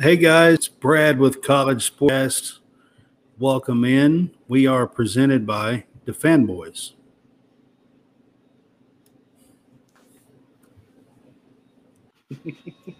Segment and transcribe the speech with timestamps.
[0.00, 2.60] Hey guys, Brad with College Sports.
[3.38, 4.30] Welcome in.
[4.48, 6.92] We are presented by the Fanboys.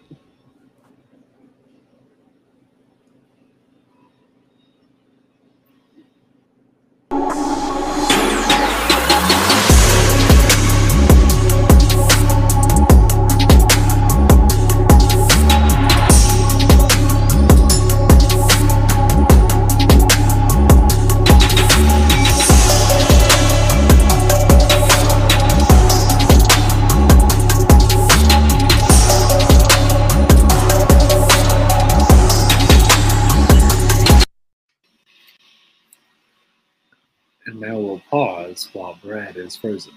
[38.66, 39.92] pause while Brad is frozen.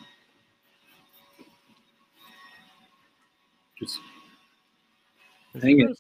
[3.80, 3.99] Just
[5.62, 5.98] Hang he it.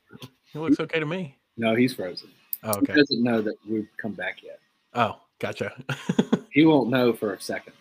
[0.51, 1.37] He looks okay to me.
[1.57, 2.29] no, he's frozen.
[2.63, 2.93] Oh, He okay.
[2.93, 4.59] doesn't know that we've come back yet.
[4.93, 5.73] Oh, gotcha.
[6.53, 7.73] He won't know for a second.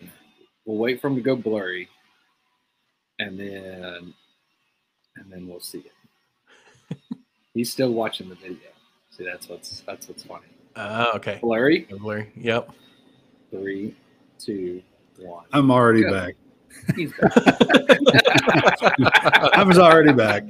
[0.64, 1.90] We'll wait for him to go blurry,
[3.18, 4.14] and then
[5.16, 5.84] and then we'll see
[6.90, 6.96] it.
[7.52, 8.70] he's still watching the video.
[9.10, 10.46] See, that's what's that's what's funny.
[10.74, 11.38] uh, okay.
[11.42, 11.80] Blurry.
[11.80, 12.32] Blurry.
[12.34, 12.70] Yep.
[13.50, 13.94] Three,
[14.44, 14.82] two,
[15.18, 15.44] one.
[15.52, 16.12] I'm already Good.
[16.12, 16.34] back.
[16.96, 17.32] He's back.
[19.54, 20.44] I was already back.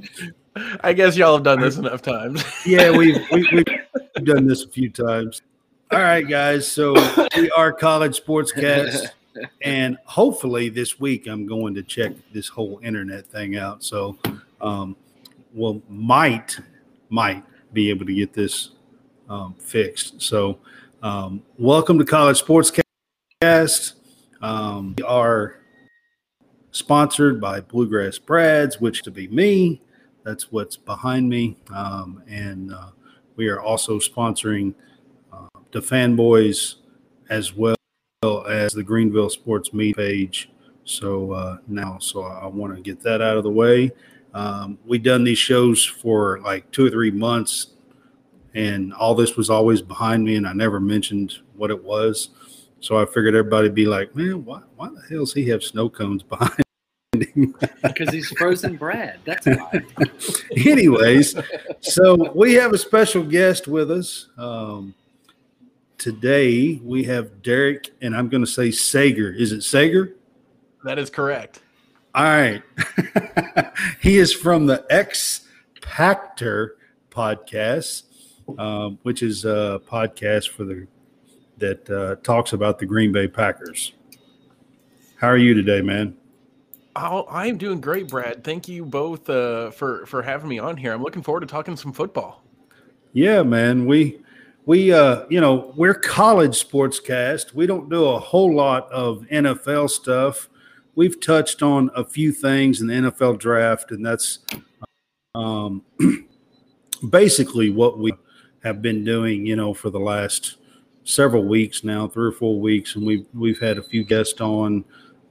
[0.80, 2.44] I guess y'all have done this enough times.
[2.66, 5.42] Yeah, we've, we, we've done this a few times.
[5.90, 6.70] All right, guys.
[6.70, 6.94] So
[7.36, 9.08] we are College Sportscast.
[9.62, 13.82] and hopefully this week I'm going to check this whole internet thing out.
[13.82, 14.18] So,
[14.60, 14.96] um,
[15.54, 16.58] we'll might
[17.08, 18.70] might be able to get this
[19.28, 20.22] um, fixed.
[20.22, 20.58] So,
[21.02, 22.81] um, welcome to College Sportscast.
[23.42, 25.56] Um, we are
[26.70, 29.82] sponsored by Bluegrass Brads, which to be me.
[30.22, 32.90] That's what's behind me, um, and uh,
[33.34, 34.74] we are also sponsoring
[35.32, 36.76] uh, the Fanboys
[37.30, 37.74] as well
[38.48, 40.48] as the Greenville Sports Meet page.
[40.84, 43.90] So uh, now, so I want to get that out of the way.
[44.34, 47.74] Um, we done these shows for like two or three months,
[48.54, 52.28] and all this was always behind me, and I never mentioned what it was.
[52.82, 55.88] So I figured everybody'd be like, "Man, why, why the hell does he have snow
[55.88, 56.64] cones behind
[57.16, 59.20] him?" Because he's frozen Brad.
[59.24, 59.82] That's why.
[60.66, 61.36] Anyways,
[61.80, 64.28] so we have a special guest with us.
[64.36, 64.94] Um,
[65.96, 69.32] today we have Derek, and I'm going to say Sager.
[69.32, 70.16] Is it Sager?
[70.82, 71.60] that is correct.
[72.16, 72.62] All right.
[74.00, 75.46] he is from the X
[75.80, 76.70] Pactor
[77.10, 78.02] podcast,
[78.58, 80.88] um, which is a podcast for the
[81.62, 83.92] that uh, talks about the Green Bay Packers.
[85.16, 86.16] How are you today, man?
[86.96, 88.44] Oh, I'm doing great, Brad.
[88.44, 90.92] Thank you both uh, for for having me on here.
[90.92, 92.42] I'm looking forward to talking some football.
[93.12, 93.86] Yeah, man.
[93.86, 94.20] We
[94.66, 97.54] we uh you know, we're college sportscast.
[97.54, 100.48] We don't do a whole lot of NFL stuff.
[100.96, 104.40] We've touched on a few things in the NFL draft, and that's
[105.34, 105.82] um
[107.08, 108.12] basically what we
[108.64, 110.58] have been doing, you know, for the last
[111.04, 114.84] several weeks now, three or four weeks, and we've we've had a few guests on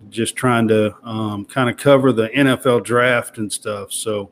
[0.10, 3.92] just trying to um, kind of cover the NFL draft and stuff.
[3.92, 4.32] So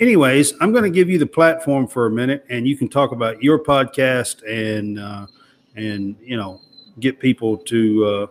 [0.00, 3.12] anyways, I'm going to give you the platform for a minute, and you can talk
[3.12, 5.26] about your podcast and uh,
[5.74, 6.60] and you know
[7.00, 8.26] get people to uh,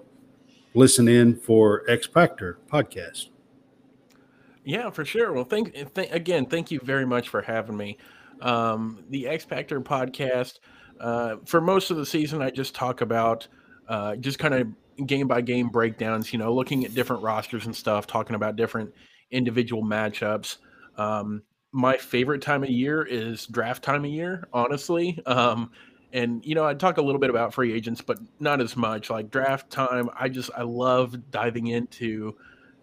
[0.74, 3.30] listen in for XPacktor podcast.
[4.64, 5.32] Yeah, for sure.
[5.32, 7.98] Well, thank, th- again, thank you very much for having me.
[8.42, 10.60] Um, the XPacktor podcast.
[11.00, 13.48] Uh, for most of the season, I just talk about
[13.88, 16.32] uh, just kind of game by game breakdowns.
[16.32, 18.94] You know, looking at different rosters and stuff, talking about different
[19.32, 20.58] individual matchups.
[20.98, 25.20] Um, my favorite time of year is draft time of year, honestly.
[25.26, 25.72] Um,
[26.14, 29.10] and you know, I talk a little bit about free agents, but not as much.
[29.10, 32.36] Like draft time, I just I love diving into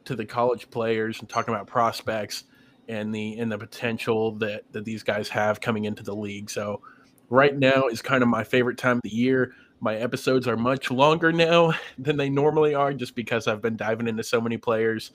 [0.04, 2.44] to the college players and talking about prospects
[2.88, 6.50] and the and the potential that that these guys have coming into the league.
[6.50, 6.82] So
[7.32, 9.54] right now is kind of my favorite time of the year.
[9.80, 14.06] My episodes are much longer now than they normally are, just because I've been diving
[14.06, 15.10] into so many players,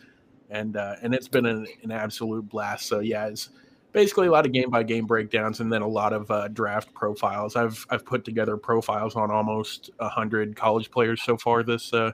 [0.50, 2.88] and uh, and it's been an, an absolute blast.
[2.88, 3.50] So yeah, it's
[3.94, 6.94] basically a lot of game by game breakdowns, and then a lot of uh, draft
[6.94, 7.56] profiles.
[7.56, 12.12] I've I've put together profiles on almost hundred college players so far this uh,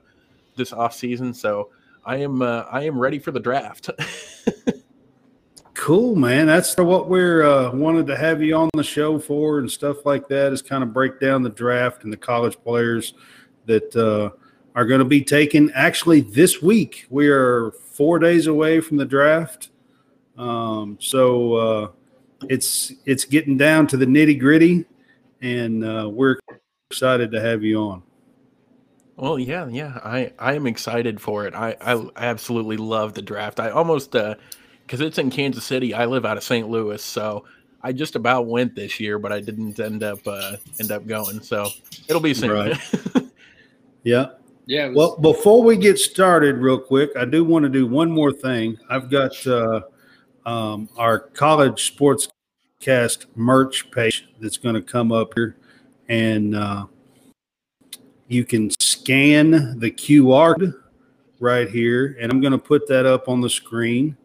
[0.56, 1.34] this off season.
[1.34, 1.70] So
[2.06, 3.90] I am uh, I am ready for the draft.
[5.74, 6.46] Cool, man.
[6.46, 10.28] That's what we're uh, wanted to have you on the show for and stuff like
[10.28, 10.54] that.
[10.54, 13.16] Is kind of break down the draft and the college players
[13.66, 14.30] that uh,
[14.76, 15.72] are going to be taken.
[15.74, 19.70] Actually, this week we are four days away from the draft.
[20.38, 21.88] Um, so uh,
[22.50, 24.86] it's it's getting down to the nitty gritty,
[25.42, 26.38] and uh, we're
[26.92, 28.04] excited to have you on.
[29.16, 31.54] Well, yeah, yeah, I I am excited for it.
[31.54, 33.60] I I, absolutely love the draft.
[33.60, 34.36] I almost uh
[34.94, 35.92] because it's in Kansas City.
[35.96, 36.70] I live out of St.
[36.70, 37.46] Louis, so
[37.82, 41.42] I just about went this year, but I didn't end up uh, end up going.
[41.42, 41.68] So
[42.08, 42.52] it'll be soon.
[42.52, 42.78] Right.
[44.04, 44.28] yeah.
[44.68, 44.90] Yeah.
[44.90, 48.32] was- Well, before we get started, real quick, I do want to do one more
[48.32, 48.78] thing.
[48.88, 49.82] I've got uh,
[50.46, 55.56] um, our college sportscast merch page that's going to come up here,
[56.08, 56.86] and uh,
[58.28, 60.76] you can scan the QR code
[61.40, 64.18] right here, and I'm going to put that up on the screen.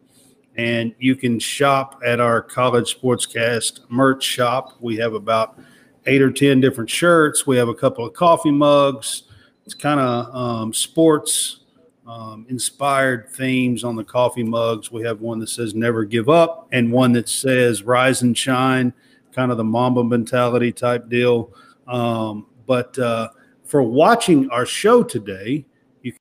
[0.59, 4.75] And you can shop at our college sportscast merch shop.
[4.81, 5.59] We have about
[6.05, 7.47] eight or ten different shirts.
[7.47, 9.23] We have a couple of coffee mugs
[9.69, 11.59] it's kind of um, sports
[12.07, 14.91] um, inspired themes on the coffee mugs.
[14.91, 18.91] We have one that says "Never Give Up" and one that says "Rise and Shine,"
[19.31, 21.53] kind of the Mamba mentality type deal.
[21.87, 23.29] Um, but uh,
[23.63, 25.67] for watching our show today,
[26.01, 26.13] you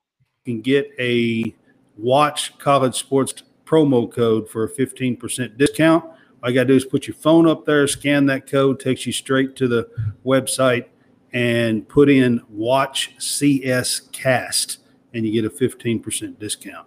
[0.45, 1.55] can get a
[1.97, 6.05] Watch College Sports promo code for a 15% discount.
[6.43, 9.05] All you got to do is put your phone up there, scan that code, takes
[9.05, 9.89] you straight to the
[10.25, 10.87] website
[11.33, 14.79] and put in watch CS cast
[15.13, 16.87] and you get a 15% discount.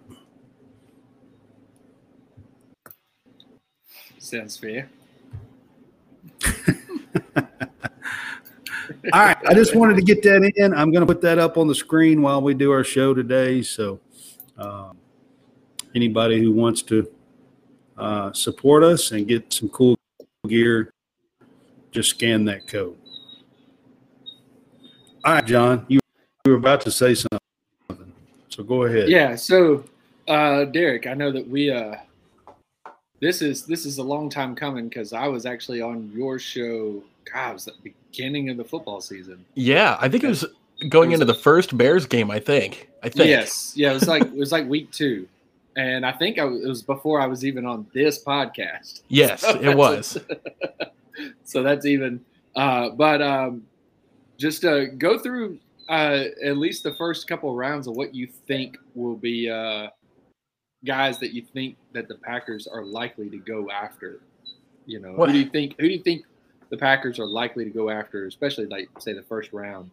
[4.18, 4.88] sounds fair.
[9.12, 9.36] All right.
[9.46, 10.72] I just wanted to get that in.
[10.72, 13.60] I'm going to put that up on the screen while we do our show today.
[13.62, 14.00] So,
[14.56, 14.96] um,
[15.94, 17.10] anybody who wants to
[17.98, 19.96] uh, support us and get some cool
[20.48, 20.90] gear,
[21.90, 22.96] just scan that code.
[25.24, 26.00] All right, John, you,
[26.44, 27.38] you were about to say something.
[28.48, 29.08] So go ahead.
[29.08, 29.36] Yeah.
[29.36, 29.84] So,
[30.28, 31.94] uh, Derek, I know that we uh,
[33.20, 37.02] this is this is a long time coming because I was actually on your show.
[37.32, 39.44] God, it was the beginning of the football season.
[39.54, 40.44] Yeah, I think it was
[40.88, 42.30] going It was- into the first Bears game.
[42.30, 42.88] I think.
[43.02, 43.28] I think.
[43.28, 43.72] Yes.
[43.76, 43.92] Yeah.
[43.92, 45.28] It was like it was like week two,
[45.76, 49.02] and I think I, it was before I was even on this podcast.
[49.08, 50.18] Yes, So it was.
[51.44, 52.20] so that's even.
[52.56, 53.62] Uh, but um,
[54.38, 55.58] just uh, go through
[55.88, 59.88] uh, at least the first couple of rounds of what you think will be uh,
[60.84, 64.20] guys that you think that the Packers are likely to go after.
[64.86, 65.74] You know, What- who do you think?
[65.78, 66.24] Who do you think
[66.70, 69.90] the Packers are likely to go after, especially like say the first round?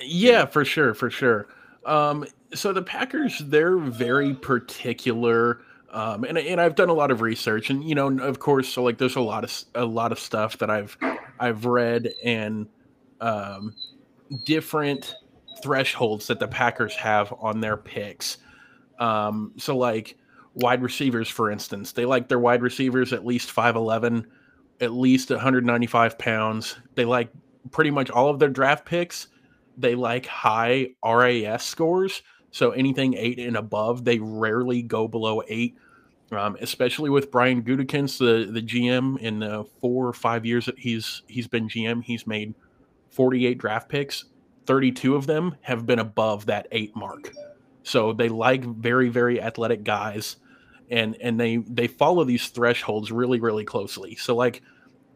[0.00, 1.48] Yeah, for sure, for sure.
[1.86, 5.62] Um, so the Packers, they're very particular.
[5.90, 8.82] Um, and, and I've done a lot of research, and you know, of course, so
[8.82, 10.98] like there's a lot of a lot of stuff that I've
[11.38, 12.66] I've read and
[13.20, 13.74] um,
[14.44, 15.14] different
[15.62, 18.38] thresholds that the Packers have on their picks.
[18.98, 20.18] Um, so like
[20.54, 24.26] wide receivers, for instance, they like their wide receivers at least five eleven,
[24.80, 26.76] at least 195 pounds.
[26.94, 27.30] They like
[27.70, 29.28] pretty much all of their draft picks
[29.76, 32.22] they like high RAS scores.
[32.50, 35.76] So anything eight and above, they rarely go below eight.
[36.32, 40.78] Um, especially with Brian Gutekunst, the the GM, in the four or five years that
[40.78, 42.54] he's he's been GM, he's made
[43.10, 44.24] 48 draft picks.
[44.66, 47.32] 32 of them have been above that eight mark.
[47.84, 50.36] So they like very very athletic guys,
[50.90, 54.16] and and they they follow these thresholds really really closely.
[54.16, 54.62] So like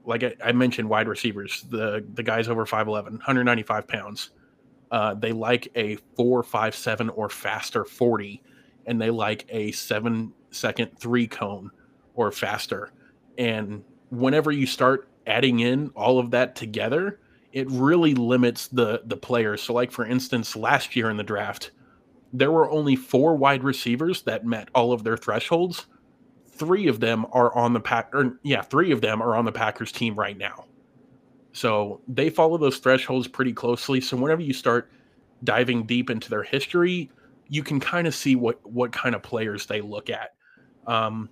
[0.05, 4.31] like I, I mentioned, wide receivers, the the guys over 5'11, 195 pounds.
[4.91, 8.43] Uh, they like a four, five, seven, or faster 40,
[8.87, 11.71] and they like a seven second three cone
[12.15, 12.93] or faster.
[13.39, 17.21] And whenever you start adding in all of that together,
[17.53, 19.63] it really limits the the players.
[19.63, 21.71] So, like for instance, last year in the draft,
[22.33, 25.87] there were only four wide receivers that met all of their thresholds.
[26.49, 29.53] Three of them are on the pack, or yeah, three of them are on the
[29.53, 30.65] Packers team right now.
[31.53, 34.01] So they follow those thresholds pretty closely.
[34.01, 34.91] So whenever you start
[35.43, 37.11] diving deep into their history,
[37.49, 40.35] you can kind of see what what kind of players they look at.
[40.87, 41.29] Um,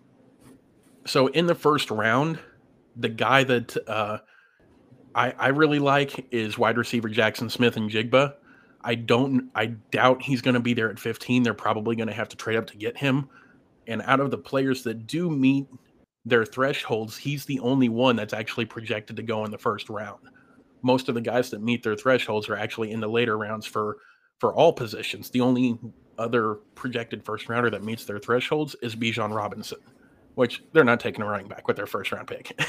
[1.07, 2.39] so in the first round,
[2.97, 4.19] the guy that uh,
[5.15, 8.35] I, I really like is wide receiver Jaxon Smith-Njigba.
[8.83, 9.51] I don't.
[9.55, 11.43] I doubt he's going to be there at 15.
[11.43, 13.29] They're probably going to have to trade up to get him.
[13.87, 15.67] And out of the players that do meet
[16.29, 20.21] their thresholds, he's the only one that's actually projected to go in the first round.
[20.83, 23.99] Most of the guys that meet their thresholds are actually in the later rounds for
[24.39, 25.31] for all positions.
[25.31, 25.79] The only
[26.19, 29.79] other projected first rounder that meets their thresholds is Bijan Robinson,
[30.37, 32.61] which they're not taking a running back with their first round pick.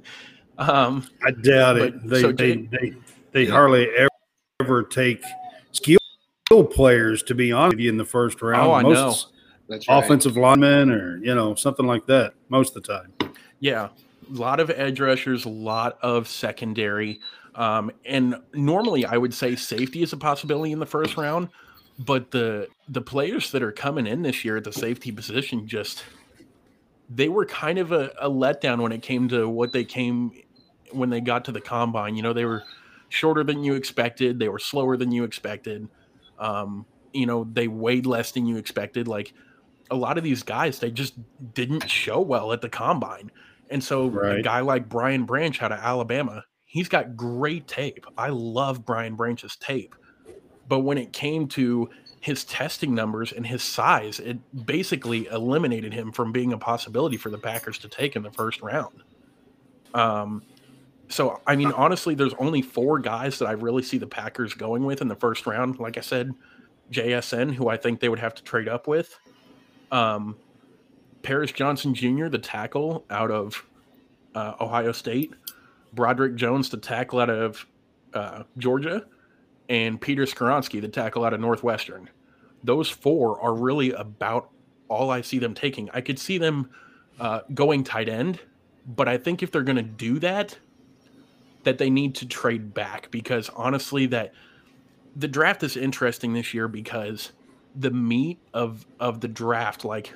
[0.58, 2.08] um, I doubt it.
[2.08, 2.94] They so they, Jay- they
[3.32, 4.08] they hardly ever,
[4.60, 5.22] ever take
[5.72, 5.98] skill
[6.70, 8.68] players to be honest with you in the first round.
[8.68, 9.37] Oh, I Most know.
[9.68, 10.02] That's right.
[10.02, 13.32] offensive linemen or you know something like that most of the time.
[13.60, 13.88] Yeah.
[14.30, 17.20] A lot of edge rushers, a lot of secondary.
[17.54, 21.48] Um, and normally I would say safety is a possibility in the first round,
[21.98, 26.04] but the the players that are coming in this year at the safety position just
[27.10, 30.32] they were kind of a, a letdown when it came to what they came
[30.92, 32.14] when they got to the combine.
[32.14, 32.62] You know, they were
[33.08, 35.88] shorter than you expected, they were slower than you expected.
[36.38, 39.08] Um, you know, they weighed less than you expected.
[39.08, 39.32] Like
[39.90, 41.14] a lot of these guys, they just
[41.54, 43.30] didn't show well at the combine.
[43.70, 44.38] And so right.
[44.38, 48.06] a guy like Brian Branch out of Alabama, he's got great tape.
[48.16, 49.94] I love Brian Branch's tape.
[50.68, 51.88] But when it came to
[52.20, 57.30] his testing numbers and his size, it basically eliminated him from being a possibility for
[57.30, 59.02] the Packers to take in the first round.
[59.94, 60.42] Um,
[61.08, 64.84] so I mean, honestly, there's only four guys that I really see the Packers going
[64.84, 65.78] with in the first round.
[65.78, 66.34] Like I said,
[66.90, 69.18] JSN, who I think they would have to trade up with.
[69.90, 70.36] Um,
[71.22, 73.64] Paris Johnson Jr., the tackle out of
[74.34, 75.32] uh, Ohio State.
[75.92, 77.66] Broderick Jones, the tackle out of
[78.14, 79.06] uh, Georgia.
[79.68, 82.08] And Peter Skoronski, the tackle out of Northwestern.
[82.64, 84.50] Those four are really about
[84.88, 85.90] all I see them taking.
[85.92, 86.70] I could see them
[87.20, 88.40] uh, going tight end,
[88.86, 90.58] but I think if they're going to do that,
[91.64, 94.32] that they need to trade back because honestly, that–
[95.18, 97.32] the draft is interesting this year because
[97.78, 100.12] the meat of of the draft, like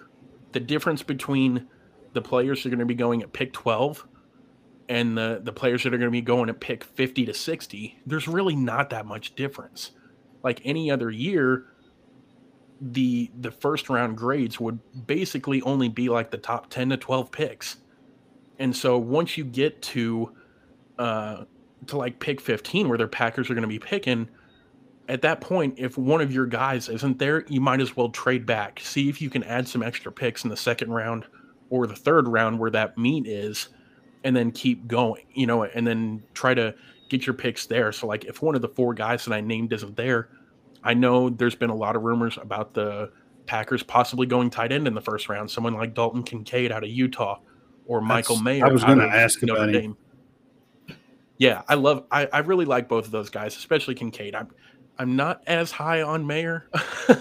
[0.52, 1.69] the difference between
[2.12, 4.07] the players that are going to be going at pick 12
[4.88, 7.99] and the the players that are going to be going at pick 50 to 60,
[8.04, 9.92] there's really not that much difference.
[10.42, 11.66] Like any other year,
[12.81, 17.31] the the first round grades would basically only be like the top 10 to 12
[17.31, 17.76] picks.
[18.59, 20.33] And so once you get to
[20.99, 21.45] uh
[21.87, 24.28] to like pick 15 where their Packers are going to be picking,
[25.09, 28.47] at that point, if one of your guys isn't there, you might as well trade
[28.47, 28.80] back.
[28.80, 31.26] See if you can add some extra picks in the second round
[31.71, 33.68] or the third round where that meat is,
[34.25, 36.75] and then keep going, you know, and then try to
[37.09, 37.92] get your picks there.
[37.92, 40.28] So, like, if one of the four guys that I named isn't there,
[40.85, 43.11] I know there's been a lot of rumors about the
[43.47, 45.50] Packers possibly going tight end in the first round.
[45.50, 47.40] Someone like Dalton Kincaid out of Utah
[47.87, 48.66] or Michael That's, Mayer.
[48.66, 49.97] I was going to ask Notre about Dame.
[50.88, 50.97] Him.
[51.38, 52.04] Yeah, I love.
[52.11, 54.35] I, I really like both of those guys, especially Kincaid.
[54.35, 54.49] I'm
[55.02, 56.64] I'm not as high on Mayer.
[57.09, 57.18] um,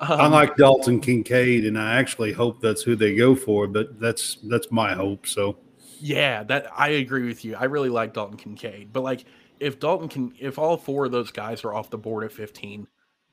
[0.00, 3.66] I like Dalton Kincaid, and I actually hope that's who they go for.
[3.66, 5.26] But that's that's my hope.
[5.26, 5.58] So,
[6.00, 7.54] yeah, that I agree with you.
[7.54, 9.26] I really like Dalton Kincaid, but like
[9.60, 12.86] if Dalton can, if all four of those guys are off the board at 15,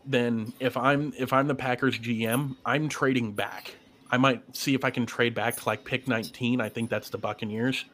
[0.06, 3.76] then if I'm if I'm the Packers GM, I'm trading back.
[4.12, 6.60] I might see if I can trade back to like pick 19.
[6.60, 7.86] I think that's the Buccaneers.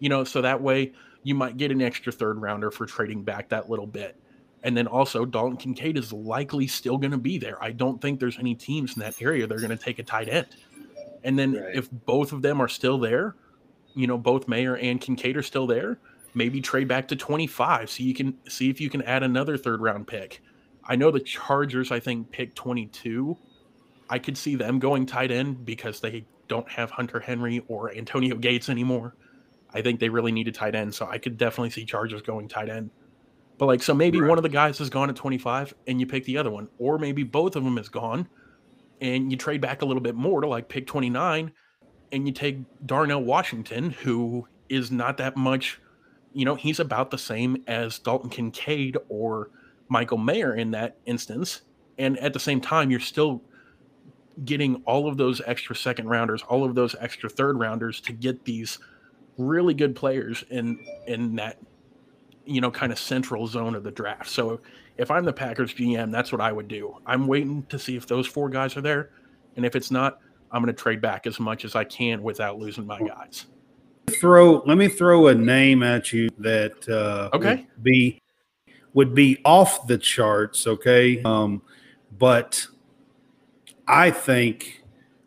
[0.00, 3.50] You know, so that way you might get an extra third rounder for trading back
[3.50, 4.20] that little bit.
[4.62, 7.62] And then also, Dalton Kincaid is likely still going to be there.
[7.62, 10.02] I don't think there's any teams in that area that are going to take a
[10.02, 10.48] tight end.
[11.22, 11.74] And then right.
[11.74, 13.36] if both of them are still there,
[13.94, 15.98] you know, both Mayer and Kincaid are still there,
[16.34, 19.80] maybe trade back to 25 so you can see if you can add another third
[19.80, 20.42] round pick.
[20.84, 23.36] I know the Chargers, I think, pick 22.
[24.08, 28.36] I could see them going tight end because they don't have Hunter Henry or Antonio
[28.36, 29.14] Gates anymore.
[29.74, 30.94] I think they really need a tight end.
[30.94, 32.90] So I could definitely see Chargers going tight end.
[33.58, 34.28] But like, so maybe right.
[34.28, 36.98] one of the guys has gone at 25 and you pick the other one, or
[36.98, 38.28] maybe both of them is gone
[39.00, 41.52] and you trade back a little bit more to like pick 29
[42.12, 45.80] and you take Darnell Washington, who is not that much,
[46.32, 49.50] you know, he's about the same as Dalton Kincaid or
[49.88, 51.62] Michael Mayer in that instance.
[51.98, 53.42] And at the same time, you're still
[54.44, 58.44] getting all of those extra second rounders, all of those extra third rounders to get
[58.44, 58.78] these
[59.36, 61.58] really good players in in that
[62.48, 64.30] you know, kind of central zone of the draft.
[64.30, 64.60] So
[64.96, 66.96] if I'm the Packers GM, that's what I would do.
[67.06, 69.10] I'm waiting to see if those four guys are there.
[69.56, 72.58] And if it's not, I'm going to trade back as much as I can without
[72.58, 73.46] losing my guys.
[74.10, 74.62] Throw.
[74.64, 78.22] Let me throw a name at you that uh, okay would be
[78.94, 80.66] would be off the charts.
[80.66, 81.60] Okay, um,
[82.18, 82.66] but
[83.86, 84.82] I think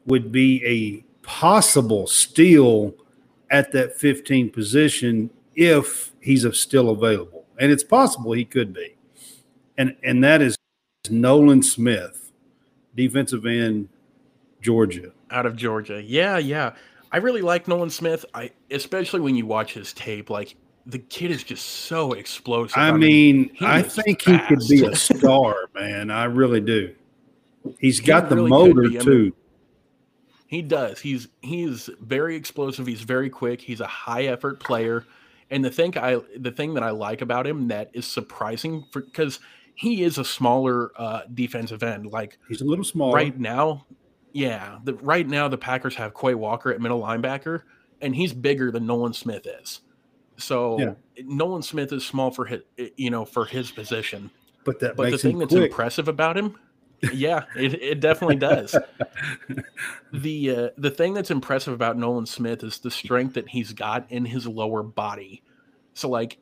[0.08, 2.96] would be a possible steal
[3.52, 5.30] at that 15 position
[5.62, 8.96] if he's still available, and it's possible he could be,
[9.78, 10.56] and and that is
[11.10, 12.32] Nolan Smith,
[12.96, 13.90] defensive end,
[14.62, 16.02] Georgia, out of Georgia.
[16.02, 16.74] Yeah, yeah.
[17.12, 18.26] I really like Nolan Smith.
[18.34, 22.78] I especially when you watch his tape, like the kid is just so explosive.
[22.78, 24.42] I, I mean, mean I think fast.
[24.42, 26.10] he could be a star, man.
[26.10, 26.96] I really do.
[27.80, 29.34] He's got he the really motor too.
[30.48, 31.00] He does.
[31.00, 32.88] He's he's very explosive.
[32.88, 33.62] He's very quick.
[33.62, 35.06] He's a high effort player.
[35.52, 39.40] And the thing I the thing that I like about him that is surprising because
[39.76, 42.08] he is a smaller uh, defensive end.
[42.08, 43.86] Like he's a little small right now.
[44.32, 47.64] Yeah, the, right now the Packers have Quay Walker at middle linebacker,
[48.02, 49.82] and he's bigger than Nolan Smith is.
[50.38, 50.94] So Yeah.
[51.26, 52.62] Nolan Smith is small for his,
[52.96, 54.32] you know, for his position.
[54.64, 55.70] But that But the thing that's quick.
[55.72, 56.58] impressive about him,
[57.14, 58.76] yeah, it, it definitely does.
[60.14, 64.06] the uh, the thing that's impressive about Nolan Smith is the strength that he's got
[64.12, 65.42] in his lower body.
[65.94, 66.38] So like,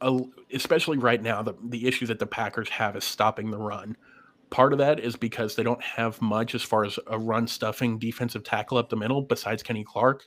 [0.00, 0.20] a,
[0.52, 3.96] especially right now, the the issue that the Packers have is stopping the run.
[4.50, 7.98] Part of that is because they don't have much as far as a run stuffing
[7.98, 10.26] defensive tackle up the middle besides Kenny Clark.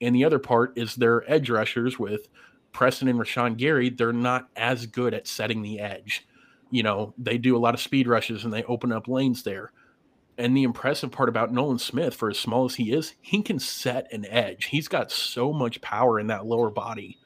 [0.00, 2.28] And the other part is their edge rushers with
[2.72, 3.90] Preston and Rashan Gary.
[3.90, 6.27] They're not as good at setting the edge.
[6.70, 9.72] You know, they do a lot of speed rushes and they open up lanes there.
[10.36, 13.58] And the impressive part about Nolan Smith, for as small as he is, he can
[13.58, 14.66] set an edge.
[14.66, 17.18] He's got so much power in that lower body.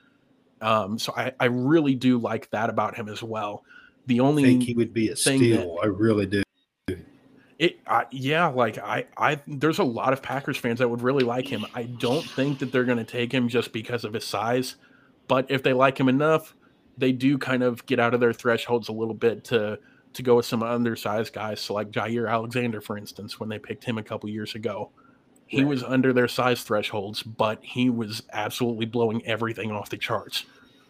[0.62, 3.64] Um, so I, I really do like that about him as well.
[4.06, 5.78] The I only think he would be a steal.
[5.82, 6.42] I really do.
[7.58, 11.24] it, I, yeah, like I, I, there's a lot of Packers fans that would really
[11.24, 11.66] like him.
[11.74, 14.76] I don't think that they're going to take him just because of his size,
[15.28, 16.54] but if they like him enough,
[16.98, 19.78] they do kind of get out of their thresholds a little bit to
[20.14, 21.58] to go with some undersized guys.
[21.60, 24.90] So like Jaire Alexander, for instance, when they picked him a couple years ago,
[25.46, 25.68] he Right.
[25.70, 30.44] was under their size thresholds, but he was absolutely blowing everything off the charts.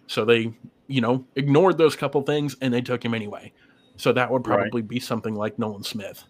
[0.09, 0.53] So they,
[0.89, 3.53] you know, ignored those couple things and they took him anyway.
[3.97, 4.59] So that would Right.
[4.63, 6.25] probably be something like Nolan Smith.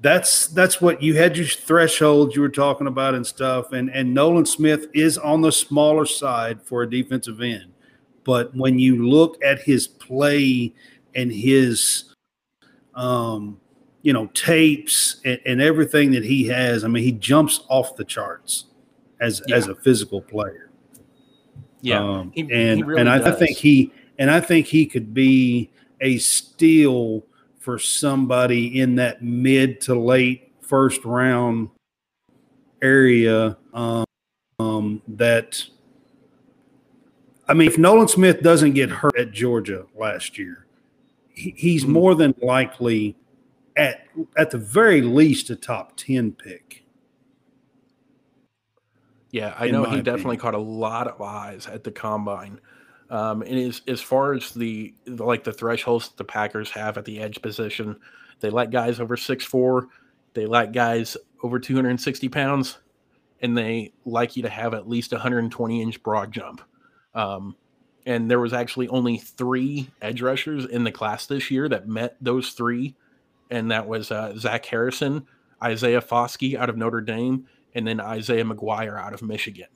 [0.00, 3.72] That's that's what you had your threshold you were talking about and stuff.
[3.72, 7.72] And and Nolan Smith is on the smaller side for a defensive end.
[8.28, 10.74] But when you look at his play
[11.14, 12.12] and his
[12.94, 13.58] um
[14.02, 18.04] you know tapes and, and everything that he has, I mean he jumps off the
[18.04, 18.66] charts
[19.18, 20.68] as as a physical player.
[21.80, 23.38] Yeah, Um, he- he and really and I does.
[23.38, 25.70] think he and I think he could be
[26.02, 27.24] a steal
[27.58, 31.70] for somebody in that mid to late first round
[32.82, 33.56] area.
[33.72, 34.04] Um,
[34.58, 35.64] um, that
[37.48, 40.66] I mean, if Nolan Smith doesn't get hurt at Georgia last year,
[41.30, 41.88] he, he's Mhm.
[41.88, 43.16] more than likely
[43.76, 46.84] at at the very least a top ten pick.
[49.30, 50.40] Yeah, I know he definitely opinion.
[50.40, 52.60] caught a lot of eyes at the combine.
[53.10, 57.04] Um, and as as far as the, the like the thresholds the Packers have at
[57.04, 57.96] the edge position,
[58.40, 59.88] they like guys over six four,
[60.34, 62.78] they like guys over two hundred and sixty pounds,
[63.40, 66.60] and they like you to have at least a hundred and twenty inch broad jump.
[67.18, 67.56] Um,
[68.06, 72.16] and there was actually only three edge rushers in the class this year that met
[72.20, 72.94] those three,
[73.50, 75.26] and that was uh, Zach Harrison,
[75.62, 79.68] Isaiah Foskey out of Notre Dame, and then Isaiah McGuire out of Michigan.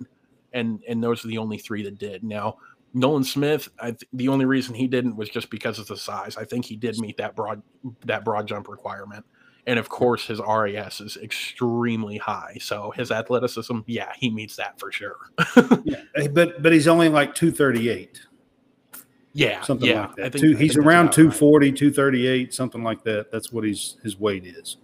[0.53, 2.23] And and those are the only three that did.
[2.23, 2.59] Now,
[2.95, 6.37] Nolan Smith, I th- the only reason he didn't was just because of the size.
[6.37, 7.61] I think he did meet that broad
[8.07, 9.27] that broad jump requirement.
[9.67, 12.59] And of course, his RAS is extremely high.
[12.61, 15.17] So his athleticism, yeah, he meets that for sure.
[15.85, 18.21] Yeah, but but he's only like two thirty eight.
[19.35, 20.33] yeah, something yeah, like that.
[20.33, 21.33] think- Two, he's around about right.
[21.39, 23.31] 240, 238, something like that.
[23.31, 24.79] That's what he's his weight is.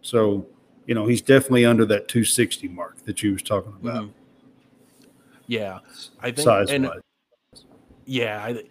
[0.00, 0.46] So,
[0.86, 4.04] you know, he's definitely under that 260 mark that you was talking about.
[4.04, 4.10] Mhm.
[5.46, 5.78] Yeah,
[6.20, 7.00] I think Size and wise.
[8.06, 8.42] Yeah.
[8.42, 8.62] I,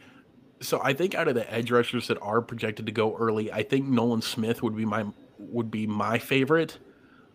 [0.62, 3.64] so I think out of the edge rushers that are projected to go early, I
[3.64, 5.06] think Nolan Smith would be my
[5.52, 6.78] would be my favorite.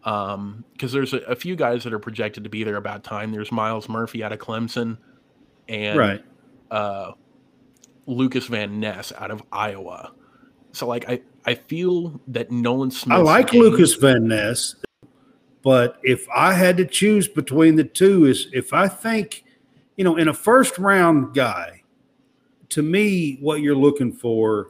[0.04, 3.32] Um, because there's a, a few guys that are projected to be there about time.
[3.32, 4.96] There's Myles Murphy out of Clemson,
[5.68, 6.24] and Right.
[6.70, 7.12] uh,
[8.06, 10.12] Lukas Van Ness out of Iowa.
[10.72, 13.18] So like I I feel that Nolan Smith.
[13.18, 14.76] I like Lukas Van Ness,
[15.62, 19.44] but if I had to choose between the two, is if I think,
[19.96, 21.82] you know, in a first round guy,
[22.70, 24.68] to me, what you're looking for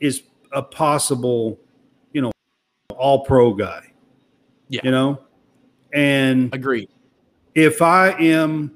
[0.00, 1.58] is a possible,
[2.98, 3.92] all pro guy.
[4.68, 4.80] Yeah.
[4.84, 5.20] You know?
[5.92, 6.90] And Agreed.
[7.54, 8.72] if I am,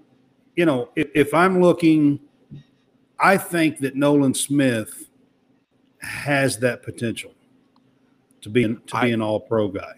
[0.56, 2.20] you know, if, if I'm looking,
[3.18, 5.10] I think that Nolan Smith
[6.00, 7.34] has that potential
[8.42, 9.94] to be an, to be an all pro guy.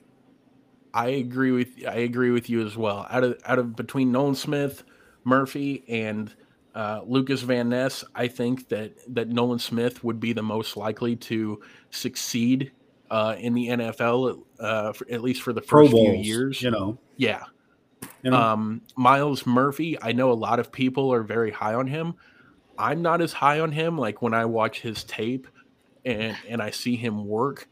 [0.95, 3.07] I agree with I agree with you as well.
[3.11, 4.83] Out of out of between Nolan Smith,
[5.25, 6.35] Murphy, and
[6.75, 11.17] uh, Lukas Van Ness, I think that that Nolan Smith would be the most likely
[11.17, 12.73] to succeed
[13.13, 16.63] uh, in the NFL, uh, for, at least for the first few years.
[16.63, 16.97] you know.
[17.19, 17.45] Yeah.
[18.23, 18.39] You know?
[18.39, 22.15] Um, Myles Murphy, I know a lot of people are very high on him.
[22.79, 23.99] I'm not as high on him.
[23.99, 25.47] Like when I watch his tape
[26.07, 27.69] and and I see him work,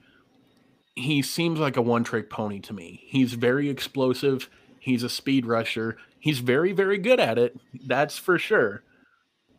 [0.95, 3.03] he seems like a one trick pony to me.
[3.07, 4.51] He's very explosive.
[4.79, 5.97] He's a speed rusher.
[6.19, 7.59] He's very very good at it.
[7.87, 8.83] That's for sure.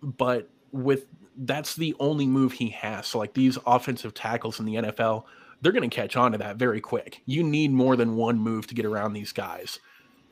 [0.04, 3.08] But with that's the only move he has.
[3.08, 5.24] So like these offensive tackles in the NFL,
[5.62, 7.22] they're going to catch on to that very quick.
[7.26, 9.80] You need more than one move to get around these guys.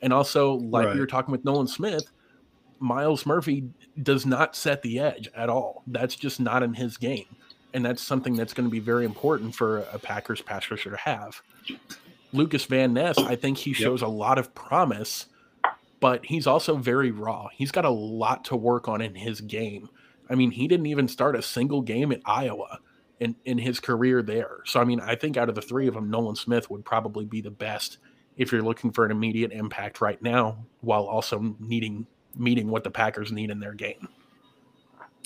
[0.02, 0.94] And also, like Right.
[0.94, 2.10] we were talking with Nolan Smith,
[2.78, 3.68] Myles Murphy
[4.02, 5.82] does not set the edge at all.
[5.86, 7.26] That's just not in his game.
[7.74, 10.96] And that's something that's going to be very important for a Packers pass rusher to
[10.96, 11.40] have.
[12.32, 15.26] Lukas Van Ness, I think he shows a lot of promise,
[16.00, 17.48] but he's also very raw.
[17.52, 19.88] He's got a lot to work on in his game.
[20.28, 22.78] I mean, he didn't even start a single game at Iowa
[23.20, 24.58] in, in his career there.
[24.64, 27.24] So, I mean, I think out of the three of them, Nolan Smith would probably
[27.24, 27.98] be the best
[28.36, 32.06] if you're looking for an immediate impact right now while also needing
[32.36, 34.08] meeting what the Packers need in their game.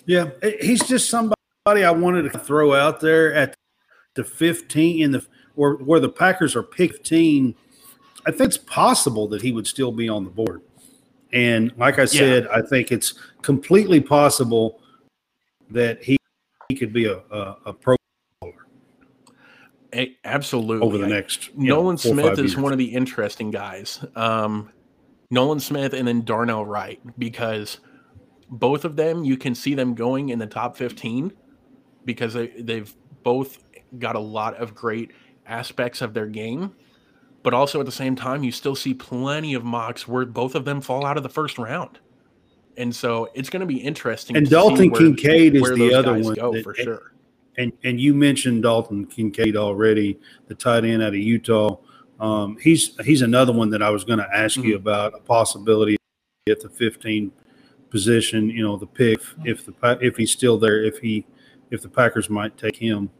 [0.07, 0.31] Yeah,
[0.61, 3.55] he's just somebody I wanted to throw out there at
[4.15, 7.55] the 15 in the where where the Packers are pick 15.
[8.27, 10.63] I think it's possible that he would still be on the board.
[11.33, 14.81] And like I said, I think it's completely possible
[15.71, 16.17] that he,
[16.69, 17.97] he could be a, a, a pro
[19.95, 20.87] A- absolutely.
[20.87, 22.57] over the I- next know, Nolan four or Smith is years.
[22.57, 24.05] one of the interesting guys.
[24.17, 24.71] Um,
[25.31, 27.79] Nolan Smith and then Darnell Wright, because
[28.51, 31.33] both of them, you can see them going in the top 15
[32.05, 33.59] because they, they've both
[33.99, 35.13] got a lot of great
[35.47, 36.75] aspects of their game.
[37.43, 40.65] But also at the same time, you still see plenty of mocks where both of
[40.65, 41.99] them fall out of the first round.
[42.77, 44.37] And so it's going to be interesting.
[44.37, 47.13] And to Dalton where- Kincaid is where the those other one go that- for sure.
[47.57, 51.77] and and you mentioned Dalton Kincaid already, the tight end out of Utah.
[52.21, 54.73] Um, he's he's another one that I was going to ask you Mm-hmm.
[54.89, 55.97] about a possibility
[56.49, 57.31] at the 15
[57.91, 58.49] position.
[58.51, 61.27] You know, the pick if the if he's still there, if he
[61.71, 63.11] if the Packers might take him.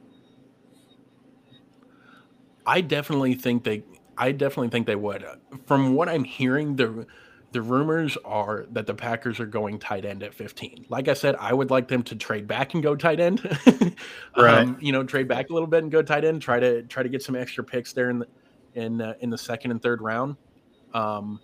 [2.67, 3.85] I definitely think they.
[4.17, 5.25] I definitely think they would.
[5.67, 7.07] From what I'm hearing, the
[7.55, 10.87] the rumors are that the Packers are going tight end at 15.
[10.89, 13.41] Like I said, I would like them to trade back and go tight end.
[14.37, 14.59] Right.
[14.59, 16.43] um, you know, trade back a little bit and go tight end.
[16.43, 18.27] Try to try to get some extra picks there in the
[18.75, 20.37] in uh, in the second and third round.
[20.93, 21.39] Um,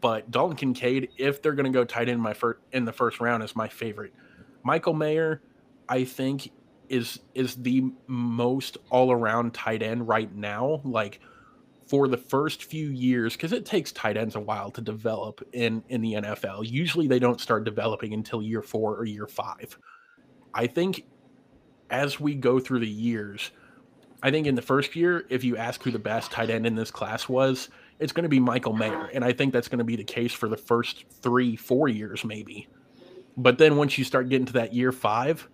[0.00, 2.92] but Dalton Kincaid, if they're going to go tight end in my first in the
[2.94, 4.14] first round, is my favorite.
[4.62, 5.42] Michael Mayer,
[5.86, 6.50] I think
[6.88, 10.80] is is the most all around tight end right now.
[10.82, 11.20] Like
[11.90, 15.82] for the first few years, because it takes tight ends a while to develop in
[15.88, 16.70] in the NFL.
[16.70, 19.76] Usually they don't start developing until year four or year five.
[20.54, 21.04] I think
[21.90, 23.50] as we go through the years,
[24.22, 26.76] I think in the first year, if you ask who the best tight end in
[26.76, 29.10] this class was, it's going to be Michael Mayer.
[29.12, 32.24] And I think that's going to be the case for the first three, four years,
[32.24, 32.68] maybe.
[33.36, 35.48] But then once you start getting to that year five,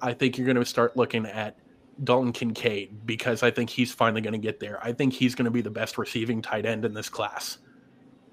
[0.00, 1.58] I think you're going to start looking at
[2.04, 4.78] Dalton Kincaid because I think he's finally going to get there.
[4.82, 7.58] I think he's going to be the best receiving tight end in this class.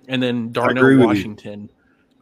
[0.07, 1.05] And then Darnell.
[1.05, 1.69] Washington,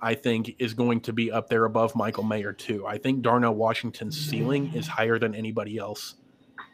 [0.01, 2.85] I think, is going to be up there above Michael Mayer, too.
[2.87, 6.15] I think Darnell Washington's ceiling is higher than anybody else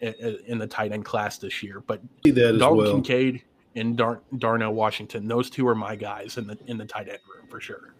[0.01, 1.84] in the tight end class this year.
[1.86, 2.91] But that Dalton well.
[2.93, 3.43] Kincaid
[3.75, 7.19] and Dar- Darnell Washington, those two are my guys in the in the tight end
[7.34, 7.93] room for sure.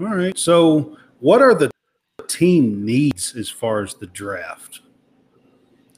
[0.00, 0.36] All right.
[0.38, 1.70] So, what are the
[2.32, 4.80] team needs as far as the draft?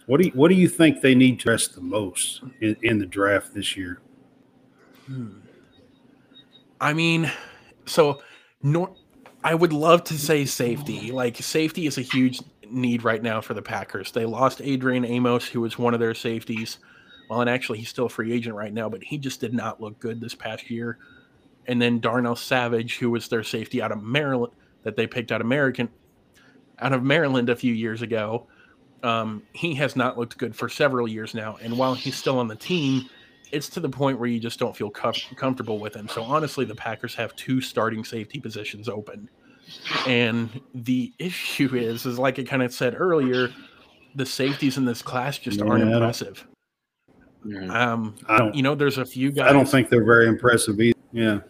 [0.06, 2.98] What do you, what do you think they need to address the most in, in
[2.98, 4.00] the draft this year?
[5.06, 5.38] Hmm.
[6.80, 7.30] I mean,
[7.86, 8.20] so
[8.62, 8.94] nor-
[9.44, 11.12] I would love to say safety.
[11.12, 14.12] Like safety is a huge need right now for the Packers.
[14.12, 16.78] They lost Adrian Amos, who was one of their safeties.
[17.28, 19.80] Well, and actually he's still a free agent right now, but he just did not
[19.80, 20.98] look good this past year.
[21.66, 25.40] And then Darnell Savage, who was their safety out of Maryland that they picked out
[25.40, 25.88] American
[26.82, 28.46] out of Maryland a few years ago.
[29.02, 31.56] Um, he has not looked good for several years now.
[31.62, 33.08] And while he's still on the team,
[33.50, 36.08] it's to the point where you just don't feel com- comfortable with him.
[36.08, 39.28] So honestly, the Packers have two starting safety positions open.
[40.06, 43.50] And the issue is, is like I kind of said earlier,
[44.14, 46.46] the safeties in this class just aren't Yeah, don't- impressive.
[47.44, 47.92] Yeah.
[47.92, 48.54] Um, I don't.
[48.54, 49.50] you know, there's a few guys.
[49.50, 50.96] I don't think they're very impressive either.
[51.10, 51.40] Yeah.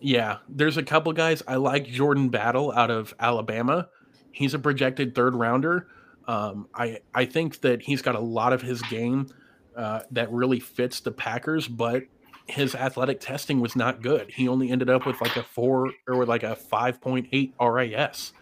[0.00, 1.42] Yeah, there's a couple guys.
[1.46, 3.88] I like Jordan Battle out of Alabama.
[4.36, 5.88] He's a projected third rounder.
[6.28, 9.28] Um, I I think that he's got a lot of his game
[9.74, 12.02] uh, that really fits the Packers, but
[12.46, 14.30] his athletic testing was not good.
[14.30, 18.34] He only ended up with like a four or like a five point eight RAS.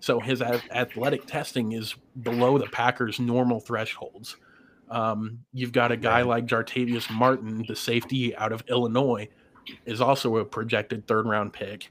[0.00, 4.36] So his athletic testing is below the Packers' normal thresholds.
[4.88, 9.28] Um, you've got a guy like Jartavius Martin, the safety out of Illinois,
[9.84, 11.90] is also a projected third round pick.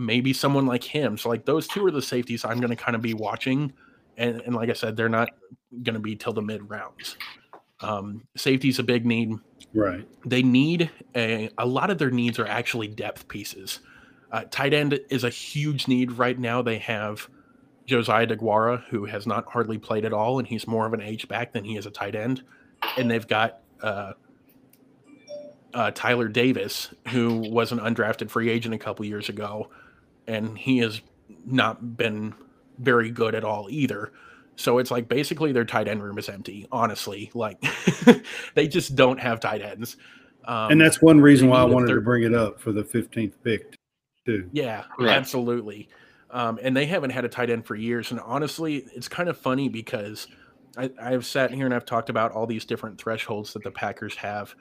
[0.00, 1.18] Maybe someone like him.
[1.18, 3.72] So like those two are the safeties I'm going to kind of be watching,
[4.16, 5.28] and and like I said, they're not
[5.82, 7.16] going to be till the mid rounds.
[7.80, 9.34] Um, safety's a big need.
[9.74, 10.06] Right.
[10.24, 13.80] They need a a lot of their needs are actually depth pieces.
[14.32, 16.62] Uh, tight end is a huge need right now.
[16.62, 17.28] They have
[17.86, 21.28] Josiah DeGuara, who has not hardly played at all, and he's more of an H
[21.28, 22.42] back than he is a tight end.
[22.96, 24.12] And they've got uh,
[25.74, 29.70] uh, Tyler Davis, who was an undrafted free agent a couple years ago,
[30.30, 31.00] and he has
[31.44, 32.34] not been
[32.78, 34.12] very good at all either.
[34.54, 36.68] So it's like basically their tight end room is empty.
[36.70, 37.60] Honestly, like
[38.54, 39.96] they just don't have tight ends.
[40.44, 43.34] Um, and that's one reason why I wanted to bring it up for the 15th
[43.42, 43.76] pick,
[44.24, 44.48] too.
[44.52, 45.10] Yeah, right.
[45.10, 45.88] absolutely.
[46.30, 48.10] Um, and they haven't had a tight end for years.
[48.10, 50.28] And honestly, it's kind of funny because
[50.76, 54.16] I, I've sat here and I've talked about all these different thresholds that the Packers
[54.16, 54.54] have.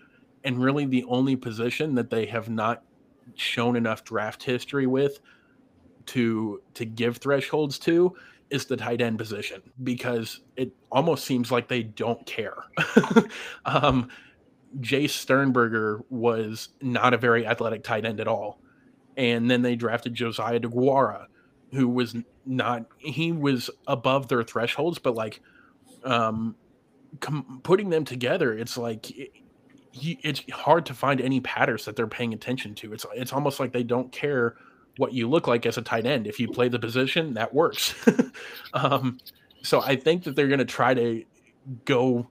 [0.44, 2.84] And really, the only position that they have not
[3.36, 5.20] shown enough draft history with
[6.10, 8.16] to to give thresholds to
[8.50, 12.58] is the tight end position because it almost seems like they don't care.
[13.66, 14.10] um,
[15.08, 18.60] Sternberger was not a very athletic tight end at all.
[19.18, 21.28] And then they drafted Josiah DeGuara,
[21.74, 25.42] who was not, he was above their thresholds, but like
[26.04, 26.56] um,
[27.20, 29.32] com- putting them together, it's like, it,
[29.94, 32.94] it's hard to find any patterns that they're paying attention to.
[32.94, 34.56] It's, it's almost like they don't care
[35.00, 36.28] what you look like as a tight end.
[36.28, 37.96] If you play the position, that works.
[38.74, 39.18] um,
[39.64, 41.24] so I think that they're going to try to
[41.86, 42.30] go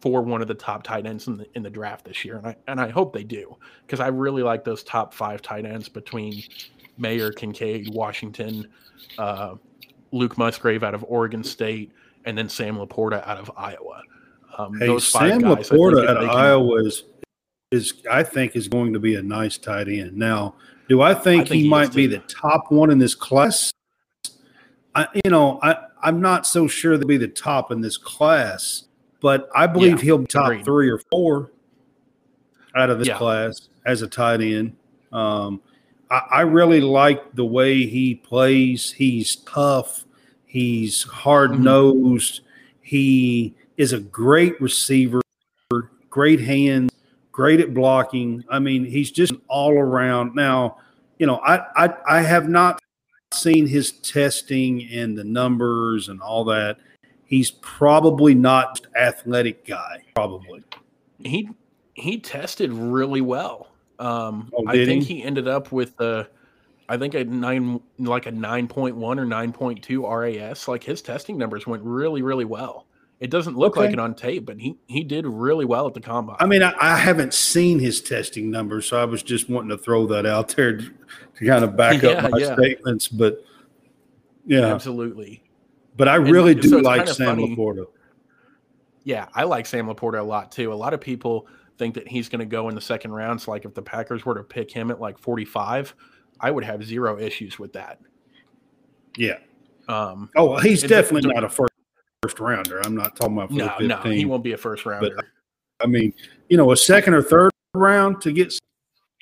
[0.00, 2.46] for one of the top tight ends in the in the draft this year, and
[2.46, 3.54] I and I hope they do
[3.86, 6.42] because I really like those top five tight ends between
[6.96, 8.66] Mayer, Kincaid, Washington,
[9.18, 9.56] uh,
[10.10, 11.92] Luke Musgrave out of Oregon State,
[12.24, 14.00] and then Sam LaPorta out of Iowa.
[14.56, 17.04] Um, hey, Sam guys, LaPorta out of can, Iowa is,
[17.70, 20.16] is I think is going to be a nice tight end.
[20.16, 20.54] Now
[20.90, 23.72] do I think, I think he, he might be the top one in this class?
[24.92, 28.88] I, you know, I, I'm not so sure they'll be the top in this class,
[29.20, 30.64] but I believe yeah, he'll be top agreed.
[30.64, 31.52] three or four
[32.74, 33.18] out of this yeah.
[33.18, 34.76] class as a tight end.
[35.12, 35.62] Um,
[36.10, 38.90] I, I really like the way he plays.
[38.90, 40.04] He's tough.
[40.44, 42.40] He's hard nosed.
[42.40, 42.46] Mm-hmm.
[42.82, 45.20] He is a great receiver,
[46.08, 46.89] great hands
[47.40, 48.44] great at blocking.
[48.50, 50.34] I mean, he's just all around.
[50.34, 50.76] Now,
[51.18, 52.82] you know, I, I I have not
[53.32, 56.76] seen his testing and the numbers and all that.
[57.24, 60.02] He's probably not athletic guy.
[60.14, 60.62] Probably.
[61.18, 61.48] He
[61.94, 63.68] he tested really well.
[63.98, 65.14] Um, oh, I think he?
[65.14, 66.28] he ended up with a,
[66.90, 70.68] I think a nine like a nine point one or nine point two RAS.
[70.68, 72.84] Like his testing numbers went really really well.
[73.20, 73.86] It doesn't look okay.
[73.86, 76.36] like it on tape, but he he did really well at the combine.
[76.40, 79.76] I mean, I, I, haven't seen his testing numbers, so I was just wanting to
[79.76, 80.90] throw that out there to,
[81.36, 82.54] to kind of back yeah, up my yeah.
[82.54, 83.08] statements.
[83.08, 83.44] But
[84.46, 85.42] yeah, absolutely.
[85.98, 87.54] But I really and, do so like Sam funny.
[87.54, 87.84] LaPorta.
[89.04, 90.72] Yeah, I like Sam LaPorta a lot too.
[90.72, 93.40] A lot of people think that he's going to go in the second round.
[93.40, 95.94] So, like, if the Packers were to pick him at like 45,
[96.40, 98.00] I would have zero issues with that.
[99.16, 99.38] Yeah.
[99.88, 101.69] Um, oh, well, he's definitely not a first
[102.22, 102.80] first rounder.
[102.84, 105.14] I'm not talking about no, no, he won't be a first rounder.
[105.16, 105.24] But,
[105.80, 106.12] I mean,
[106.48, 108.52] you know, a second or third round to get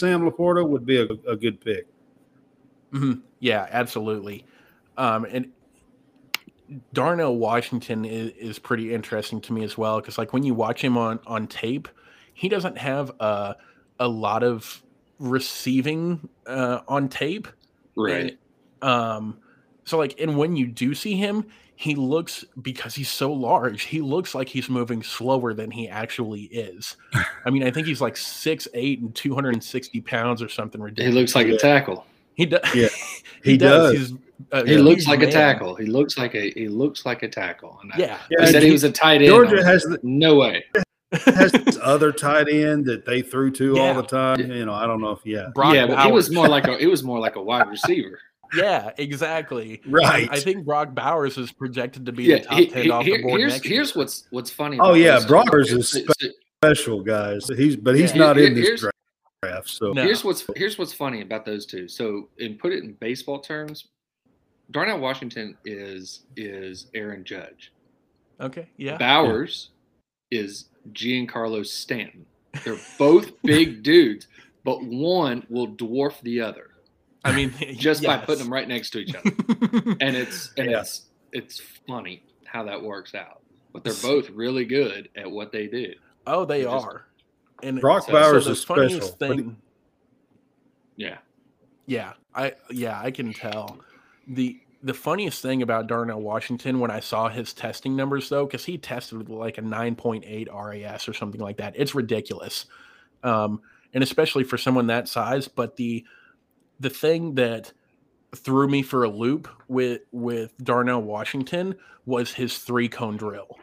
[0.01, 1.87] Sam LaPorta would be a, a good pick.
[2.93, 3.21] Mm-hmm.
[3.39, 4.45] Yeah, absolutely.
[4.97, 5.53] Um, and
[6.93, 10.83] Darnell Washington is, is pretty interesting to me as well because, like, when you watch
[10.83, 11.89] him on on tape,
[12.35, 13.57] he doesn't have a
[14.01, 14.83] a lot of
[15.21, 17.47] receiving uh, on tape,
[17.97, 18.37] right?
[18.83, 19.39] And, um,
[19.85, 21.47] so like, and when you do see him,
[21.79, 26.43] he looks because he's so large he looks like he's moving slower than he actually
[26.43, 26.97] is.
[27.45, 31.21] I mean i think he's like six eight and 260 pounds or something ridiculous he
[31.21, 31.55] looks like yeah.
[31.55, 32.05] a tackle.
[32.35, 32.89] He does yeah.
[33.45, 34.19] he, he does, does.
[34.51, 35.29] Uh, he looks like man.
[35.29, 35.77] a tackle.
[35.77, 37.79] He looks like a he looks like a tackle.
[37.83, 38.47] And yeah, I, yeah.
[38.47, 39.29] said he, was a tight end.
[39.29, 40.65] Georgia has the, no way.
[41.13, 43.83] has this other tight end that they threw to yeah.
[43.83, 45.49] all the time you know i don't know if yeah.
[45.55, 48.21] Brock yeah but he was more like a it was more like a wide receiver
[48.55, 49.81] yeah, exactly.
[49.87, 50.29] Right.
[50.31, 53.05] I think Brock Bowers is projected to be yeah, the top he, ten he, off
[53.05, 54.03] the board here's, next Here's year.
[54.03, 54.79] what's what's funny.
[54.81, 56.07] Oh yeah, Bowers is
[56.63, 57.49] special, guys.
[57.57, 58.85] He's but he's yeah, not here, in this
[59.43, 59.69] draft.
[59.69, 60.03] So no.
[60.03, 61.89] here's what's here's what's funny about those two.
[61.89, 63.89] So and put it in baseball terms,
[64.71, 67.73] Darnell Washington is is Aaron Judge.
[68.41, 68.69] Okay.
[68.77, 68.97] Yeah.
[68.99, 69.71] Bowers
[70.31, 70.41] yeah.
[70.41, 72.27] is Giancarlo Stanton.
[72.65, 74.29] They're both big dudes,
[74.65, 76.68] but one will dwarf the other.
[77.29, 78.07] I mean, just yes.
[78.21, 79.31] by putting them right next to each other,
[80.01, 80.81] and it's and yeah.
[80.81, 83.43] it's it's funny how that works out.
[83.73, 85.95] But they're both really good at what they do.
[86.27, 87.05] Oh, they they're
[87.63, 89.01] and Brock so, Bowers so is special.
[89.01, 89.57] Thing,
[90.97, 91.19] yeah,
[91.87, 93.79] yeah, I yeah I can tell.
[94.27, 98.65] the The funniest thing about Darnell Washington when I saw his testing numbers though, because
[98.65, 101.75] he tested with like a nine point eight RAS or something like that.
[101.77, 102.67] It's ridiculous,
[103.23, 103.61] um,
[103.93, 105.47] and especially for someone that size.
[105.49, 106.05] But the
[106.81, 107.73] the thing that
[108.37, 113.59] threw me for a loop with with Darnell Washington was his three cone drill.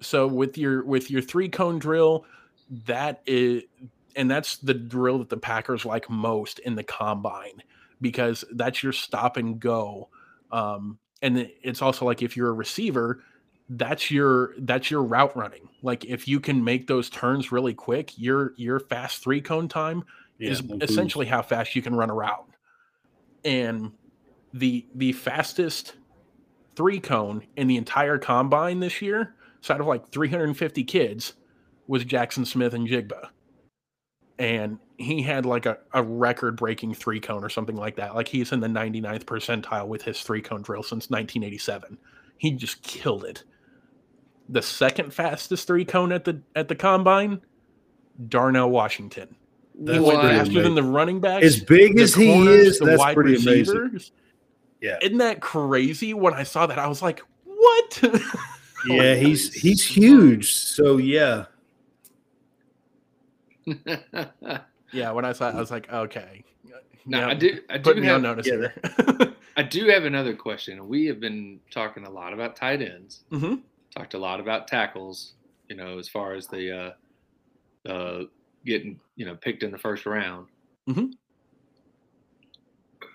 [0.00, 2.24] So with your with your three cone drill,
[2.86, 3.64] that is
[4.16, 7.62] and that's the drill that the Packers like most in the combine
[8.00, 10.08] because that's your stop and go.
[10.50, 13.22] Um, and it's also like if you're a receiver,
[13.68, 15.68] that's your that's your route running.
[15.82, 20.04] Like if you can make those turns really quick, your your fast three cone time
[20.40, 20.82] yeah, is mm-hmm.
[20.82, 22.52] essentially how fast you can run around.
[23.44, 23.92] And
[24.52, 25.94] the the fastest
[26.74, 31.34] three cone in the entire combine this year, so out of like 350 kids,
[31.86, 33.28] was Jaxon Smith-Njigba.
[34.38, 38.14] And he had like a, a record breaking three cone or something like that.
[38.14, 41.98] Like he's in the 99th percentile with his three cone drill since 1987.
[42.38, 43.44] He just killed it.
[44.48, 47.42] The second fastest three cone at the at the combine,
[48.28, 49.36] Darnell Washington.
[49.82, 50.62] That's he faster amazing.
[50.62, 51.42] than the running back.
[51.42, 53.68] As big as corners, he is, the that's wide pretty receivers.
[53.68, 54.12] amazing.
[54.82, 54.98] Yeah.
[55.02, 56.12] Isn't that crazy?
[56.14, 58.02] When I saw that, I was like, what?
[58.86, 60.52] yeah, he's he's huge.
[60.54, 61.46] So yeah.
[64.92, 66.44] yeah, when I saw it, I was like, okay.
[67.06, 69.34] Now I do I do have notice yeah, here.
[69.56, 70.86] I do have another question.
[70.88, 73.24] We have been talking a lot about tight ends.
[73.32, 73.56] Mm-hmm.
[73.96, 75.32] Talked a lot about tackles.
[75.68, 76.94] You know, as far as the
[77.86, 78.24] uh, uh,
[78.64, 80.46] getting you know picked in the first round.
[80.88, 81.12] Mm-hmm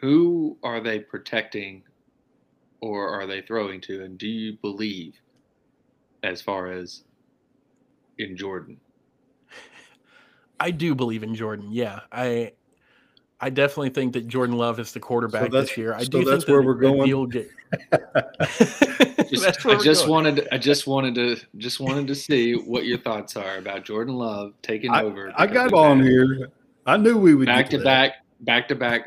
[0.05, 1.81] who are they protecting
[2.79, 4.03] or are they throwing to?
[4.03, 5.15] And do you believe
[6.23, 7.03] as far as
[8.19, 8.79] in Jordan?
[10.59, 11.69] I do believe in Jordan.
[11.71, 12.01] Yeah.
[12.11, 12.53] I
[13.41, 15.93] I definitely think that Jordan Love is the quarterback so this year.
[15.93, 17.29] I so do that's think where we're going.
[17.29, 17.49] Get...
[19.29, 23.35] just, I just wanted I just wanted to just wanted to see what your thoughts
[23.35, 25.31] are about Jordan Love taking I, over.
[25.35, 26.51] I got on here.
[26.85, 29.05] I knew we would back to back, back to back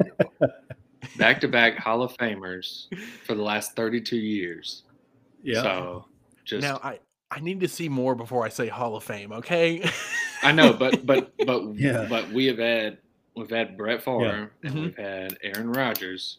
[1.19, 2.87] back to back Hall of Famers
[3.25, 4.85] for the last 32 years.
[5.43, 5.63] Yeah.
[5.63, 6.05] So
[6.45, 6.99] just now I
[7.31, 9.89] I need to see more before I say Hall of Fame, okay?
[10.43, 12.07] I know, but but but yeah.
[12.09, 12.99] but we have had
[13.37, 14.69] we've had Brett Favre yeah.
[14.69, 14.83] and mm-hmm.
[14.85, 16.39] we've had Aaron Rodgers.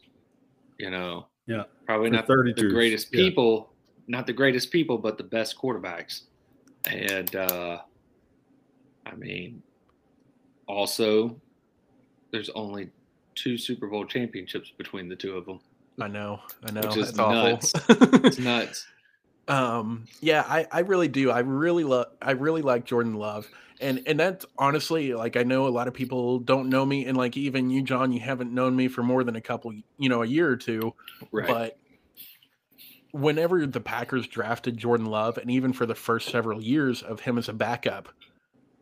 [0.78, 2.62] You know, yeah, probably not 32.
[2.62, 3.74] the greatest people,
[4.08, 4.18] yeah.
[4.18, 6.22] not the greatest people, but the best quarterbacks.
[6.86, 7.80] And uh
[9.06, 9.62] I mean,
[10.68, 11.36] also,
[12.32, 12.90] there's only
[13.36, 15.60] two Super Bowl championships between the two of them.
[16.00, 16.82] I know, I know.
[16.82, 17.74] Which is nuts.
[17.90, 18.88] it's nuts.
[19.50, 21.32] Um, yeah, I, I really do.
[21.32, 22.08] I really love.
[22.22, 23.48] I really like Jordan Love,
[23.82, 27.18] and and that's honestly like I know a lot of people don't know me, and
[27.18, 30.22] like even you, John, you haven't known me for more than a couple, you know,
[30.22, 30.94] a year or two.
[31.32, 31.48] Right.
[31.48, 31.80] But
[33.12, 37.40] whenever the Packers drafted Jordan Love, and even for the first several years of him
[37.40, 38.10] as a backup,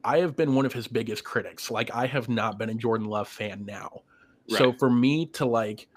[0.03, 1.71] I have been one of his biggest critics.
[1.71, 4.01] Like I have not been a Jordan Love fan now.
[4.49, 4.57] Right.
[4.57, 5.87] So for me to like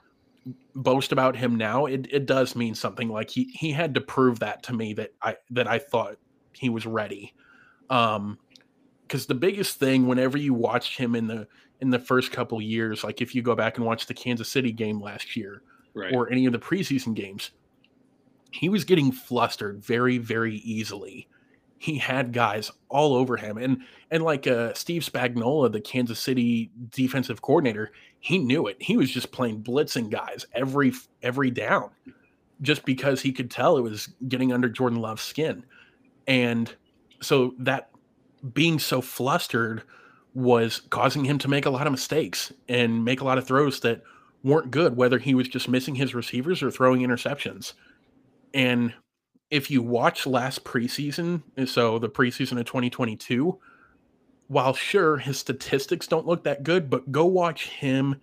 [0.74, 3.09] boast about him now, it, it does mean something.
[3.09, 6.16] Like he he had to prove that to me that I that I thought
[6.52, 7.35] he was ready.
[7.88, 8.38] Um
[9.02, 11.48] because the biggest thing whenever you watched him in the
[11.80, 14.70] in the first couple years, like if you go back and watch the Kansas City
[14.70, 15.62] game last year
[15.94, 16.14] right.
[16.14, 17.50] or any of the preseason games,
[18.52, 21.26] he was getting flustered very, very easily
[21.80, 23.78] he had guys all over him and
[24.11, 28.76] and like uh, Steve Spagnuolo, the Kansas City defensive coordinator he knew it.
[28.80, 31.90] He was just playing blitzing guys every every down
[32.62, 35.64] just because he could tell it was getting under Jordan Love's skin.
[36.26, 36.72] And
[37.22, 37.90] so that
[38.52, 39.83] being so flustered
[40.35, 43.80] was causing him to make a lot of mistakes and make a lot of throws
[43.80, 44.02] that
[44.42, 47.72] weren't good whether he was just missing his receivers or throwing interceptions.
[48.54, 48.94] And
[49.50, 53.59] if you watch last preseason, so the preseason of 2022,
[54.50, 58.20] while sure his statistics don't look that good, but go watch him,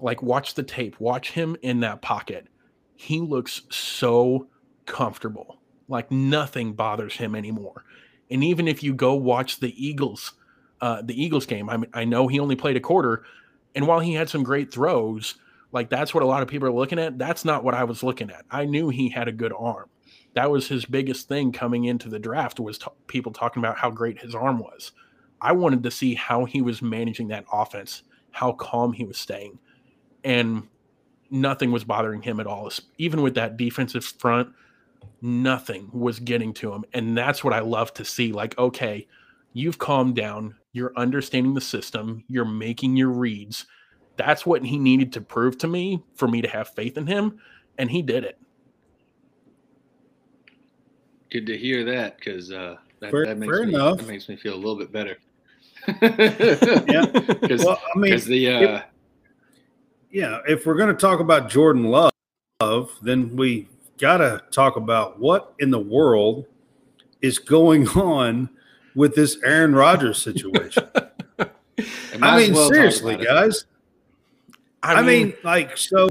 [0.00, 2.46] like watch the tape, watch him in that pocket.
[2.94, 4.48] He looks so
[4.86, 7.84] comfortable, like nothing bothers him anymore.
[8.30, 10.32] And even if you go watch the Eagles,
[10.80, 13.24] uh, the Eagles game, I, mean, I know he only played a quarter,
[13.74, 15.34] and while he had some great throws,
[15.72, 17.18] like that's what a lot of people are looking at.
[17.18, 18.46] That's not what I was looking at.
[18.50, 19.90] I knew he had a good arm
[20.36, 23.90] that was his biggest thing coming into the draft was t- people talking about how
[23.90, 24.92] great his arm was.
[25.40, 29.58] I wanted to see how he was managing that offense, how calm he was staying,
[30.24, 30.66] and
[31.30, 32.70] nothing was bothering him at all.
[32.98, 34.48] Even with that defensive front,
[35.20, 38.32] nothing was getting to him, and that's what I love to see.
[38.32, 39.06] Like, okay,
[39.52, 43.66] you've calmed down, you're understanding the system, you're making your reads.
[44.16, 47.38] That's what he needed to prove to me for me to have faith in him,
[47.78, 48.38] and he did it
[51.30, 53.98] good to hear that because uh, that, fair, that, makes me, enough.
[53.98, 55.18] that makes me feel a little bit better.
[55.86, 57.06] Yeah.
[57.64, 58.84] Well, I mean, the uh, if,
[60.10, 62.12] yeah, if we're going to talk about Jordan Love,
[63.02, 63.68] then we
[63.98, 66.46] got to talk about what in the world
[67.22, 68.48] is going on
[68.94, 70.88] with this Aaron Rodgers situation.
[72.22, 73.66] I mean, well seriously, guys.
[74.82, 76.08] I mean, I mean, like, so,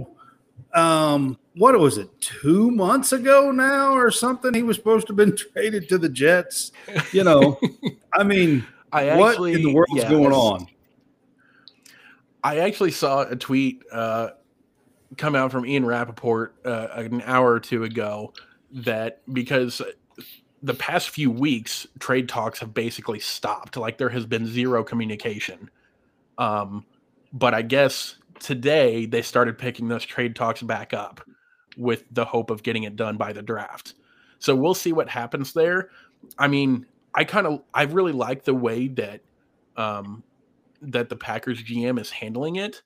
[0.73, 4.53] um, what was it, two months ago now or something?
[4.53, 6.71] He was supposed to have been traded to the Jets.
[7.11, 7.59] You know,
[8.13, 8.65] I mean,
[8.96, 10.68] I actually, what in the world's yeah, going on?
[12.41, 14.30] I actually saw a tweet uh,
[15.18, 18.34] come out from Ian Rapoport uh, an hour or two ago
[18.72, 19.82] that because
[20.64, 23.76] the past few weeks trade talks have basically stopped.
[23.76, 25.70] Like there has been zero communication.
[26.38, 26.86] Um,
[27.32, 31.22] but i guess today they started picking those trade talks back up
[31.78, 33.96] with the hope of getting it done by the draft.
[34.39, 35.89] So we'll see what happens there.
[36.38, 36.86] I mean
[37.16, 39.22] i kind of i really like the way that
[39.78, 40.24] um,
[40.82, 42.82] that the packers gm is handling it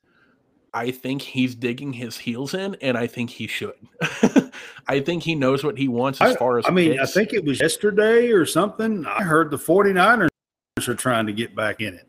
[0.73, 3.73] I think he's digging his heels in, and I think he should.
[4.88, 6.65] I think he knows what he wants as I, far as.
[6.67, 7.03] I mean, picks.
[7.03, 9.05] I think it was yesterday or something.
[9.05, 10.30] I heard the 49ers
[10.88, 12.07] are trying to get back in it.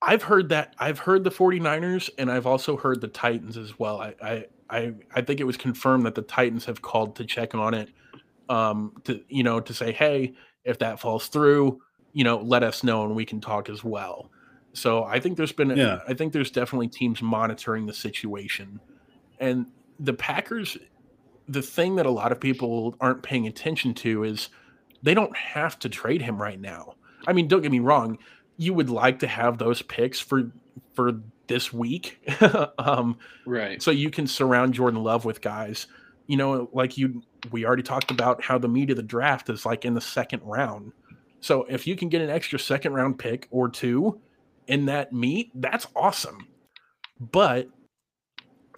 [0.00, 0.74] I've heard that.
[0.78, 4.00] I've heard the 49ers, and I've also heard the Titans as well.
[4.00, 7.54] I, I, I, I think it was confirmed that the Titans have called to check
[7.54, 7.88] on it,
[8.48, 10.34] um, to you know, to say, hey,
[10.64, 11.80] if that falls through,
[12.12, 14.30] you know, let us know and we can talk as well.
[14.72, 16.00] So I think there's been, yeah.
[16.08, 18.80] I think there's definitely teams monitoring the situation,
[19.38, 19.66] and
[19.98, 20.76] the Packers.
[21.46, 24.48] The thing that a lot of people aren't paying attention to is
[25.02, 26.94] they don't have to trade him right now.
[27.26, 28.18] I mean, don't get me wrong,
[28.56, 30.50] you would like to have those picks for
[30.94, 32.26] for this week,
[32.78, 33.82] um, right?
[33.82, 35.86] So you can surround Jordan Love with guys.
[36.26, 39.66] You know, like you, we already talked about how the meat of the draft is
[39.66, 40.92] like in the second round.
[41.40, 44.20] So if you can get an extra second round pick or two,
[44.66, 46.48] in that meet, that's awesome.
[47.20, 47.68] But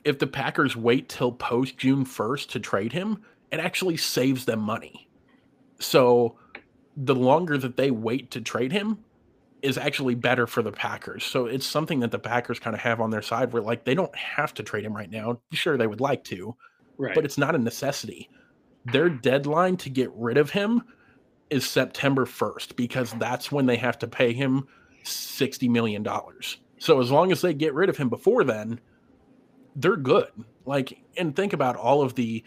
[0.05, 4.61] if the Packers wait till post June 1st to trade him, it actually saves them
[4.61, 5.09] money.
[5.79, 6.39] So
[6.97, 8.99] the longer that they wait to trade him
[9.63, 11.25] is actually better for the Packers.
[11.25, 13.95] So it's something that the Packers kind of have on their side where like they
[13.95, 15.41] don't have to trade him right now.
[15.53, 16.57] Sure they would like to,
[16.99, 17.15] right.
[17.15, 18.29] but it's not a necessity.
[18.87, 20.83] Their deadline to get rid of him
[21.51, 24.67] is September 1st because that's when they have to pay him
[25.05, 26.07] $60 million.
[26.79, 28.81] So as long as they get rid of him before then,
[29.77, 30.31] they're good.
[30.65, 32.45] Like, and think about all of the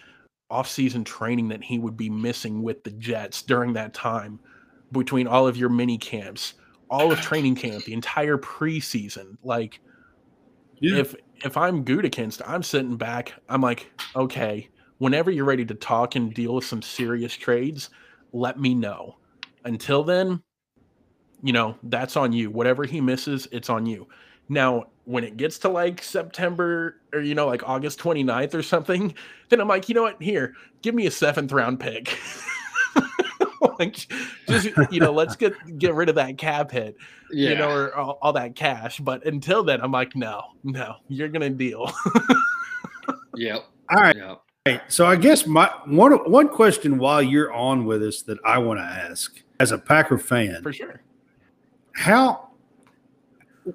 [0.51, 4.39] offseason training that he would be missing with the Jets during that time
[4.91, 6.55] between all of your mini camps,
[6.89, 9.37] all of training camp, the entire preseason.
[9.43, 9.79] Like,
[10.81, 10.97] yeah.
[10.97, 13.33] if if I'm Gutekunst, I'm sitting back.
[13.47, 17.89] I'm like, okay, whenever you're ready to talk and deal with some serious trades,
[18.33, 19.17] let me know.
[19.65, 20.41] Until then,
[21.41, 22.49] you know, that's on you.
[22.49, 24.07] Whatever he misses, it's on you.
[24.49, 29.13] Now, when it gets to like September or, you know, like August 29th or something,
[29.49, 30.21] then I'm like, you know what?
[30.21, 32.17] Here, give me a seventh round pick.
[33.79, 33.95] like,
[34.47, 36.95] just, you know, let's get, get rid of that cap hit,
[37.31, 37.49] yeah.
[37.49, 38.99] you know, or all, all that cash.
[38.99, 41.91] But until then, I'm like, no, no, you're going to deal.
[43.35, 43.65] yep.
[43.89, 44.15] All right.
[44.15, 44.41] Yep.
[44.65, 44.81] Right.
[44.87, 48.79] So I guess my one one question while you're on with us that I want
[48.79, 50.61] to ask as a Packer fan.
[50.61, 51.01] For sure
[51.99, 52.49] how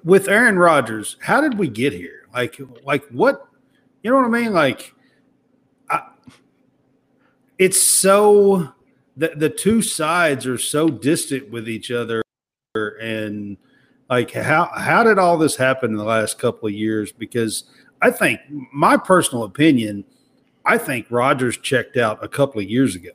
[0.03, 2.27] with Aaron Rodgers, how did we get here?
[2.33, 3.47] Like, like what?
[4.03, 4.51] You know what I mean?
[4.51, 4.93] Like,
[5.89, 6.01] I,
[7.57, 8.73] it's so
[9.17, 12.21] the the two sides are so distant with each other,
[12.73, 13.57] and
[14.09, 17.11] like how how did all this happen in the last couple of years?
[17.11, 17.63] Because
[18.01, 18.39] I think
[18.71, 20.03] my personal opinion,
[20.65, 23.11] I think Rodgers checked out a couple of years ago.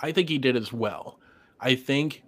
[0.00, 1.18] I think he did as well.
[1.60, 2.22] I think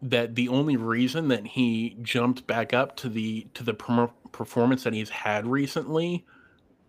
[0.00, 4.94] that the only reason that he jumped back up to the to the performance that
[4.94, 6.24] he's had recently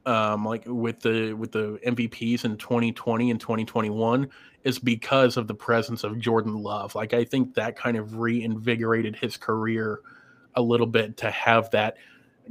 [0.06, 4.30] um like with the with the MVPs in 2020 and 2021
[4.64, 6.96] is because of the presence of Jordan Love.
[6.96, 10.02] Like I think that kind of reinvigorated his career
[10.56, 11.98] a little bit to have that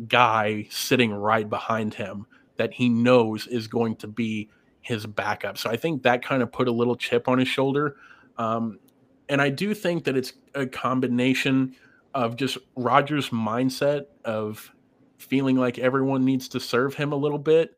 [0.07, 2.27] guy sitting right behind him
[2.57, 4.49] that he knows is going to be
[4.81, 5.59] his backup.
[5.59, 7.97] So I think that kind of put a little chip on his shoulder.
[8.37, 8.79] Um,
[9.29, 11.75] and I do think that it's a combination
[12.15, 14.73] of just Rodgers' mindset of
[15.19, 17.77] feeling like everyone needs to serve him a little bit,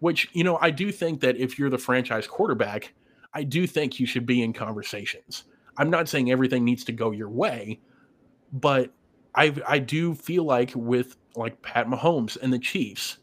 [0.00, 2.94] which, you know, I do think that if you're the franchise quarterback,
[3.34, 5.44] I do think you should be in conversations.
[5.78, 7.80] I'm not saying everything needs to go your way,
[8.52, 8.92] but
[9.34, 13.18] I I do feel like with like Pat Mahomes and the Chiefs,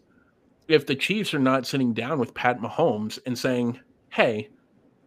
[0.68, 4.50] if the Chiefs are not sitting down with Pat Mahomes and saying, "Hey,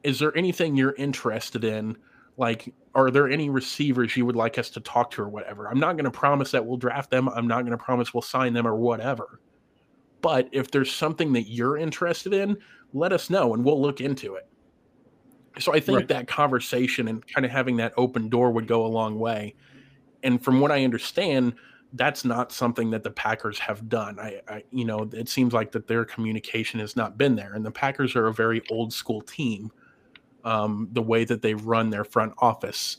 [0.05, 1.97] is there anything you're interested in
[2.37, 5.81] like are there any receivers you would like us to talk to or whatever i'm
[5.81, 8.53] not going to promise that we'll draft them i'm not going to promise we'll sign
[8.53, 9.41] them or whatever
[10.21, 12.57] but if there's something that you're interested in
[12.93, 14.49] let us know and we'll look into it
[15.59, 16.09] so i think right.
[16.09, 19.55] that conversation and kind of having that open door would go a long way
[20.23, 21.55] and from what i understand
[21.95, 24.19] that's not something that the Packers have done.
[24.19, 27.65] I, I, you know, it seems like that their communication has not been there, and
[27.65, 29.71] the Packers are a very old school team.
[30.45, 32.97] Um, the way that they run their front office,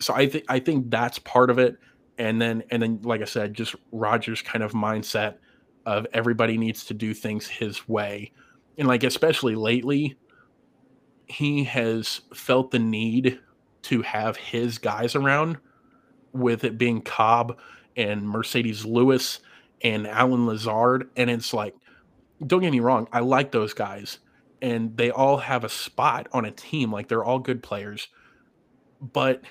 [0.00, 1.76] so I think I think that's part of it.
[2.16, 5.36] And then and then, like I said, just Rodgers kind of mindset
[5.86, 8.32] of everybody needs to do things his way,
[8.78, 10.16] and like especially lately,
[11.26, 13.38] he has felt the need
[13.82, 15.58] to have his guys around,
[16.32, 17.58] with it being Cobb
[17.96, 19.40] and Marcedes Lewis
[19.82, 21.10] and Allen Lazard.
[21.16, 21.74] And it's like,
[22.46, 24.18] don't get me wrong, I like those guys.
[24.60, 26.92] And they all have a spot on a team.
[26.92, 28.08] Like they're all good players.
[29.00, 29.42] But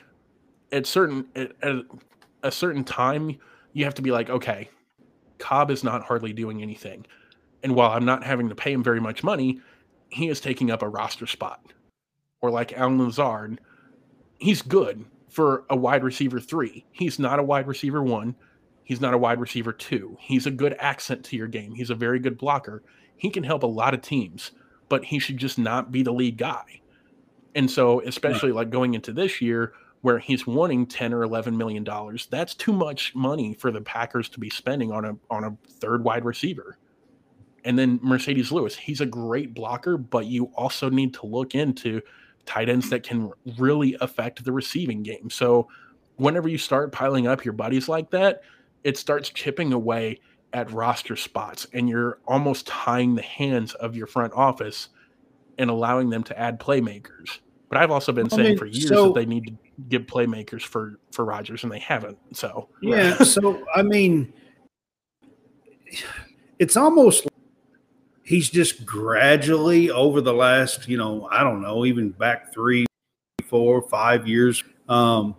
[0.72, 1.76] at certain at, at
[2.44, 3.38] a certain time,
[3.74, 4.70] you have to be like, okay,
[5.38, 7.06] Cobb is not hardly doing anything.
[7.64, 9.62] And while I'm not having to pay him very much money,
[10.10, 11.62] he is taking up a roster spot.
[12.42, 13.60] Or like Allen Lazard,
[14.38, 16.86] he's good, for a wide receiver three.
[16.92, 18.36] He's not a wide receiver one.
[18.84, 20.18] He's not a wide receiver two.
[20.20, 21.76] He's a good accent to your game.
[21.76, 22.84] He's a very good blocker.
[23.18, 24.52] He can help a lot of teams,
[24.90, 26.82] but he should just not be the lead guy.
[27.56, 31.84] And so, especially like going into this year where he's wanting 10 or 11 million
[31.84, 35.58] dollars, that's too much money for the Packers to be spending on a on a
[35.80, 36.78] third wide receiver.
[37.66, 42.02] And then Marcedes Lewis, he's a great blocker, but you also need to look into
[42.46, 45.30] tight ends that can really affect the receiving game.
[45.30, 45.68] So
[46.16, 48.42] whenever you start piling up your buddies like that,
[48.84, 50.20] it starts chipping away
[50.54, 54.90] at roster spots and you're almost tying the hands of your front office
[55.58, 57.40] and allowing them to add playmakers.
[57.70, 59.54] But I've also been saying mean, for years so, that they need to
[59.90, 62.18] give playmakers for for Rodgers and they haven't.
[62.34, 64.32] So Yeah, so I mean
[66.60, 67.28] it's almost
[68.24, 72.86] he's just gradually over the last, you know, I don't know, even back three,
[73.46, 74.64] four, five years.
[74.90, 75.36] Um,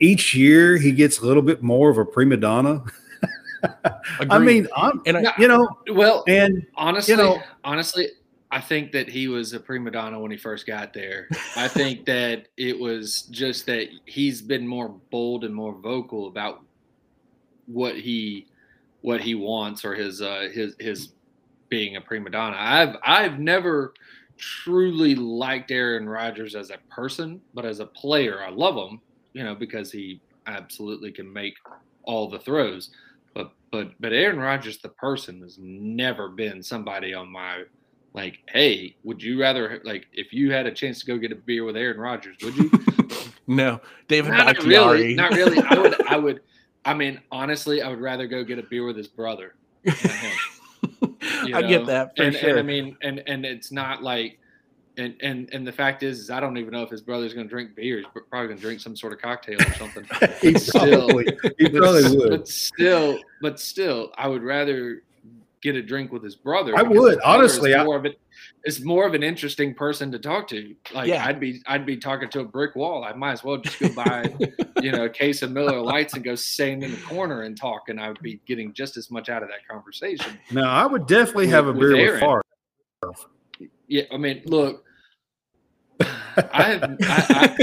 [0.00, 2.84] each year he gets a little bit more of a prima donna.
[4.30, 8.08] I mean, I'm, and I, you know, well, and honestly, you know, honestly,
[8.50, 11.28] I think that he was a prima donna when he first got there.
[11.56, 16.62] I think that it was just that he's been more bold and more vocal about
[17.66, 18.46] what he
[19.00, 21.12] what he wants or his uh his his
[21.68, 22.56] being a prima donna.
[22.58, 23.92] I've I've never
[24.36, 29.00] truly liked Aaron Rodgers as a person, but as a player, I love him.
[29.32, 31.56] You know, because he absolutely can make
[32.04, 32.90] all the throws.
[33.34, 37.64] But but but Aaron Rodgers, the person, has never been somebody on my
[38.14, 38.38] like.
[38.48, 41.64] Hey, would you rather like if you had a chance to go get a beer
[41.64, 42.36] with Aaron Rodgers?
[42.42, 42.70] Would you?
[43.46, 44.32] no, David.
[44.32, 45.14] Not really.
[45.14, 45.60] Not really.
[45.60, 46.06] I would.
[46.08, 46.40] I would.
[46.84, 49.54] I mean, honestly, I would rather go get a beer with his brother.
[49.86, 52.50] I get that for and, sure.
[52.50, 54.38] And I mean, and and it's not like,
[54.96, 57.46] and and and the fact is, is I don't even know if his brother's going
[57.46, 60.06] to drink beers, but probably going to drink some sort of cocktail or something.
[60.40, 61.26] he still, probably,
[61.58, 62.30] he probably but, would.
[62.30, 65.02] But still, but still, I would rather
[65.62, 66.76] get a drink with his brother.
[66.76, 67.74] I would honestly.
[67.74, 68.20] More I, of it,
[68.62, 70.74] it's more of an interesting person to talk to.
[70.94, 71.24] Like yeah.
[71.26, 73.02] I'd be I'd be talking to a brick wall.
[73.02, 74.32] I might as well just go buy,
[74.82, 77.88] you know, a case of Miller Lites and go stand in the corner and talk,
[77.88, 80.38] and I would be getting just as much out of that conversation.
[80.52, 82.42] No, I would definitely with, have a beer with, with Favre.
[83.88, 84.84] Yeah, I mean, look,
[86.00, 87.56] I have I,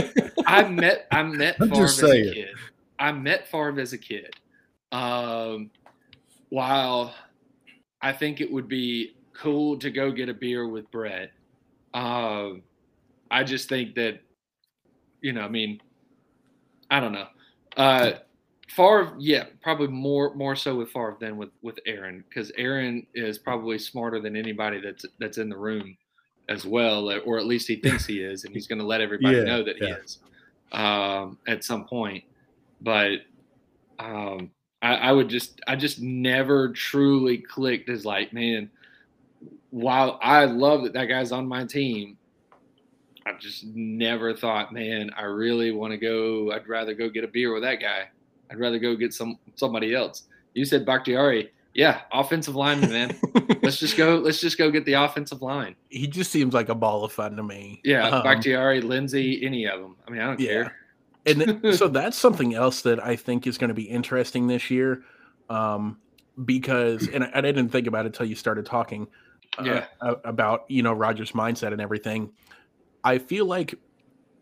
[0.48, 2.50] I, I met I met Favre as a kid.
[3.00, 4.34] I met Favre as a kid.
[4.92, 5.72] Um,
[6.50, 7.14] while
[8.02, 11.32] I think it would be cool to go get a beer with Brett.
[11.94, 12.64] Um,
[13.30, 14.22] I just think that,
[15.22, 15.80] you know, I mean,
[16.90, 17.28] I don't know.
[17.78, 18.12] Uh,
[18.70, 23.38] Favre, yeah, probably more more so with Favre than with with Aaron because Aaron is
[23.38, 25.98] probably smarter than anybody that's that's in the room
[26.52, 29.38] as well, or at least he thinks he is, and he's going to let everybody
[29.38, 29.88] yeah, know that yeah.
[29.88, 30.20] he is
[30.72, 32.24] um, at some point.
[32.82, 33.20] But
[34.00, 38.70] um, I, I would just I just never truly clicked as like, man,
[39.70, 42.18] while I love that that guy's on my team,
[43.26, 46.52] I just never thought, man, I really want to go.
[46.52, 48.10] I'd rather go get a beer with that guy.
[48.50, 50.24] I'd rather go get some somebody else.
[50.54, 51.52] You said Bakhtiari.
[51.74, 53.20] Yeah, offensive lineman, man.
[53.64, 54.18] let's just go.
[54.18, 55.76] Let's just go get the offensive line.
[55.90, 57.82] He just seems like a ball of fun to me.
[57.86, 59.96] Yeah, um, Bakhtiari, Linsley, any of them.
[60.06, 60.48] I mean, I don't yeah.
[60.48, 60.76] care
[61.26, 65.04] and so that's something else that I think is going to be interesting this year,
[65.50, 66.00] um,
[66.46, 69.08] because and I, I, didn't think about it until you started talking
[69.58, 69.86] uh, yeah.
[70.24, 72.32] about you know Rodgers' mindset and everything.
[73.04, 73.76] I feel like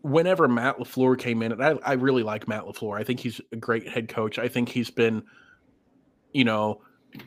[0.02, 2.98] whenever Matt LaFleur came in, and I, I really like Matt LaFleur.
[2.98, 4.38] I think he's a great head coach.
[4.38, 5.22] I think he's been,
[6.32, 6.82] you know,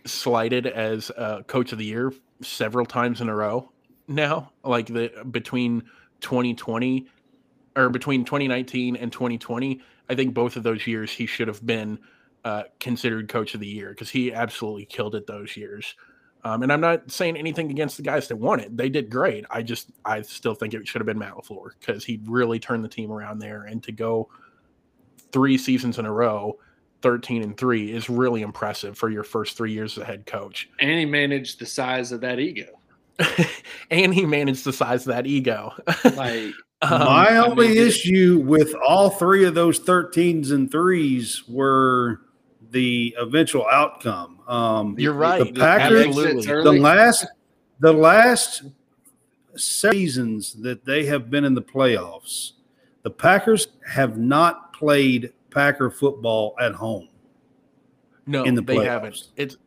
[0.06, 3.72] slighted as a coach of the year several times in a row
[4.08, 4.52] now.
[4.64, 5.84] Like the between
[6.22, 7.08] 2020
[7.76, 12.00] or between 2019 and 2020, I think both of those years he should have been
[12.44, 15.96] uh, considered coach of the year because he absolutely killed it those years.
[16.46, 19.46] Um, and I'm not saying anything against the guys that won it; they did great.
[19.50, 22.84] I just I still think it should have been Matt LaFleur because he really turned
[22.84, 24.30] the team around there, and to go
[25.32, 26.58] three seasons in a row
[27.04, 30.70] 13 and 3 is really impressive for your first three years as a head coach.
[30.80, 32.66] And he managed the size of that ego.
[33.91, 35.74] and he managed the size of that ego.
[36.16, 41.43] like um, my only I mean, issue with all three of those 13s and threes
[41.47, 42.22] were
[42.72, 44.39] the eventual outcome.
[44.47, 45.54] Um, You're right.
[45.54, 47.28] The Packers, the last,
[47.80, 48.64] the last
[49.56, 52.54] seasons that they have been in the playoffs,
[53.04, 57.10] the Packers have not played Packer football at home.
[58.26, 59.30] No, in the they haven't.
[59.36, 59.58] It's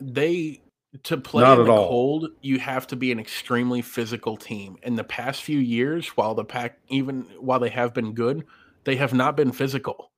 [0.00, 0.60] they
[1.04, 1.88] to play Not in the all.
[1.88, 2.28] cold.
[2.40, 4.76] You have to be an extremely physical team.
[4.82, 8.44] In the past few years, while the pack, even while they have been good,
[8.84, 10.10] they have not been physical.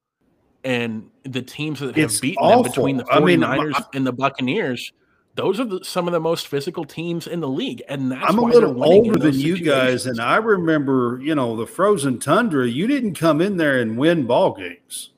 [0.63, 2.63] And the teams that have it's beaten awful.
[2.63, 4.93] them between the 49ers I mean, and the Buccaneers,
[5.37, 8.39] those are the, some of the most physical teams in the league, and that's I'm
[8.39, 12.67] a little older than you guys, and I remember, you know, the frozen tundra.
[12.67, 15.11] You didn't come in there and win ball games.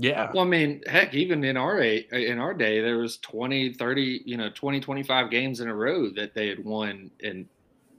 [0.00, 0.30] Yeah.
[0.32, 4.36] Well, I mean, heck, even in our in our day, there was 20, 30, you
[4.36, 7.48] know, 20, 25 games in a row that they had won in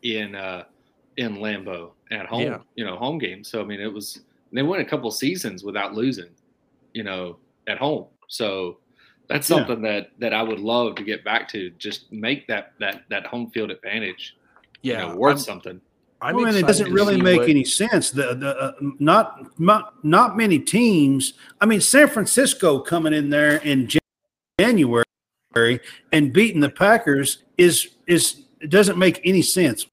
[0.03, 0.63] in uh
[1.17, 2.59] in Lambeau at home, yeah.
[2.75, 3.49] you know, home games.
[3.49, 4.21] So I mean, it was
[4.53, 6.29] they went a couple seasons without losing,
[6.93, 7.37] you know,
[7.67, 8.05] at home.
[8.29, 8.77] So
[9.29, 9.91] that's something yeah.
[9.91, 11.69] that that I would love to get back to.
[11.71, 14.35] Just make that that that home field advantage,
[14.81, 15.81] yeah, you know, worth I'm, something.
[16.21, 17.49] I mean, it doesn't really make what...
[17.49, 18.11] any sense.
[18.11, 21.33] The, the uh, not not not many teams.
[21.61, 23.87] I mean, San Francisco coming in there in
[24.59, 25.05] January
[26.11, 29.85] and beating the Packers is is it doesn't make any sense.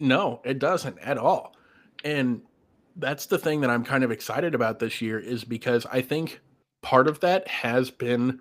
[0.00, 1.54] No, it doesn't at all.
[2.02, 2.40] And
[2.96, 6.40] that's the thing that I'm kind of excited about this year is because I think
[6.86, 8.38] part of that has been,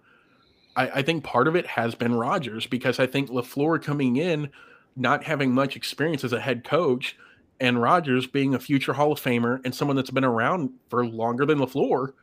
[0.75, 4.51] I, I think part of it has been Rodgers because I think LaFleur coming in,
[4.95, 7.17] not having much experience as a head coach,
[7.59, 11.43] and Rodgers being a future Hall of Famer and someone that's been around for longer
[11.43, 12.13] than LaFleur,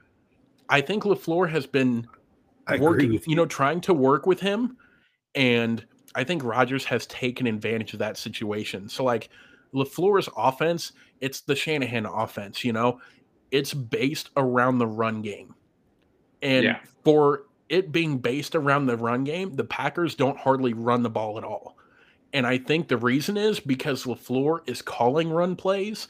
[0.68, 2.06] I think LaFleur has been
[2.68, 3.20] I working, you.
[3.26, 4.76] you know, trying to work with him.
[5.34, 8.88] And I think Rodgers has taken advantage of that situation.
[8.88, 9.28] So, like,
[9.74, 13.00] LaFleur's offense, it's the Shanahan offense, you know,
[13.50, 15.56] it's based around the run game.
[16.42, 16.78] And yeah.
[17.04, 21.38] for it being based around the run game, the Packers don't hardly run the ball
[21.38, 21.76] at all.
[22.32, 26.08] And I think the reason is because LaFleur is calling run plays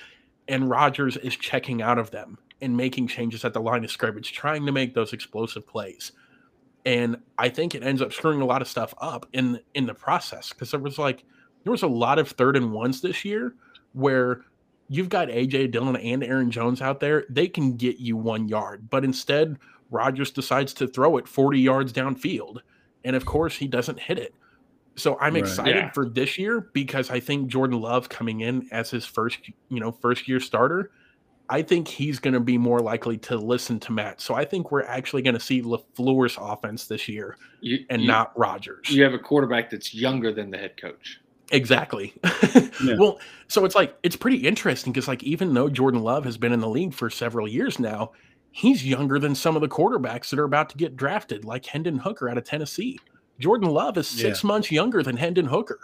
[0.49, 4.33] and Rodgers is checking out of them and making changes at the line of scrimmage,
[4.33, 6.13] trying to make those explosive plays.
[6.85, 9.95] And I think it ends up screwing a lot of stuff up in in the
[9.95, 11.25] process because there was like
[11.65, 13.55] there was a lot of third and ones this year
[13.93, 14.45] where
[14.89, 18.89] you've got AJ Dillon and Aaron Jones out there, they can get you one yard.
[18.91, 19.59] But instead,
[19.91, 22.59] Rodgers decides to throw it 40 yards downfield.
[23.05, 24.35] And of course, he doesn't hit it.
[24.95, 25.43] So I'm right.
[25.43, 25.91] excited yeah.
[25.93, 29.93] for this year because I think Jordan Love coming in as his first, you know,
[29.93, 30.91] first year starter,
[31.49, 34.21] I think he's going to be more likely to listen to Matt.
[34.21, 38.09] So I think we're actually going to see LaFleur's offense this year you, and you,
[38.09, 38.89] not Rodgers.
[38.91, 41.21] You have a quarterback that's younger than the head coach.
[41.53, 42.15] Exactly.
[42.83, 42.97] yeah.
[42.99, 46.53] Well, so it's like it's pretty interesting because like even though Jordan Love has been
[46.53, 48.13] in the league for several years now,
[48.51, 51.99] he's younger than some of the quarterbacks that are about to get drafted, like Hendon
[51.99, 52.99] Hooker out of Tennessee.
[53.39, 54.49] Jordan Love is six yeah.
[54.49, 55.81] months younger than Hendon Hooker.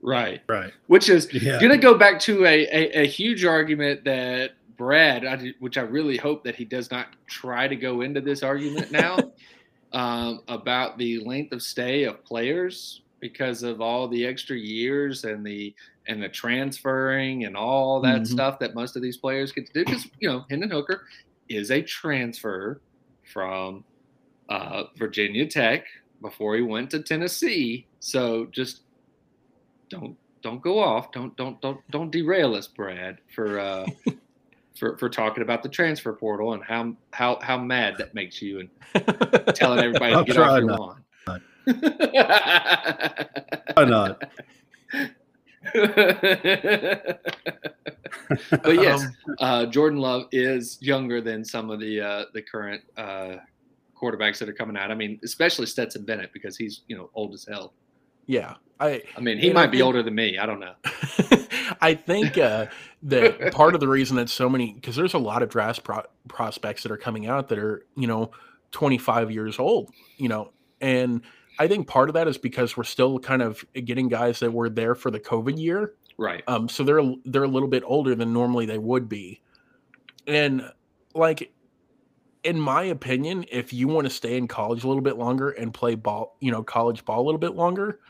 [0.00, 0.40] Right.
[0.48, 0.72] Right.
[0.86, 1.60] Which is yeah.
[1.60, 5.82] going to go back to a, a, a, huge argument that Brad, I, which I
[5.82, 9.18] really hope that he does not try to go into this argument now
[9.92, 15.46] um, about the length of stay of players because of all the extra years and
[15.46, 15.74] the
[16.08, 18.24] and the transferring and all that mm-hmm.
[18.24, 19.84] stuff that most of these players get to do.
[19.84, 21.06] Because you know, Hendon Hooker
[21.48, 22.82] is a transfer
[23.32, 23.84] from
[24.50, 25.86] uh, Virginia Tech
[26.20, 27.86] before he went to Tennessee.
[28.00, 28.82] So just
[29.88, 31.12] don't don't go off.
[31.12, 33.86] Don't don't don't don't derail us, Brad, for uh,
[34.76, 38.58] for for talking about the transfer portal and how how how mad that makes you
[38.58, 40.80] and telling everybody to get off your not.
[40.80, 41.01] lawn.
[43.74, 44.22] Why not?
[45.72, 47.20] but
[48.74, 53.36] yes, um, uh, Jordan Love is younger than some of the uh, the current uh,
[54.00, 54.90] quarterbacks that are coming out.
[54.90, 57.74] I mean, especially Stetson Bennett because he's you know old as hell.
[58.26, 59.02] Yeah, I.
[59.16, 60.38] I mean, he might be older than me.
[60.38, 60.74] I don't know.
[61.80, 62.66] I think uh,
[63.04, 66.04] that part of the reason that so many because there's a lot of draft pro-
[66.28, 68.30] prospects that are coming out that are you know
[68.72, 71.22] 25 years old, you know, and
[71.58, 74.70] I think part of that is because we're still kind of getting guys that were
[74.70, 76.42] there for the COVID year Right.
[76.46, 79.40] Um, so they're they're a little bit older than normally they would be,
[80.26, 80.70] and
[81.14, 81.52] like
[82.44, 85.72] in my opinion, if you want to stay in college a little bit longer and
[85.72, 88.00] play ball, you know, college ball a little bit longer,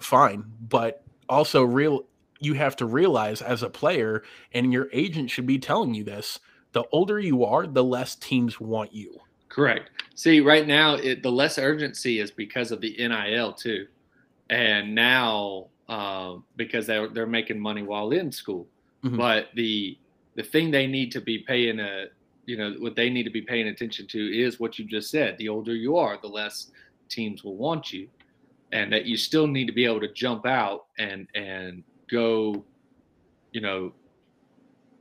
[0.00, 0.44] fine.
[0.68, 2.06] But also real
[2.40, 4.22] you have to realize as a player,
[4.52, 6.40] and your agent should be telling you this,
[6.72, 9.20] the older you are, the less teams want you.
[9.48, 9.90] Correct.
[10.14, 13.86] See, right now it, the less urgency is because of the NIL too,
[14.50, 18.66] and now um, because they're they're making money while in school.
[19.04, 19.16] Mhm.
[19.16, 19.98] But the
[20.34, 22.06] the thing they need to be paying a
[22.46, 25.38] you know what they need to be paying attention to is what you just said.
[25.38, 26.70] The older you are, the less
[27.08, 28.08] teams will want you,
[28.72, 32.64] and that you still need to be able to jump out and and go,
[33.52, 33.92] you know,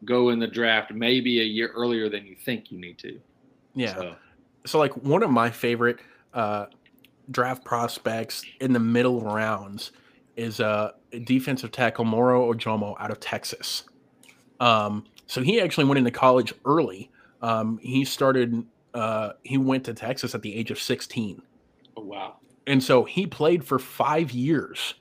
[0.05, 3.20] go in the draft maybe a year earlier than you think you need to.
[3.76, 3.93] Yeah.
[3.95, 4.16] So,
[4.66, 5.99] So like one of my favorite
[6.34, 6.68] uh
[7.30, 9.91] draft prospects in the middle rounds
[10.36, 10.91] is uh
[11.24, 13.84] defensive tackle Moro Ojomo out of Texas.
[14.59, 17.09] Um so he actually went into college early.
[17.41, 21.41] Um he started uh he went to Texas at the age of 16.
[21.97, 22.38] oh, wow.
[22.68, 24.93] And so he played for 5 years.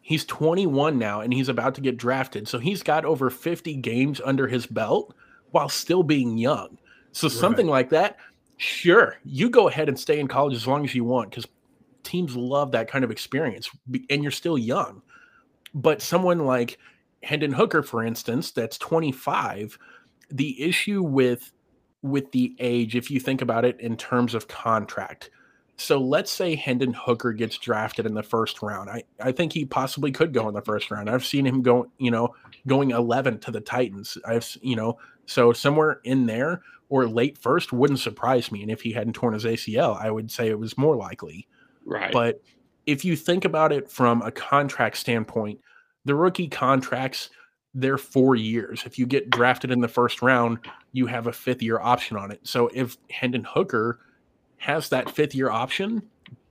[0.00, 2.48] He's 21 now and he's about to get drafted.
[2.48, 5.14] So he's got over 50 games under his belt
[5.50, 6.78] while still being young.
[7.12, 8.18] So something like that,
[8.56, 11.46] sure, you go ahead and stay in college as long as you want because
[12.02, 13.70] teams love that kind of experience
[14.10, 15.02] and you're still young.
[15.74, 16.78] But someone like
[17.22, 19.78] Hendon Hooker, for instance, that's 25,
[20.30, 21.52] the issue with
[22.02, 25.30] with the age, if you think about it in terms of contract.
[25.76, 28.88] So let's say Hendon Hooker gets drafted in the first round.
[28.88, 31.10] I, I think he possibly could go in the first round.
[31.10, 32.34] I've seen him go, you know,
[32.66, 34.16] going 11 to the Titans.
[34.24, 38.62] I've, you know, so somewhere in there or late first wouldn't surprise me.
[38.62, 41.48] And if he hadn't torn his ACL, I would say it was more likely.
[41.84, 42.12] Right.
[42.12, 42.42] But
[42.86, 45.60] if you think about it from a contract standpoint,
[46.04, 47.30] the rookie contracts,
[47.74, 48.84] they're four years.
[48.86, 50.58] If you get drafted in the first round,
[50.92, 52.40] you have a fifth year option on it.
[52.44, 54.00] So if Hendon Hooker
[54.58, 56.02] has that fifth year option,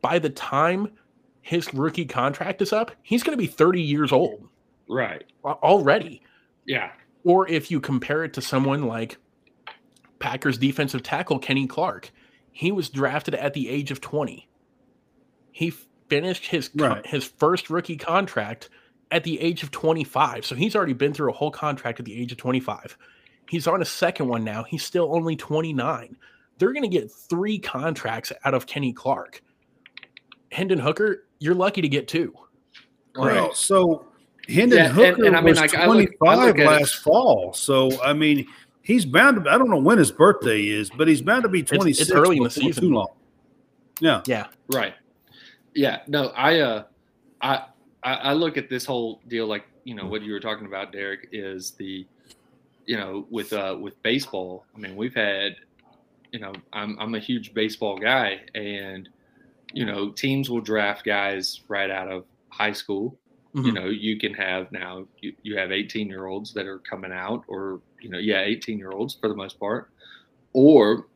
[0.02, 0.92] by the time
[1.42, 4.48] his rookie contract is up, he's going to be 30 years old
[4.90, 5.24] right.
[5.44, 6.22] already.
[6.66, 6.92] Yeah.
[7.24, 9.18] Or if you compare it to someone like
[10.20, 12.12] Packers defensive tackle Kenny Clark,
[12.52, 14.48] he was drafted at the age of 20.
[15.52, 15.74] He
[16.10, 17.06] finished his con- Right.
[17.08, 18.70] his first rookie contract
[19.12, 20.46] at the age of 25.
[20.46, 22.98] So he's already been through a whole contract at the age of 25.
[23.50, 24.64] He's on a second one now.
[24.64, 26.18] He's still only 29.
[26.58, 29.42] They're going to get three contracts out of Kenny Clark.
[30.52, 32.34] Hendon Hooker, you're lucky to get two.
[33.16, 34.06] Well, so
[34.48, 36.66] Hendon Yeah, Hooker and I mean, was like, I look- I 25 look at it-
[36.68, 37.54] last fall.
[37.54, 38.48] So, I mean,
[38.86, 41.64] he's bound to, I don't know when his birthday is, but he's bound to be
[41.64, 42.02] 26.
[42.02, 42.84] it's 26 early in the season.
[42.84, 43.10] Too long.
[44.00, 44.22] Yeah.
[44.28, 44.48] Yeah.
[44.72, 44.94] Right.
[45.74, 46.02] Yeah.
[46.08, 46.84] No, I uh
[47.42, 47.66] I
[48.04, 50.92] I I look at this whole deal like, you know, what you were talking about,
[50.92, 52.06] Derek, is the
[52.86, 54.66] you know, with uh with baseball.
[54.76, 55.56] I mean, we've had,
[56.32, 59.10] you know, I'm I'm a huge baseball guy and
[59.74, 63.18] you know, teams will draft guys right out of high school.
[63.62, 63.74] You Mhm.
[63.74, 67.44] know, you can have now you, you have 18 year olds that are coming out
[67.48, 69.90] or you know, yeah, 18 year olds for the most part.
[70.54, 71.08] Or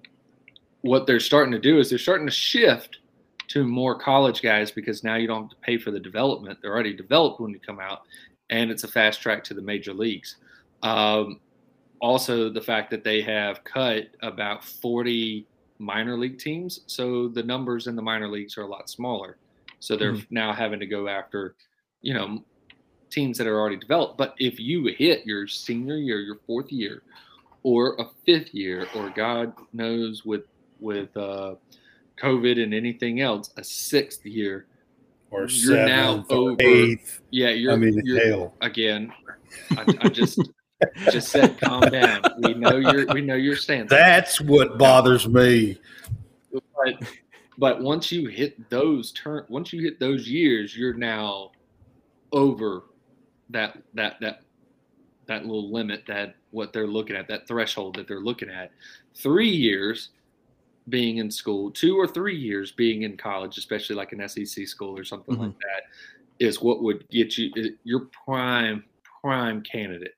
[0.82, 3.00] what they're starting to do is they're starting to shift
[3.50, 6.60] to more college guys because now you don't have to pay for the development.
[6.62, 8.00] They're already developed when you come out,
[8.50, 10.38] and it's a fast track to the major leagues.
[10.84, 11.42] Um,
[12.02, 15.48] also, the fact that they have cut about 40
[15.80, 19.38] minor league teams, so the numbers in the minor leagues are a lot smaller.
[19.80, 20.28] So they're Mhm.
[20.30, 21.56] now having to go after,
[22.02, 22.43] you know,
[23.10, 24.18] teams that are already developed.
[24.18, 27.04] But if you hit your senior year, your fourth year,
[27.64, 30.43] or a fifth year, or God knows with
[30.80, 31.56] with uh,
[32.22, 34.66] COVID and anything else, a sixth year.
[35.32, 37.22] Or You're now seventh or over- eighth.
[37.30, 37.74] Yeah, you're.
[37.74, 38.54] I mean, you're hell.
[38.62, 39.14] again.
[39.72, 40.39] I, I just
[41.12, 42.22] just said, calm down.
[42.39, 43.89] We know your we know your stance.
[43.91, 45.78] That's what bothers me.
[46.52, 47.04] but
[47.60, 51.52] but once you hit those turn, once you hit those years, you're now
[52.32, 52.84] over
[53.49, 54.41] that that that
[55.27, 58.71] that little limit that what they're looking at that threshold that they're looking at.
[59.15, 60.09] Three years
[60.89, 64.97] being in school, two or three years being in college, especially like an SEC school
[64.97, 65.59] or something like mm-hmm.
[65.59, 67.51] that, is what would get you
[67.84, 68.84] your prime
[69.21, 70.15] prime candidate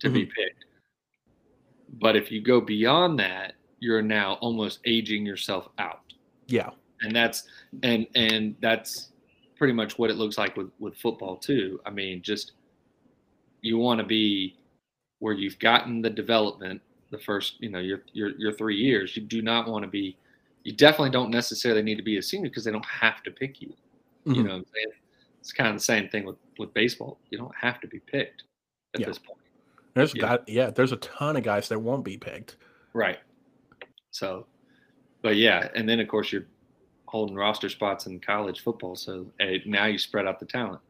[0.00, 0.30] to be mm-hmm.
[0.30, 0.64] picked.
[2.00, 6.00] But if you go beyond that, you're now almost aging yourself out
[6.46, 6.70] Yeah.
[7.02, 7.44] and that's
[7.82, 9.10] and and that's
[9.64, 12.52] pretty much what it looks like with with football too i mean just
[13.62, 14.58] you want to be
[15.20, 19.22] where you've gotten the development the first you know your your your 3 years you
[19.22, 20.18] do not want to be
[20.64, 23.62] you definitely don't necessarily need to be a senior because they don't have to pick
[23.62, 23.72] you
[24.26, 24.36] you Mhm.
[24.36, 24.86] know what I'm saying?
[25.40, 28.42] it's kind of the same thing with with baseball you don't have to be picked
[28.92, 29.06] at Yeah.
[29.06, 29.38] this point
[29.94, 30.20] There's Yeah.
[30.20, 32.56] got yeah, there's a ton of guys that won't be picked.
[32.92, 33.20] Right.
[34.10, 34.46] So,
[35.22, 36.46] but yeah, and then of course you're
[37.14, 40.80] holding roster spots in college football, so hey, now you spread out the talent.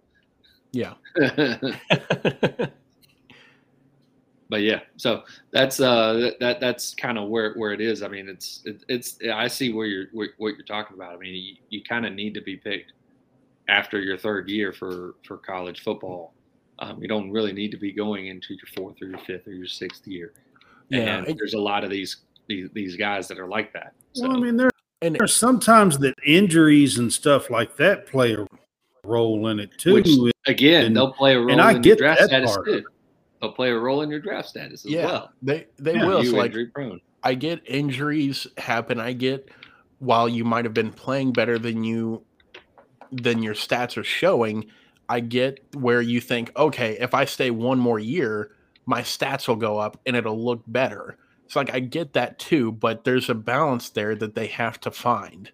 [0.73, 0.95] Yeah.
[4.49, 8.03] but yeah, so that's uh that that's kind of where where it is.
[8.03, 11.13] I mean, it's it, it's I see where you're where, what you're talking about.
[11.13, 12.95] I mean, you, you kind of need to be picked
[13.69, 16.33] after your third year for for college football.
[16.79, 19.53] Um, you don't really need to be going into your fourth or your fifth or
[19.53, 20.33] your sixth year.
[20.89, 22.17] Yeah, and there's a lot of these
[22.47, 23.93] these, these guys that are like that.
[24.15, 24.27] So.
[24.27, 24.71] Well, I mean, there,
[25.05, 28.47] and are sometimes that injuries and stuff like that play a
[29.05, 29.95] role in it too.
[29.95, 30.09] Which,
[30.47, 32.67] again, and, they'll play a role and I in get your draft that status part.
[32.67, 32.85] too.
[33.41, 35.31] They'll play a role in your draft status as yeah, well.
[35.43, 36.25] They they Yeah, will.
[36.25, 37.01] So like injury prone.
[37.23, 38.99] I get injuries happen.
[39.01, 39.51] I get
[39.99, 42.25] while you might have been playing better than you
[43.13, 44.67] than your stats are showing,
[45.09, 48.53] I get where you think, okay, if I stay one more year,
[48.87, 51.19] my stats will go up and it'll look better.
[51.45, 54.91] It's like I get that too, but there's a balance there that they have to
[54.91, 55.51] find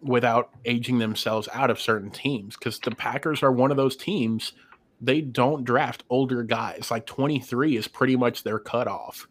[0.00, 4.52] without aging themselves out of certain teams because the Packers are one of those teams
[5.00, 6.90] they don't draft older guys.
[6.90, 9.26] Like 23 is pretty much their cutoff.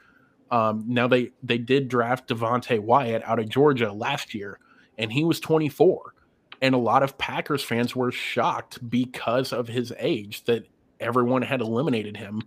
[0.52, 4.60] Um, now they they did draft Devonte Wyatt out of Georgia last year,
[4.98, 6.14] and he was 24.
[6.62, 10.68] And a lot of Packers fans were shocked because of his age that
[11.00, 12.42] everyone had eliminated him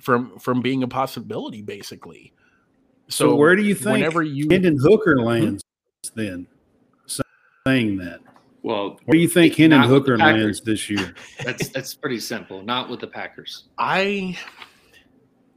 [0.00, 2.32] from from being a possibility, basically.
[3.08, 5.26] So, where do you think whenever you Hendon Hooker mm-hmm.
[5.26, 5.64] lands
[6.14, 6.46] then?
[7.66, 8.20] Saying that,
[8.62, 11.14] Well, where do you think Hendon Not with the Hooker lands this year?
[11.44, 12.62] that's that's pretty simple.
[12.62, 13.64] Not with the Packers.
[13.78, 14.38] I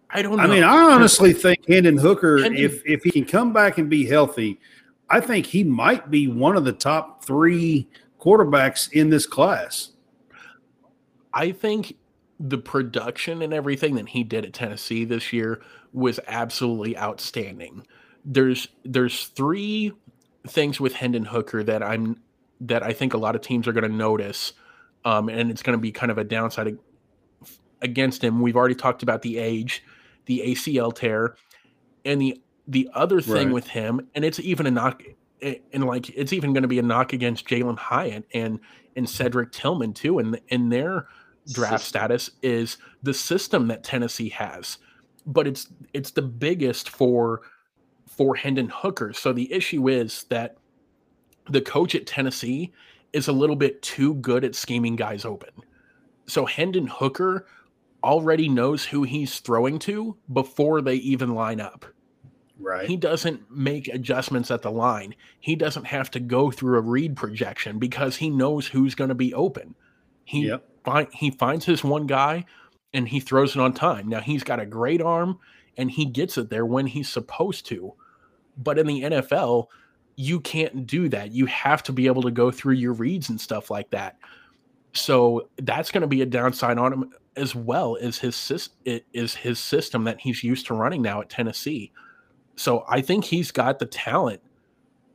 [0.09, 0.43] I don't know.
[0.43, 3.89] I mean, I honestly think Hendon Hooker, Hendon- if if he can come back and
[3.89, 4.59] be healthy,
[5.09, 7.87] I think he might be one of the top three
[8.19, 9.91] quarterbacks in this class.
[11.33, 11.95] I think
[12.39, 15.61] the production and everything that he did at Tennessee this year
[15.93, 17.85] was absolutely outstanding.
[18.23, 19.91] There's there's three
[20.47, 22.21] things with Hendon Hooker that I'm
[22.61, 24.53] that I think a lot of teams are going to notice,
[25.05, 26.77] um, and it's going to be kind of a downside
[27.81, 28.41] against him.
[28.41, 29.83] We've already talked about the age,
[30.25, 31.35] the ACL tear,
[32.05, 33.53] and the the other thing Right.
[33.53, 35.01] with him, and it's even a knock,
[35.41, 38.59] and like it's even going to be a knock against Jalen Hyatt and
[38.95, 41.07] and Cedric Tillman too, and and their
[41.51, 41.99] draft System.
[42.01, 44.77] status is the system that Tennessee has,
[45.25, 47.41] but it's it's the biggest for
[48.07, 49.13] for Hendon Hooker.
[49.13, 50.57] So the issue is that
[51.49, 52.71] the coach at Tennessee
[53.13, 55.51] is a little bit too good at scheming guys open.
[56.27, 57.47] So Hendon Hooker
[58.03, 61.85] already knows who he's throwing to before they even line up.
[62.59, 62.87] Right.
[62.87, 65.15] He doesn't make adjustments at the line.
[65.39, 69.15] He doesn't have to go through a read progression because he knows who's going to
[69.15, 69.75] be open.
[70.25, 70.63] He Yep.
[70.85, 72.45] find, he finds his one guy
[72.93, 74.07] and he throws it on time.
[74.07, 75.39] Now he's got a great arm
[75.77, 77.93] and he gets it there when he's supposed to.
[78.57, 79.67] But in the NFL,
[80.15, 81.31] you can't do that.
[81.31, 84.17] You have to be able to go through your reads and stuff like that.
[84.93, 89.59] So that's going to be a downside on him as well as his is his
[89.59, 91.93] system that he's used to running now at Tennessee.
[92.57, 94.41] So I think he's got the talent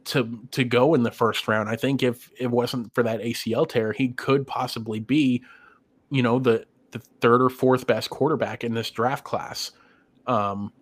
[0.06, 1.68] to to go in the first round.
[1.68, 5.44] I think if it wasn't for that ACL tear, he could possibly be,
[6.10, 6.64] you know, the
[6.98, 9.72] the third or fourth best quarterback in this draft class.
[10.26, 10.72] Um,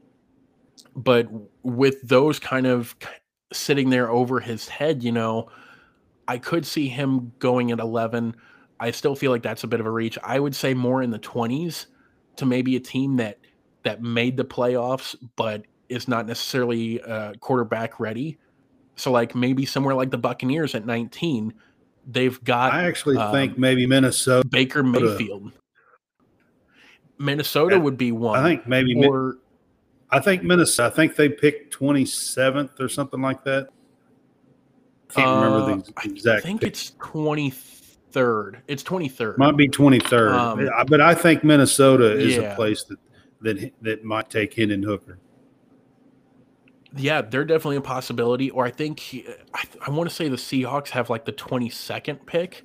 [0.96, 1.28] but
[1.62, 2.94] with those kind of
[3.52, 5.50] sitting there over his head, you know,
[6.26, 8.34] I could see him going at 11.
[8.80, 10.18] I still feel like that's a bit of a reach.
[10.22, 11.86] I would say more in the 20s
[12.36, 13.38] to maybe a team that
[13.82, 18.38] that made the playoffs but is not necessarily uh, quarterback ready.
[18.96, 21.52] So like maybe somewhere like the Buccaneers at 19,
[22.06, 24.46] they've got I actually um, think maybe Minnesota.
[24.48, 25.52] Baker Mayfield.
[27.18, 28.38] Minnesota would be one.
[28.38, 29.38] I think maybe or
[30.10, 30.92] I think Minnesota.
[30.92, 33.68] I think they picked twenty seventh or something like that.
[35.10, 36.44] I Can't Uh, remember the exact.
[36.44, 36.68] I think pick.
[36.70, 38.56] it's 23rd.
[38.66, 39.38] It's 23rd.
[39.38, 42.52] might be twenty third, Um, but I think Minnesota is yeah.
[42.52, 42.98] a place that
[43.42, 45.18] that that might take Hendon Hooker.
[46.96, 48.50] yeah, they're definitely a possibility.
[48.50, 52.24] Or I think he- I, I want to say the Seahawks have like the 22nd
[52.26, 52.64] pick,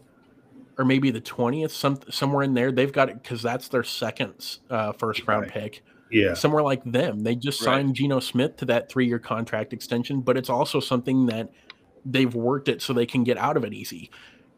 [0.80, 2.72] or maybe the 20th, some somewhere in there.
[2.72, 5.52] They've got it because that's their second uh, first round Right.
[5.52, 5.84] pick.
[6.12, 7.76] Yeah, Somewhere like them, they just Right.
[7.76, 11.50] signed Geno Smith to that three year contract extension, but it's also something that
[12.04, 14.10] they've worked it so they can get out of it easy.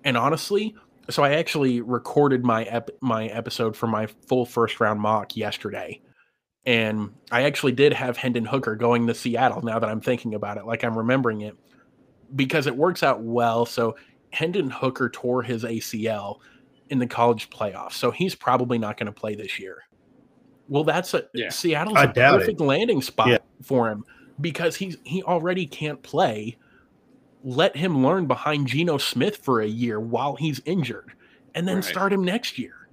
[0.05, 0.73] And honestly,
[1.09, 5.99] so I actually recorded my ep- my episode for my full first round mock yesterday.
[6.65, 10.57] And I actually did have Hendon Hooker going to Seattle now that I'm thinking about
[10.57, 11.57] it, like I'm remembering it,
[12.35, 13.65] because it works out well.
[13.65, 13.95] So
[14.31, 16.39] Hendon Hooker tore his ACL
[16.89, 17.93] in the college playoffs.
[17.93, 19.83] So he's probably not going to play this year.
[20.67, 21.49] Well, that's a Yeah.
[21.49, 22.39] Seattle's I a doubt it.
[22.39, 23.37] perfect landing spot Yeah.
[23.61, 24.05] for him
[24.39, 26.57] because he's he already can't play
[27.43, 31.11] let him learn behind Geno Smith for a year while he's injured
[31.55, 31.83] and then Right.
[31.83, 32.87] start him next year.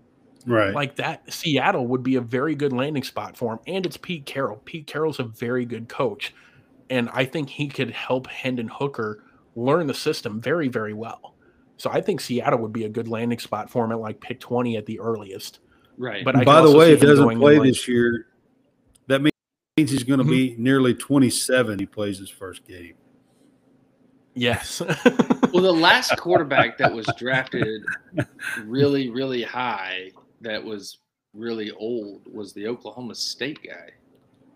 [0.47, 0.72] Right.
[0.74, 3.59] Like that, Seattle would be a very good landing spot for him.
[3.66, 4.62] And it's Pete Carroll.
[4.64, 6.34] Pete Carroll's a very good coach.
[6.89, 9.22] And I think he could help Hendon Hooker
[9.59, 11.34] learn the system very, very well.
[11.76, 14.40] So I think Seattle would be a good landing spot for him at like pick
[14.40, 15.61] 20 at the earliest.
[15.96, 16.24] Right.
[16.24, 18.26] But I By the way, if he doesn't going in, play like- this year,
[19.09, 19.32] that means
[19.90, 20.30] he's going to Mhm.
[20.30, 21.78] be nearly 27.
[21.78, 22.94] He plays his first game.
[24.34, 24.80] Yes.
[25.52, 27.82] well, the last quarterback that was drafted
[28.64, 30.98] really, really high, that was
[31.34, 33.90] really old, was the Oklahoma State guy,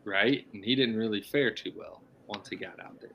[0.05, 0.47] right?
[0.53, 3.11] And he didn't really fare too well once he got out there.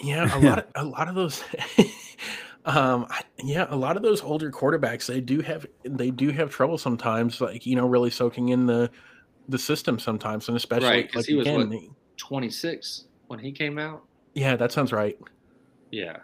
[0.00, 1.42] Yeah, a lot of a lot of those
[2.64, 6.50] um I- yeah, a lot of those older quarterbacks they do have they do have
[6.50, 8.90] trouble sometimes like you know really soaking in the
[9.48, 11.82] the system sometimes and especially Right, like he was again, what?
[12.16, 14.02] 26 when he came out.
[14.34, 15.16] yeah, that sounds right.
[15.92, 16.16] Yeah.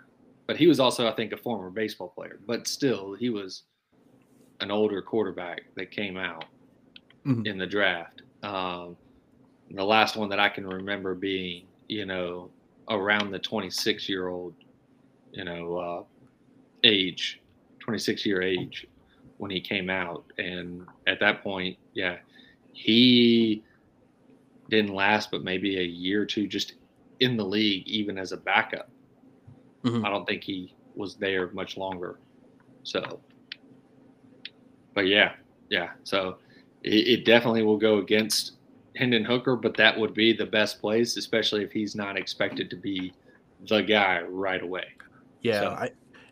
[0.48, 2.40] But he was also, I think, a former baseball player.
[2.46, 3.62] But still, he was
[4.60, 6.44] an older quarterback that came out
[7.24, 7.46] Mhm.
[7.46, 8.22] in the draft.
[8.42, 8.96] Um,
[9.70, 12.50] the last one that I can remember being, you know,
[12.91, 14.55] around the 26 year old,
[15.33, 16.03] you know, uh,
[16.85, 17.41] age,
[17.80, 18.87] 26 year age
[19.39, 20.24] when he came out.
[20.39, 22.16] And at that point, yeah,
[22.72, 23.62] he
[24.70, 26.74] didn't last but maybe a year or two just
[27.20, 28.89] in the league, even as a backup.
[29.85, 30.05] Mhm.
[30.05, 32.18] I don't think he was there much longer.
[32.85, 33.20] So,
[34.95, 35.35] but yeah,
[35.70, 35.91] yeah.
[36.05, 36.39] So
[36.83, 38.53] it, it definitely will go against
[38.97, 42.76] Hendon Hooker, but that would be the best place, especially if he's not expected to
[42.76, 43.12] be
[43.68, 44.84] the guy right away.
[45.40, 45.90] Yeah, So- I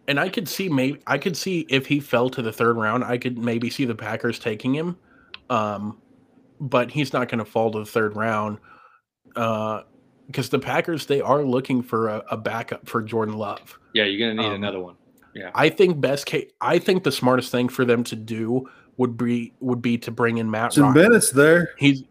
[0.09, 3.05] and I could see maybe I could see if he fell to the third round,
[3.05, 4.97] I could maybe see the Packers taking him.
[5.49, 5.99] Um,
[6.61, 8.59] but he's not going to fall to the third round
[9.37, 9.83] uh,
[10.27, 13.79] because the Packers they are looking for a, a backup for Jordan Love.
[13.95, 14.97] Yeah, you're gonna need Um, another one.
[15.35, 19.17] Yeah, I think best case, I think the smartest thing for them to do would
[19.17, 20.95] be would be to bring in Matt Stetson Ryan.
[20.95, 21.71] Bennett's there.
[21.79, 22.03] He's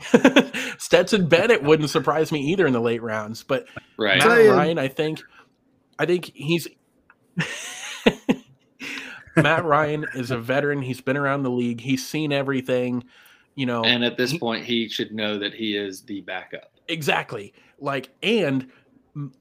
[0.78, 3.66] Stetson Bennett wouldn't surprise me either in the late rounds, but
[3.98, 4.18] Right.
[4.18, 4.50] Matt Saying.
[4.50, 5.20] Ryan, I think,
[5.98, 6.68] I think he's
[9.36, 10.82] Matt Ryan is a veteran.
[10.82, 11.80] He's been around the league.
[11.80, 13.04] He's seen everything.
[13.54, 16.72] You know, And at this he- point, he should know that he is the backup.
[16.88, 17.52] exactly.
[17.78, 18.68] Like, and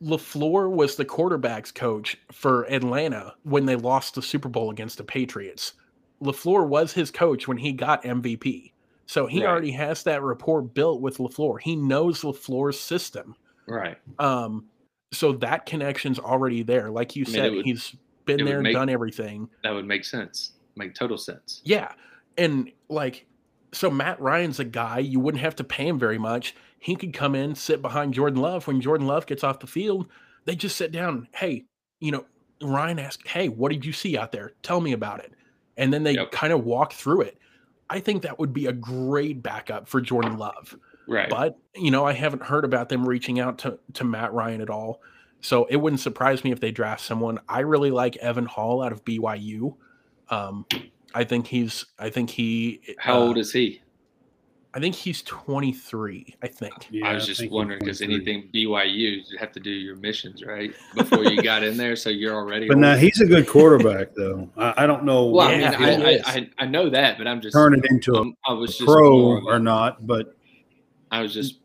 [0.01, 5.03] LaFleur was the quarterbacks coach for Atlanta when they lost the Super Bowl against the
[5.03, 5.73] Patriots.
[6.23, 8.71] LaFleur was his coach when he got MVP.
[9.09, 9.49] So he Right.
[9.49, 11.59] already has that rapport built with LaFleur.
[11.59, 13.35] He knows LaFleur's system.
[13.67, 13.97] Right.
[14.19, 14.67] Um,
[15.11, 16.91] so that connection's already there.
[16.91, 17.95] Like you I mean, said, would- he's
[18.25, 19.49] been there, make- done everything.
[19.63, 20.51] That would make sense.
[20.75, 21.63] Make total sense.
[21.65, 21.91] Yeah.
[22.37, 23.25] And like,
[23.71, 26.55] so Matt Ryan's a guy you wouldn't have to pay him very much.
[26.77, 28.67] He could come in, sit behind Jordan Love.
[28.67, 30.07] When Jordan Love gets off the field,
[30.45, 31.27] they just sit down.
[31.33, 31.65] Hey,
[31.99, 32.25] you know,
[32.61, 34.53] Ryan asked, Hey, what did you see out there?
[34.61, 35.33] Tell me about it.
[35.77, 36.29] And then they Yep.
[36.31, 37.38] kind of walk through it.
[37.89, 40.77] I think that would be a great backup for Jordan Love.
[41.07, 41.29] Right.
[41.29, 44.69] But you know, I haven't heard about them reaching out to to Matt Ryan at
[44.69, 45.01] all.
[45.41, 47.39] So it wouldn't surprise me if they draft someone.
[47.47, 49.75] I really like Jaren Hall out of BYU.
[50.29, 50.65] Um,
[51.13, 51.85] I think he's.
[51.97, 52.81] I think he.
[52.99, 53.81] How uh, old is he?
[54.71, 56.35] I think he's 23.
[56.43, 56.73] I think.
[56.91, 59.95] Yeah, I was just think he's wondering because anything BYU, you have to do your
[59.95, 62.67] missions right before you got in there, so you're already.
[62.67, 64.47] But now he's a good quarterback, though.
[64.57, 66.21] I, I don't know well, I Yeah, I, is.
[66.25, 68.85] I, I, I know that, but I'm just turn it into a I was just
[68.87, 70.35] pro a- or not, but
[71.09, 71.59] I was just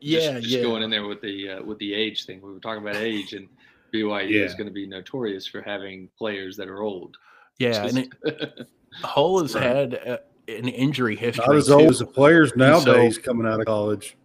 [0.00, 0.60] Yeah, just, yeah.
[0.62, 2.42] going in there with the uh, with the age thing.
[2.42, 3.48] We were talking about age, and
[3.94, 7.16] BYU is going to be notorious for having players that are old.
[7.58, 8.68] yeah, and it,
[9.02, 9.64] Hall has Right.
[9.64, 11.44] had uh an injury history.
[11.46, 11.74] not as too.
[11.74, 14.16] old as the players so- nowadays coming out of college.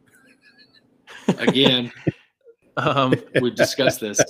[1.38, 1.91] Again,
[2.78, 4.22] Um, we've discussed this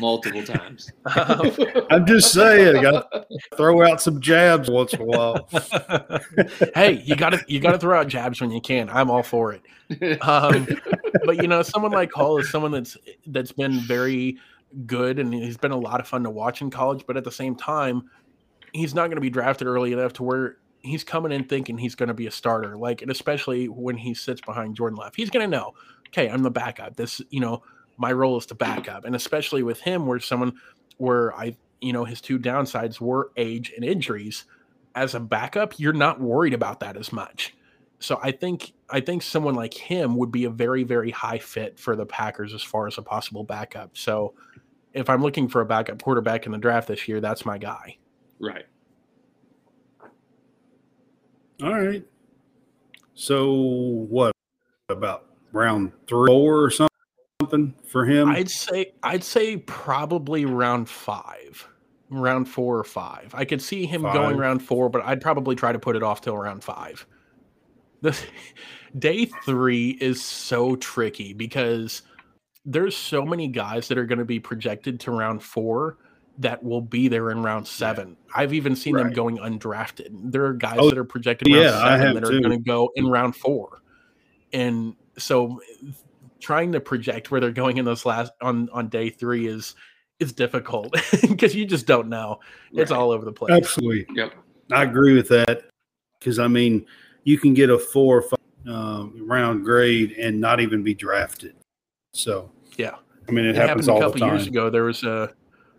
[0.00, 0.90] multiple times.
[1.16, 1.52] um,
[1.90, 3.26] I'm just saying, got to
[3.56, 5.48] throw out some jabs once in a while.
[6.74, 8.90] hey, you got to you got to throw out jabs when you can.
[8.90, 10.20] I'm all for it.
[10.22, 10.66] Um,
[11.24, 12.96] but you know, someone like Hall is someone that's
[13.28, 14.36] that's been very
[14.86, 17.04] good and he's been a lot of fun to watch in college.
[17.06, 18.10] But at the same time,
[18.72, 21.94] he's not going to be drafted early enough to where he's coming in thinking he's
[21.94, 22.76] going to be a starter.
[22.76, 25.74] Like, and especially when he sits behind Jordan Love, he's going to know,
[26.08, 26.96] okay, I'm the backup.
[26.96, 27.62] This, you know,
[27.96, 30.54] my role is to backup, and especially with him, where someone
[30.98, 34.44] where I, you know, his two downsides were age and injuries.
[34.94, 37.54] As a backup, you're not worried about that as much.
[38.00, 41.78] So I think I think someone like him would be a very very high fit
[41.78, 43.96] for the Packers as far as a possible backup.
[43.96, 44.34] So
[44.92, 47.98] if I'm looking for a backup quarterback in the draft this year, that's my guy.
[48.38, 48.66] right.
[51.62, 52.04] All right.
[53.14, 54.32] So what
[54.88, 56.88] about round three, four, or something?
[57.40, 58.28] something for him?
[58.28, 61.66] I'd say I'd say probably round five,
[62.10, 63.34] round four or five.
[63.34, 66.20] I could see him going round four, but I'd probably try to put it off
[66.20, 67.06] till round five.
[68.02, 68.18] The
[68.98, 72.02] day three is so tricky because
[72.64, 75.98] there's so many guys that are going to be projected to round four
[76.38, 78.16] that will be there in round seven.
[78.34, 80.08] I've even seen them going undrafted.
[80.32, 82.58] There are guys Oh, that are projected round yeah, I seven that are going to
[82.58, 83.82] go in round four.
[84.52, 85.60] And so
[86.40, 89.74] trying to project where they're going in those last on on day three is
[90.20, 90.94] is difficult
[91.28, 92.38] because you just don't know.
[92.72, 93.52] It's all over the place.
[93.52, 94.06] Absolutely.
[94.14, 94.32] Yep.
[94.72, 95.64] I agree with that
[96.20, 96.86] because I mean,
[97.24, 98.38] you can get a four or five
[98.74, 101.54] um, round grade and not even be drafted.
[102.12, 102.96] So Yeah.
[103.28, 104.36] I mean, it, it happens happened a all the couple time.
[104.36, 104.70] years ago.
[104.70, 105.32] There was a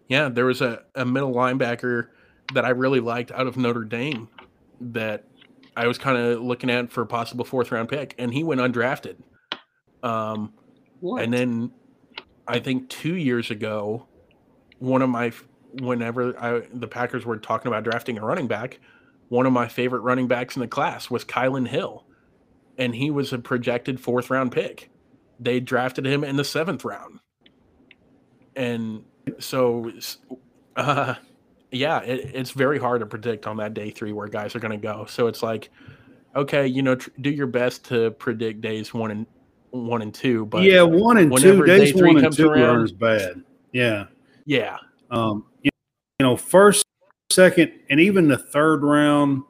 [0.09, 2.07] yeah, there was a, a middle linebacker
[2.53, 4.27] that I really liked out of Notre Dame
[4.81, 5.25] that
[5.77, 8.59] I was kind of looking at for a possible fourth round pick, and he went
[8.59, 9.17] undrafted.
[10.03, 10.53] Um,
[10.99, 11.23] What?
[11.23, 11.71] and then
[12.47, 14.07] I think two years ago,
[14.79, 15.31] one of my
[15.73, 18.79] whenever I, the Packers were talking about drafting a running back,
[19.27, 22.05] one of my favorite running backs in the class was Kylin Hill,
[22.77, 24.89] and he was a projected fourth round pick.
[25.39, 27.19] They drafted him in the seventh round,
[28.55, 29.03] and
[29.39, 29.91] so
[30.75, 31.15] uh,
[31.71, 34.71] yeah, it, it's very hard to predict on that day three where guys are going
[34.71, 35.05] to go.
[35.07, 35.69] So it's like,
[36.35, 39.25] okay, you know, tr- do your best to predict days one and
[39.71, 42.49] one and two, but yeah, one and two day days, three one and comes two
[42.49, 43.43] around- aren't as bad.
[43.71, 44.05] Yeah.
[44.45, 44.77] yeah,
[45.11, 45.69] Um, you
[46.19, 46.83] you know, first,
[47.31, 49.43] second, and even the third round,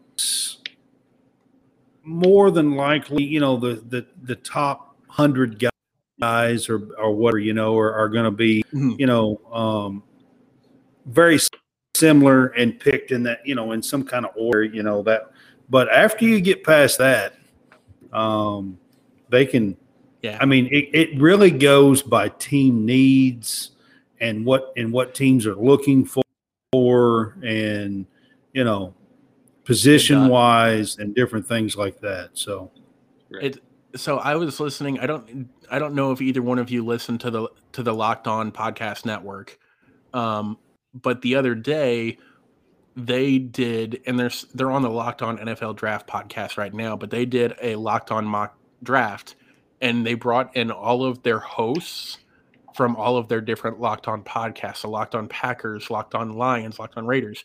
[2.03, 5.68] more than likely, you know, the the the top hundred guys
[6.22, 8.99] or or whatever, you know, are, are going to be, Mhm.
[8.99, 10.03] you know, um,
[11.05, 11.39] very
[11.95, 15.32] similar and picked in that, you know, in some kind of order, you know that.
[15.70, 17.36] But after you get past that,
[18.11, 18.78] um,
[19.30, 19.78] they can.
[20.22, 20.38] yeah.
[20.41, 23.72] I mean, it, it really goes by team needs
[24.20, 26.05] and what and what teams are looking
[26.74, 28.05] for, and
[28.53, 28.93] you know,
[29.63, 32.32] position wise and different things like that.
[32.34, 32.72] So.
[33.41, 33.61] It
[33.95, 34.99] so I was listening.
[34.99, 37.93] I don't I don't know if either one of you listened to the to the
[37.93, 39.57] Locked On podcast network.
[40.13, 40.57] Um,
[40.93, 42.17] but the other day
[42.95, 47.09] they did and they're they're on the Locked On NFL Draft podcast right now, but
[47.09, 49.35] they did a Locked On mock draft
[49.81, 52.17] and they brought in all of their hosts
[52.75, 56.79] from all of their different Locked On podcasts, so Locked On Packers, Locked On Lions,
[56.79, 57.43] Locked On Raiders.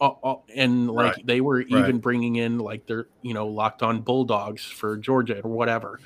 [0.00, 4.00] All- all- and like they were even bringing in like their you know locked on
[4.02, 6.00] bulldogs for georgia or whatever.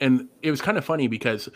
[0.00, 1.48] And it was kind of funny because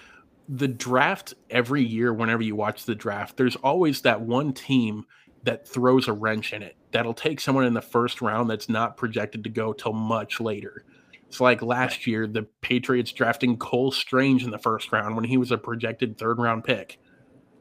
[0.48, 5.04] the draft every year whenever you watch the draft there's always that one team
[5.44, 8.96] that throws a wrench in it that'll take someone in the first round that's not
[8.96, 10.84] projected to go till much later.
[11.26, 15.36] It's like last year the patriots drafting cole strange in the first round when he
[15.36, 16.98] was a projected third round pick.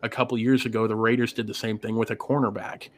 [0.02, 2.90] A couple years ago the raiders did the same thing with a cornerback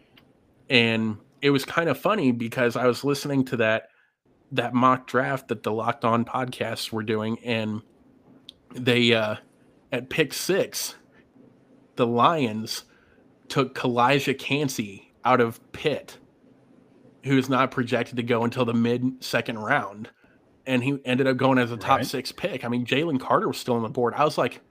[0.69, 3.89] and it was kind of funny because I was listening to that
[4.51, 7.81] that mock draft that the Locked On podcasts were doing, and
[8.73, 9.35] they uh,
[9.91, 10.95] at pick six,
[11.95, 12.83] the Lions
[13.47, 16.17] took Calijah Kancey out of Pitt,
[17.23, 20.09] who's not projected to go until the mid second round,
[20.65, 22.05] and he ended up going as a top Right.
[22.07, 22.65] six pick.
[22.65, 24.13] I mean, Jalen Carter was still on the board.
[24.15, 24.61] I was like,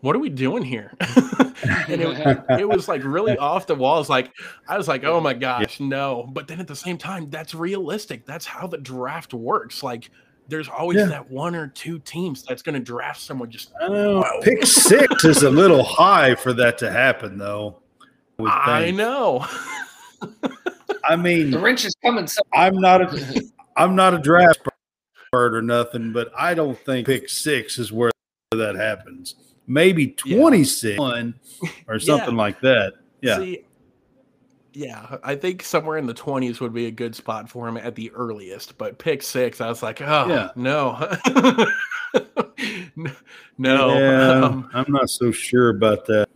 [0.00, 4.08] "What are we doing here?" and it, it was like really off the walls.
[4.08, 4.32] Like
[4.68, 6.28] I was like, oh my gosh, no.
[6.32, 8.24] But then at the same time, that's realistic.
[8.26, 9.82] That's how the draft works.
[9.82, 10.10] Like
[10.48, 11.06] there's always Yeah.
[11.06, 13.72] that one or two teams that's going to draft someone just.
[13.80, 14.20] I know.
[14.20, 14.40] Wow.
[14.42, 17.80] Pick six is a little high for that to happen, though.
[18.38, 19.46] would I know.
[21.04, 22.26] I mean, the wrench is coming.
[22.26, 23.42] So- I'm not a
[23.76, 24.60] I'm not a draft
[25.32, 28.10] bird or nothing, but I don't think pick six is where
[28.52, 29.34] that happens.
[29.68, 30.38] Maybe Yeah.
[30.38, 30.98] 26
[31.88, 32.94] or something like that.
[33.20, 33.36] Yeah.
[33.36, 33.64] See,
[34.72, 37.94] yeah, I think somewhere in the 20s would be a good spot for him at
[37.94, 38.78] the earliest.
[38.78, 40.50] But pick six, I was like, oh Yeah.
[40.56, 40.98] no,
[43.58, 43.98] no.
[43.98, 46.28] Yeah, Um, I'm not so sure about that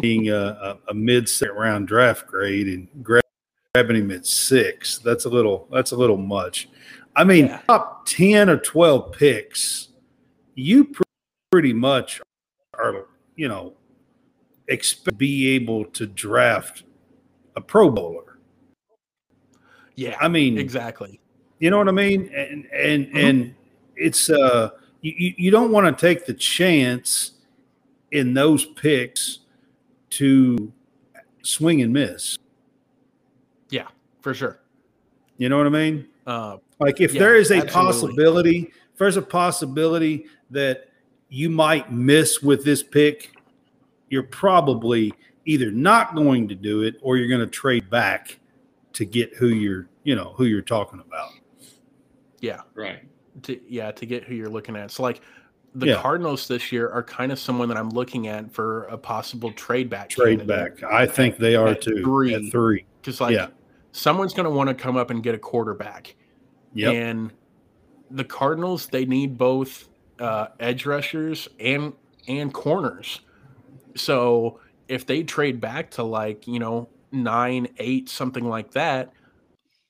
[0.00, 3.22] being a, a, a mid second round draft grade and gra-
[3.74, 4.98] grabbing him at six.
[4.98, 6.68] That's a little that's a little much.
[7.16, 7.60] I mean, Yeah.
[7.68, 9.88] top ten or twelve picks,
[10.54, 10.92] you
[11.50, 12.20] pretty much
[12.74, 13.06] are
[13.36, 13.74] you know
[14.68, 16.84] expect to be able to draft
[17.56, 18.38] a Pro Bowler.
[19.94, 21.20] yeah, I mean, exactly.
[21.58, 22.30] you know what I mean?
[22.34, 23.16] And and Mhm.
[23.16, 23.54] and
[23.96, 24.70] it's uh
[25.00, 27.32] you, you- you don't want to take the chance
[28.12, 29.40] in those picks
[30.10, 30.72] to
[31.42, 32.36] swing and miss.
[33.70, 33.88] Yeah,
[34.22, 34.60] for sure.
[35.36, 36.08] You know what I mean?
[36.26, 37.72] Uh, Like if Yeah, there is a absolutely.
[38.16, 38.58] possibility,
[38.92, 40.87] if there's a possibility that
[41.28, 43.32] you might miss with this pick,
[44.08, 45.12] you're probably
[45.44, 48.38] either not going to do it or you're going to trade back
[48.94, 51.30] to get who you're, you know, who you're talking about.
[52.40, 52.60] Yeah.
[52.74, 53.00] Right.
[53.42, 54.90] To, yeah, to get who you're looking at.
[54.90, 55.20] So like
[55.74, 56.02] the Yeah.
[56.02, 59.90] Cardinals this year are kind of someone that I'm looking at for a possible trade
[59.90, 60.08] back.
[60.08, 60.82] Trade back.
[60.82, 62.02] I think they are At too.
[62.02, 62.34] three.
[62.34, 62.84] At three.
[63.00, 63.48] Because like Yeah.
[63.92, 66.14] someone's going to want to come up and get a quarterback.
[66.74, 66.94] Yep.
[66.94, 67.32] And
[68.10, 69.88] the Cardinals, they need both
[70.20, 71.92] uh, edge rushers and
[72.26, 73.20] and corners.
[73.96, 79.12] So if they trade back to like you know nine, eight, something like that,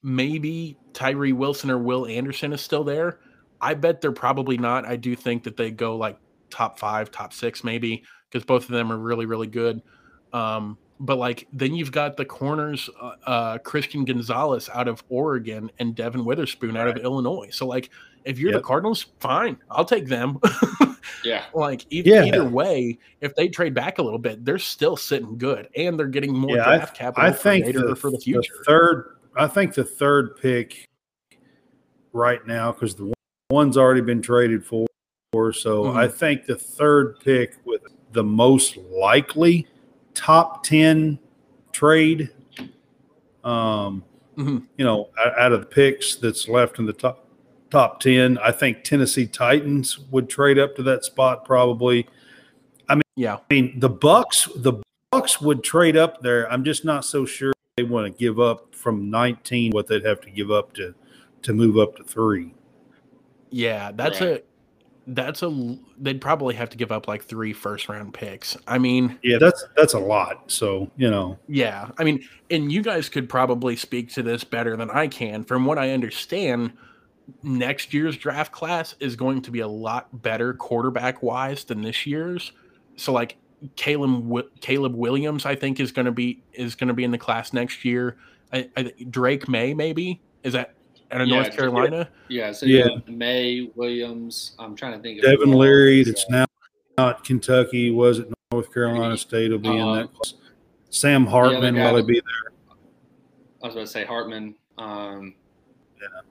[0.03, 3.19] maybe Tyree Wilson or Will Anderson is still there.
[3.61, 4.87] I bet they're probably not.
[4.87, 6.19] I do think that they go like
[6.51, 9.83] top five, top six, maybe because both of them are really, really good.
[10.33, 15.71] Um, but like then you've got the corners, uh, uh, Christian Gonzalez out of Oregon
[15.79, 17.49] and Devon Witherspoon out of Illinois.
[17.51, 17.91] So like
[18.29, 18.61] if you're Yep.
[18.61, 20.39] the Cardinals, fine, I'll take them.
[21.25, 21.45] Yeah.
[21.55, 22.25] like e- Yeah.
[22.25, 26.07] either way, if they trade back a little bit, they're still sitting good and they're
[26.07, 28.55] getting more Yeah, draft capital I for think later the, for the the future.
[28.67, 29.17] third.
[29.35, 30.85] I think the third pick
[32.13, 33.13] right now because the
[33.51, 34.87] one's already been traded for.
[35.53, 35.97] So Mhm.
[35.97, 37.83] I think the third pick with
[38.13, 39.67] the most likely
[40.15, 41.19] top ten
[41.73, 42.31] trade.
[43.45, 44.05] Um,
[44.37, 44.67] Mhm.
[44.77, 47.25] you know, out of the picks that's left in the top
[47.70, 52.09] top ten, I think Tennessee Titans would trade up to that spot probably.
[52.89, 53.36] I mean, yeah.
[53.36, 54.82] I mean, the Bucs, the
[55.12, 56.51] Bucs would trade up there.
[56.51, 60.20] I'm just not so sure they want to give up from 19 what they'd have
[60.23, 60.95] to give up to
[61.43, 62.55] to move up to three.
[63.51, 64.31] Yeah, that's Right.
[64.31, 64.43] a
[65.11, 68.57] that's a they'd probably have to give up like three first round picks.
[68.66, 70.51] I mean, Yeah, that's that's a lot.
[70.51, 74.77] So you know, yeah, I mean, and you guys could probably speak to this better
[74.77, 75.45] than I can.
[75.45, 76.73] From what I understand,
[77.43, 82.07] next year's draft class is going to be a lot better quarterback wise than this
[82.07, 82.53] year's.
[82.97, 83.37] So like
[83.77, 87.19] Caleb Caleb Williams, I think is going to be is going to be in the
[87.19, 88.17] class next year.
[88.53, 90.75] I, I, Drake Maye maybe is that
[91.11, 92.09] out of Yeah, North Carolina.
[92.29, 92.53] Yeah.
[92.53, 92.87] So Yeah.
[92.87, 94.55] yeah, Maye Williams.
[94.59, 95.19] I'm trying to think.
[95.19, 96.47] of Devin who Leary, else, that's now
[96.97, 100.35] not Kentucky, was at North Carolina State, will be in Uh, that class.
[100.91, 102.53] Sam Hartman, guy will he be there?
[103.63, 104.55] I was about to say Hartman.
[104.79, 105.35] Um,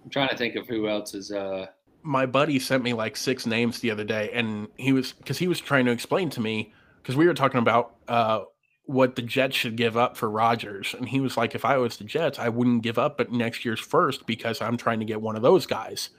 [0.04, 1.32] I'm trying to think of who else is.
[1.32, 1.68] Uh,
[2.04, 5.48] my buddy sent me like six names the other day and he was because he
[5.48, 6.72] was trying to explain to me
[7.02, 8.42] because we were talking about uh
[8.86, 11.98] what the jets should give up for rodgers and he was like if i was
[11.98, 15.20] the jets i wouldn't give up at next year's first because i'm trying to get
[15.20, 16.12] one of those guys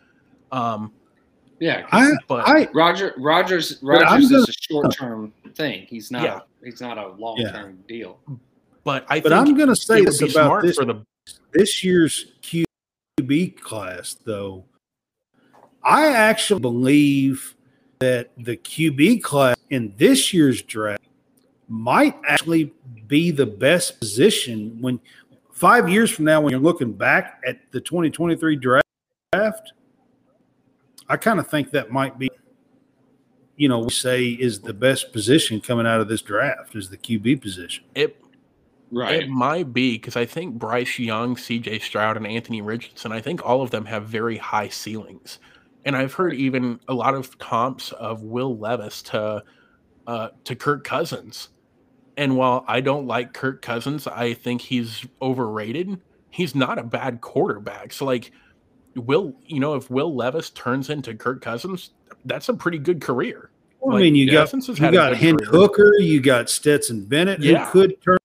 [0.53, 0.93] um
[1.61, 1.87] yeah.
[1.91, 5.87] I, but I, Roger Rodgers But I'm Rodgers gonna- is a short term thing.
[5.89, 6.23] He's not.
[6.23, 6.41] Yeah.
[6.63, 8.21] He's not a long term deal.
[8.85, 11.05] but i but think I'm going to say it this be about this for the
[11.53, 12.33] this year's
[13.29, 14.65] QB class, though.
[15.83, 17.55] I actually believe
[18.01, 21.03] that the QB class in this year's draft
[21.69, 22.73] might actually
[23.07, 25.01] be the best position when
[25.53, 29.73] five years from now, when you're looking back at the 2023 draft.
[31.11, 32.31] I kind of think that might be,
[33.57, 36.99] you know, we say is the best position coming out of this draft is the
[36.99, 37.85] QB position.
[37.95, 38.17] it
[38.91, 39.23] Right.
[39.23, 43.45] It might be because I think Bryce Young, CJ Stroud, and Anthony Richardson, I think
[43.45, 45.39] all of them have very high ceilings.
[45.85, 49.43] And I've heard even a lot of comps of Will Levis to
[50.07, 51.51] uh, to Kirk Cousins.
[52.17, 56.01] And while I don't like Kirk Cousins, I think he's overrated.
[56.31, 57.93] He's not a bad quarterback.
[57.93, 58.33] So like
[58.97, 61.91] Will, you know, if Will Levis turns into Kirk Cousins,
[62.25, 63.51] that's a pretty good career.
[63.81, 65.61] Well, Like, I mean, you got Cousins you got good Hendon career.
[65.61, 67.71] Hooker, you got Stetson Bennett, Yeah.
[67.71, 68.18] who could turn,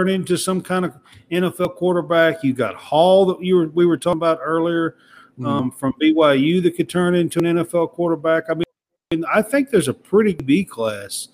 [0.00, 0.96] turn into some kind of
[1.30, 2.42] NFL quarterback.
[2.42, 4.96] You got Hall that you were we were talking about earlier
[5.38, 5.46] Mm-hmm.
[5.46, 8.44] um, from BYU that could turn into an NFL quarterback.
[8.50, 11.28] I mean, I think there's a pretty B class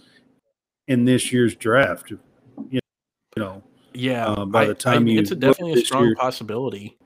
[0.86, 2.12] in this year's draft.
[2.70, 2.80] You
[3.36, 3.64] know,
[3.94, 6.14] Yeah, uh, by I- the time I, you it's a definitely a strong year.
[6.14, 6.96] possibility.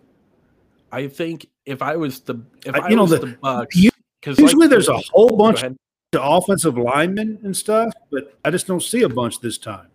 [0.93, 4.67] I think if I was the if I- you know, was the- the, Bucs, usually
[4.67, 5.75] there's a whole bunch of
[6.15, 9.87] offensive linemen and stuff, but I just don't see a bunch this time.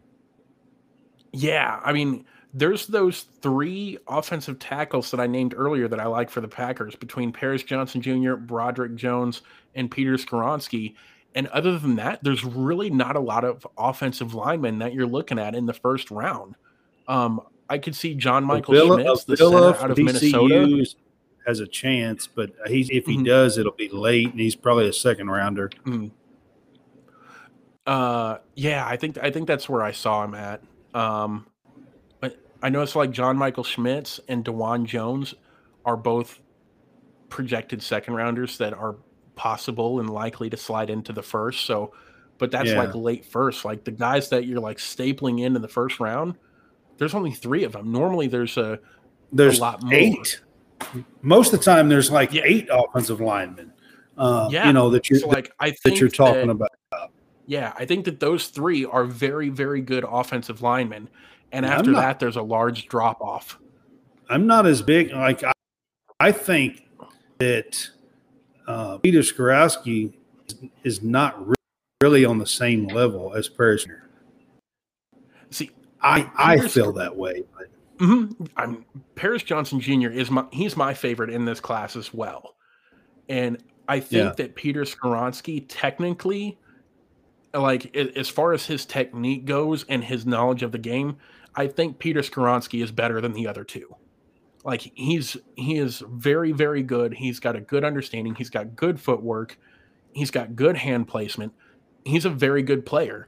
[1.35, 6.29] Yeah, I mean, there's those three offensive tackles that I named earlier that I like
[6.29, 9.41] for the Packers between Paris Johnson Jr., Broderick Jones,
[9.75, 10.95] and Peter Skoronski.
[11.35, 15.37] And other than that, there's really not a lot of offensive linemen that you're looking
[15.37, 16.55] at in the first round.
[17.09, 20.85] Um, I could see John Michael Avila, Schmitz, the Avila center out of from Minnesota.
[21.45, 23.25] Has a chance, but he's if he Mhm.
[23.25, 25.69] does, it'll be late, and he's probably a second rounder.
[25.85, 26.09] Mm.
[27.85, 30.61] Uh, yeah, I think I think that's where I saw him at.
[30.95, 31.45] Um,
[32.63, 35.35] I noticed like John Michael Schmitz and Dawand Jones
[35.85, 36.39] are both
[37.30, 38.95] projected second rounders that are
[39.35, 41.65] possible and likely to slide into the first.
[41.65, 41.93] So,
[42.39, 42.80] but that's Yeah.
[42.80, 43.65] like late first.
[43.65, 46.35] Like the guys that you're like stapling in in the first round,
[46.97, 47.91] there's only three of them.
[47.91, 48.80] Normally, there's a
[49.31, 49.93] There's a lot more.
[49.93, 50.41] eight.
[51.22, 52.43] Most of the time, there's like Yeah.
[52.45, 53.73] eight offensive linemen.
[54.17, 54.65] Uh, Yeah.
[54.67, 56.69] you know that you're so like I think that you're talking that- about.
[57.47, 61.09] Yeah, I think that those three are very, very good offensive linemen,
[61.51, 63.59] and after not- that, there's a large drop off.
[64.30, 65.11] I'm not as big.
[65.11, 65.51] Like I,
[66.19, 66.88] I think
[67.38, 67.88] that
[68.67, 70.13] uh, Peter Skoronski
[70.84, 71.53] is not re-
[72.01, 73.85] really on the same level as Paris.
[75.51, 75.69] See,
[76.01, 77.43] I I feel that way.
[77.97, 80.09] Mhm, I'm Paris Johnson Jr.
[80.09, 82.55] is my he's my favorite in this class as well,
[83.30, 83.57] and
[83.88, 84.34] I think Yeah.
[84.38, 86.57] that Peter Skoronski technically,
[87.56, 91.18] like as far as his technique goes and his knowledge of the game,
[91.56, 93.95] I think Peter Skoronski is better than the other two.
[94.64, 97.14] Like he's he is very very good.
[97.14, 98.36] He's got a good understanding.
[98.36, 99.57] He's got good footwork.
[100.14, 101.53] He's got good hand placement.
[102.03, 103.27] He's a very good player.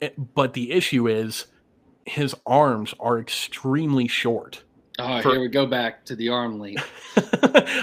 [0.00, 1.46] Eh, But the issue is
[2.04, 4.62] his arms are extremely short.
[5.00, 6.84] Oh, For- here we go back to the arm length.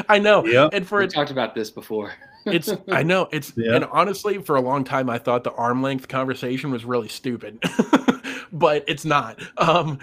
[0.09, 0.45] I know.
[0.45, 2.13] yeah, And for We it, talked about this before.
[2.45, 3.75] It's I know it's Yeah.
[3.75, 7.63] and honestly for a long time I thought the arm length conversation was really stupid.
[8.53, 9.39] but it's not.
[9.57, 9.99] Um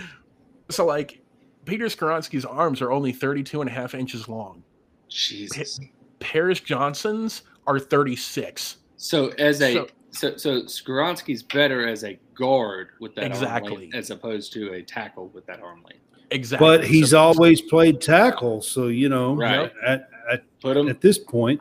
[0.70, 1.20] so like
[1.64, 4.62] Peter Skoronski's arms are only 32 and a half inches long.
[5.08, 5.78] Jesus.
[6.18, 8.78] Paris Johnson's are 36.
[8.96, 13.76] So as a So- so so, Skoronski's better as a guard with that arm Exactly.
[13.76, 16.00] length as opposed to a tackle with that arm length.
[16.30, 16.66] Exactly.
[16.66, 19.72] but he's So- always played tackle, so you know, Right.
[19.86, 21.60] at, at, Put him, at this point,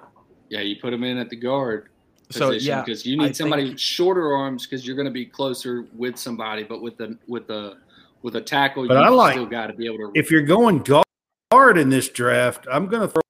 [0.52, 1.88] yeah, you put him in at the guard
[2.30, 2.82] so position yeah.
[2.84, 6.18] because you I need somebody think- shorter arms because you're going to be closer with
[6.18, 7.78] somebody, but with the with the
[8.22, 10.12] with a tackle, But you I like- still got to be able to.
[10.14, 10.86] if you're going
[11.52, 13.22] guard in this draft, I'm going to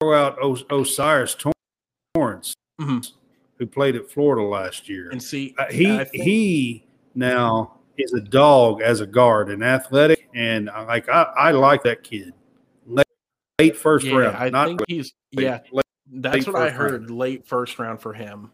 [0.00, 1.36] throw out Os- O'Cyrus
[2.14, 3.12] Torrence, Mhm.
[3.58, 5.10] who played at Florida last year.
[5.10, 6.84] And see Uh, he I think- he
[7.14, 11.82] now is a dog as a guard and athletic, and I like I, I like
[11.84, 12.32] that kid.
[12.86, 13.06] Late,
[13.60, 16.78] late first yeah, round, I not think he's late- yeah, late- That's what I first
[16.78, 16.90] round.
[16.92, 17.10] heard.
[17.10, 18.50] Late first round for him.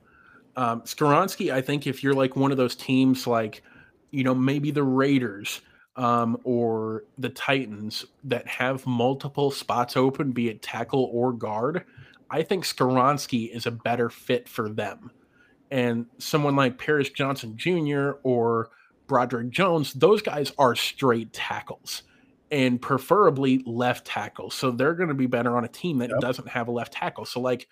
[0.56, 3.62] Um, Skoronski, I think if you're like one of those teams, like
[4.10, 5.60] you know maybe the Raiders
[5.96, 11.84] um, or the Titans that have multiple spots open, be it tackle or guard,
[12.30, 15.10] I think Skoronski is a better fit for them.
[15.70, 18.12] And someone like Paris Johnson Jr.
[18.22, 18.70] or
[19.06, 22.02] Broderick Jones, those guys are straight tackles
[22.50, 24.50] and preferably left tackle.
[24.50, 26.20] So they're going to be better on a team that Yep.
[26.20, 27.24] doesn't have a left tackle.
[27.24, 27.68] So like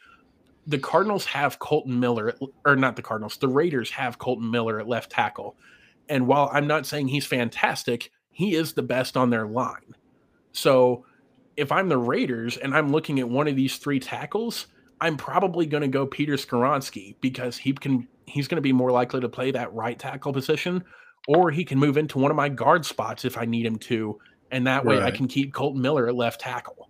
[0.66, 4.80] the Cardinals have Kolton Miller, at- or not the Cardinals, the Raiders have Kolton Miller
[4.80, 5.56] at left tackle.
[6.08, 9.94] And while I'm not saying he's fantastic, he is the best on their line.
[10.52, 11.04] So
[11.56, 14.66] if I'm the Raiders and I'm looking at one of these three tackles,
[15.00, 18.90] I'm probably going to go Peter Skoronski because he can he's going to be more
[18.90, 20.82] likely to play that right tackle position
[21.28, 24.18] or he can move into one of my guard spots if I need him to
[24.50, 26.88] and that way I can keep Kolton Miller at left tackle.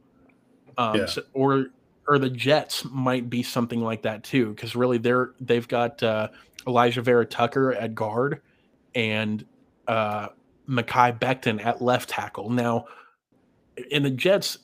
[0.76, 1.06] Um, Yeah.
[1.06, 1.66] so- or
[2.06, 6.28] or the Jets might be something like that too because really they're they've got uh,
[6.66, 8.42] Alijah Vera-Tucker at guard
[8.94, 9.44] and
[9.88, 10.28] uh,
[10.68, 12.50] Mekhi Becton at left tackle.
[12.50, 12.84] Now,
[13.90, 14.58] in the Jets,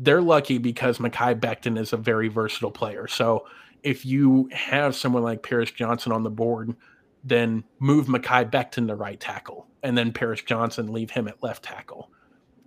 [0.00, 3.06] they're lucky because Mekhi Becton is a very versatile player.
[3.06, 3.46] So
[3.84, 6.74] if you have someone like Paris Johnson on the board,
[7.22, 11.62] then move Mekhi Becton to right tackle, and then Paris Johnson leave him at left
[11.62, 12.10] tackle.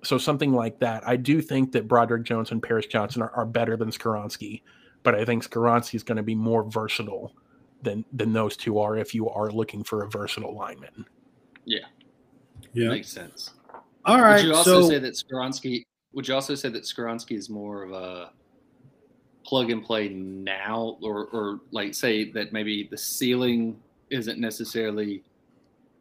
[0.04, 1.08] So something like that.
[1.08, 4.62] I do think that Broderick Jones and Paris Johnson are, are better than Skoronski,
[5.04, 7.34] but I think Skoronski is going to be more versatile
[7.82, 11.06] than than those two are if you are looking for a versatile lineman.
[11.66, 11.80] yeah.
[12.74, 13.54] Yeah, makes sense.
[14.06, 15.84] All right, would you also so say that Skoronski?
[16.14, 18.32] Would you also say that Skoronski is more of a
[19.46, 23.80] plug and play now, or or like say that maybe the ceiling
[24.10, 25.24] isn't necessarily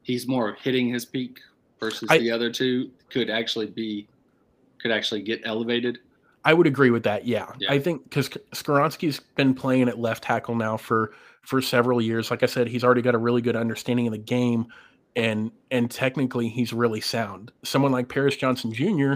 [0.02, 1.40] he's more hitting his peak
[1.80, 4.08] versus I- the other two could actually be
[4.80, 5.98] could actually get elevated.
[6.44, 7.26] I would agree with that.
[7.26, 7.72] Yeah, Yeah.
[7.72, 11.12] I think because Skoronski's been playing at left tackle now for
[11.42, 12.30] for several years.
[12.30, 14.66] Like I said, he's already got a really good understanding of the game,
[15.16, 17.50] and and technically he's really sound.
[17.64, 19.14] Someone like Paris Johnson Jr.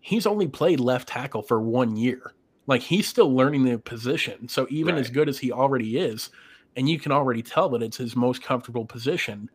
[0.00, 2.34] He's only played left tackle for one year.
[2.66, 4.48] Like he's still learning the position.
[4.48, 6.30] So even as good as he already is,
[6.76, 9.50] and you can already tell that it's his most comfortable position,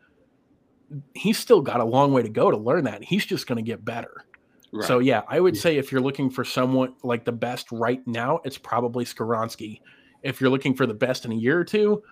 [1.13, 3.03] he's still got a long way to go to learn that.
[3.03, 4.25] He's just going to get better.
[4.73, 4.85] Right.
[4.87, 5.61] So yeah, I would Yeah.
[5.61, 9.79] say if you're looking for someone like the best right now, it's probably Skoronski.
[10.23, 12.03] If you're looking for the best in a year or two,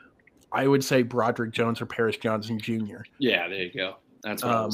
[0.52, 3.02] I would say Broderick Jones or Paris Johnson Jr.
[3.20, 3.96] yeah, there you go.
[4.24, 4.72] That's what Um,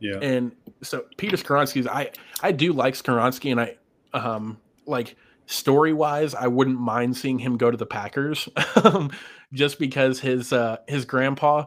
[0.00, 0.52] yeah, And
[0.82, 2.10] so Peter Skoronski's I
[2.42, 3.76] I do like Skoronski and I
[4.14, 8.48] um like story wise, I wouldn't mind seeing him go to the Packers,
[9.52, 11.66] just because his uh, his grandpa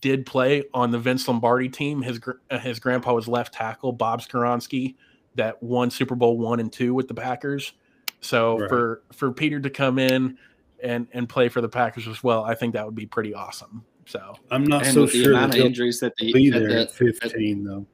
[0.00, 2.02] did play on the Vince Lombardi team.
[2.02, 2.20] His
[2.50, 4.96] uh, his grandpa was left tackle Bob Skoronski,
[5.34, 7.72] that won Super Bowl one and two with the Packers.
[8.20, 8.68] So right.
[8.68, 10.38] for for Peter to come in
[10.82, 13.84] and and play for the Packers as well, I think that would be pretty awesome.
[14.06, 17.64] So I'm not so sure the amount of injuries that the be there at 15
[17.64, 17.86] though.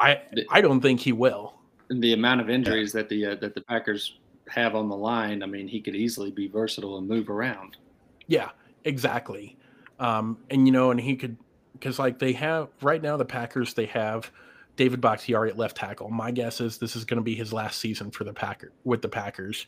[0.00, 0.20] I
[0.50, 1.54] I don't think he will.
[1.90, 4.18] The amount of injuries that the uh, that the Packers
[4.48, 7.76] have on the line, I mean, he could easily be versatile and move around.
[8.26, 8.50] Yeah,
[8.84, 9.56] exactly.
[9.98, 11.36] Um, and you know, and he could
[11.72, 14.30] because like they have right now the Packers they have
[14.76, 16.08] David Bakhtiari at left tackle.
[16.10, 19.02] My guess is this is going to be his last season for the Packer with
[19.02, 19.66] the Packers.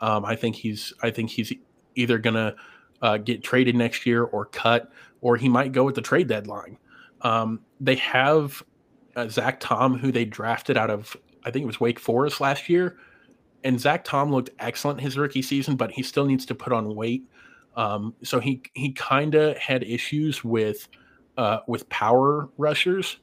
[0.00, 1.52] Um, I think he's I think he's
[1.94, 2.54] either going to
[3.02, 4.90] uh, get traded next year or cut,
[5.20, 6.78] or he might go at the trade deadline.
[7.22, 8.62] Um, they have
[9.16, 12.68] uh, Zach Tom, who they drafted out of I think it was Wake Forest last
[12.68, 12.96] year,
[13.62, 16.94] and Zach Tom looked excellent his rookie season, but he still needs to put on
[16.94, 17.24] weight.
[17.76, 20.88] Um, so he he kind of had issues with
[21.36, 23.18] uh, with power rushers.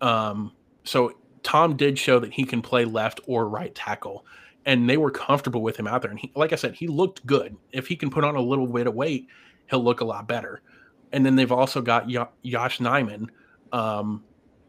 [0.00, 0.52] Um,
[0.84, 1.12] so
[1.42, 4.24] Tom did show that he can play left or right tackle,
[4.64, 6.10] and they were comfortable with him out there.
[6.10, 7.56] And he, like I said, he looked good.
[7.72, 9.26] If he can put on a little bit of weight,
[9.70, 10.62] he'll look a lot better.
[11.12, 13.28] And then they've also got Yosh Nijman
[13.72, 14.24] um,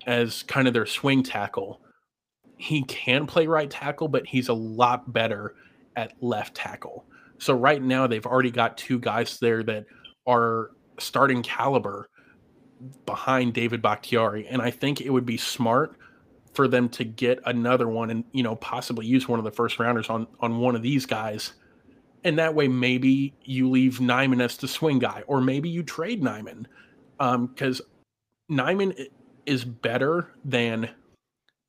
[0.06, 1.82] as kind of their swing tackle.
[2.58, 5.56] He can play right tackle, but he's a lot better
[5.96, 7.06] at left tackle.
[7.40, 9.86] So right now they've already got two guys there that
[10.26, 12.10] are starting caliber
[13.06, 14.48] behind David Bakhtiari.
[14.48, 15.98] And I think it would be smart
[16.54, 19.80] for them to get another one and, you know, possibly use one of the first
[19.80, 21.54] rounders on on one of these guys.
[22.24, 26.22] And that way maybe you leave Nijman as the swing guy, or maybe you trade
[26.22, 26.66] Nijman.
[27.20, 27.82] Um, because
[28.52, 29.08] Nijman
[29.46, 30.90] is better than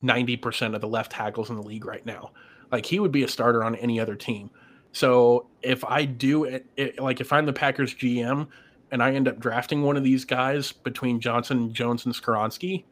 [0.02, 2.32] 90% of the left tackles in the league right now.
[2.70, 4.50] Like he would be a starter on any other team.
[4.92, 8.48] So if I do it, it like if I'm the Packers GM
[8.90, 12.84] and I end up drafting one of these guys between Johnson, Jones, and Skoronski,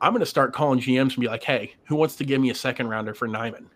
[0.00, 2.50] I'm going to start calling GMs and be like, hey, who wants to give me
[2.50, 3.66] a second rounder for Nijman?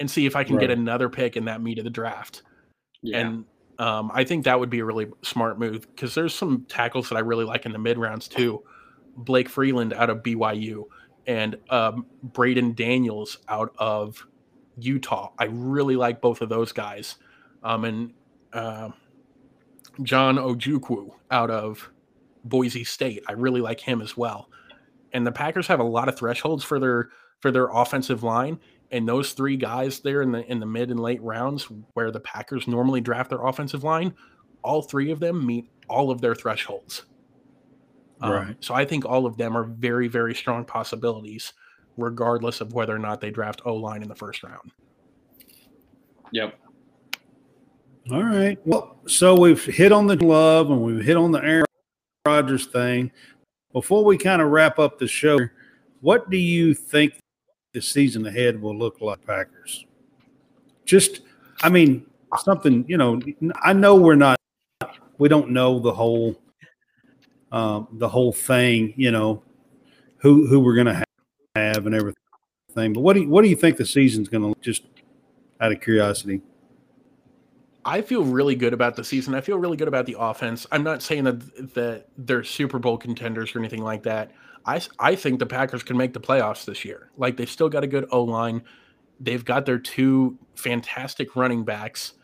[0.00, 0.68] And see if I can right.
[0.68, 2.42] get another pick in that meat of the draft.
[3.02, 3.18] Yeah.
[3.18, 3.44] And
[3.78, 7.16] um, I think that would be a really smart move because there's some tackles that
[7.16, 8.62] I really like in the mid rounds too.
[9.16, 10.84] Blake Freeland out of BYU
[11.26, 14.24] and um, Braeden Daniels out of
[14.80, 15.30] Utah.
[15.38, 17.16] I really like both of those guys.
[17.62, 18.12] Um, and
[18.52, 18.90] uh,
[20.02, 21.90] John Ojukwu out of
[22.44, 23.22] Boise State.
[23.28, 24.48] I really like him as well.
[25.12, 27.10] And the Packers have a lot of thresholds for their
[27.40, 28.58] for their offensive line.
[28.90, 32.20] And those three guys there in the in the mid and late rounds where the
[32.20, 34.14] Packers normally draft their offensive line,
[34.62, 37.04] all three of them meet all of their thresholds.
[38.20, 38.56] Um, right.
[38.60, 41.52] so I think all of them are very, very strong possibilities,
[41.98, 44.72] regardless of whether or not they draft O line in the first round.
[46.32, 46.58] Yep.
[48.10, 48.58] All right.
[48.64, 51.66] Well, so we've hit on the glove and we've hit on the Aaron
[52.24, 53.10] Rodgers thing.
[53.72, 55.38] Before we kind of wrap up the show,
[56.00, 57.14] what do you think
[57.74, 59.84] the season ahead will look like, Packers?
[60.86, 61.20] Just,
[61.62, 62.06] I mean,
[62.38, 63.20] something, you know,
[63.62, 64.38] I know we're not,
[65.18, 66.40] we don't know the whole,
[67.52, 69.42] um, the whole thing, you know,
[70.18, 71.07] who, who we're going to have
[71.86, 72.92] and everything.
[72.92, 74.84] But what do you, what do you think the season's going to just
[75.60, 76.42] out of curiosity?
[77.84, 79.34] I feel really good about the season.
[79.34, 80.66] I feel really good about the offense.
[80.70, 84.32] I'm not saying that that they're Super Bowl contenders or anything like that.
[84.66, 87.10] I I think the Packers can make the playoffs this year.
[87.16, 88.62] Like they've still got a good O line.
[89.20, 92.14] They've got their two fantastic running backs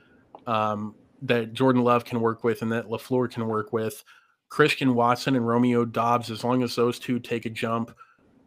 [0.46, 4.04] um, that Jordan Love can work with and that LaFleur can work with.
[4.48, 7.92] Christian Watson and Romeo Doubs, as long as those two take a jump,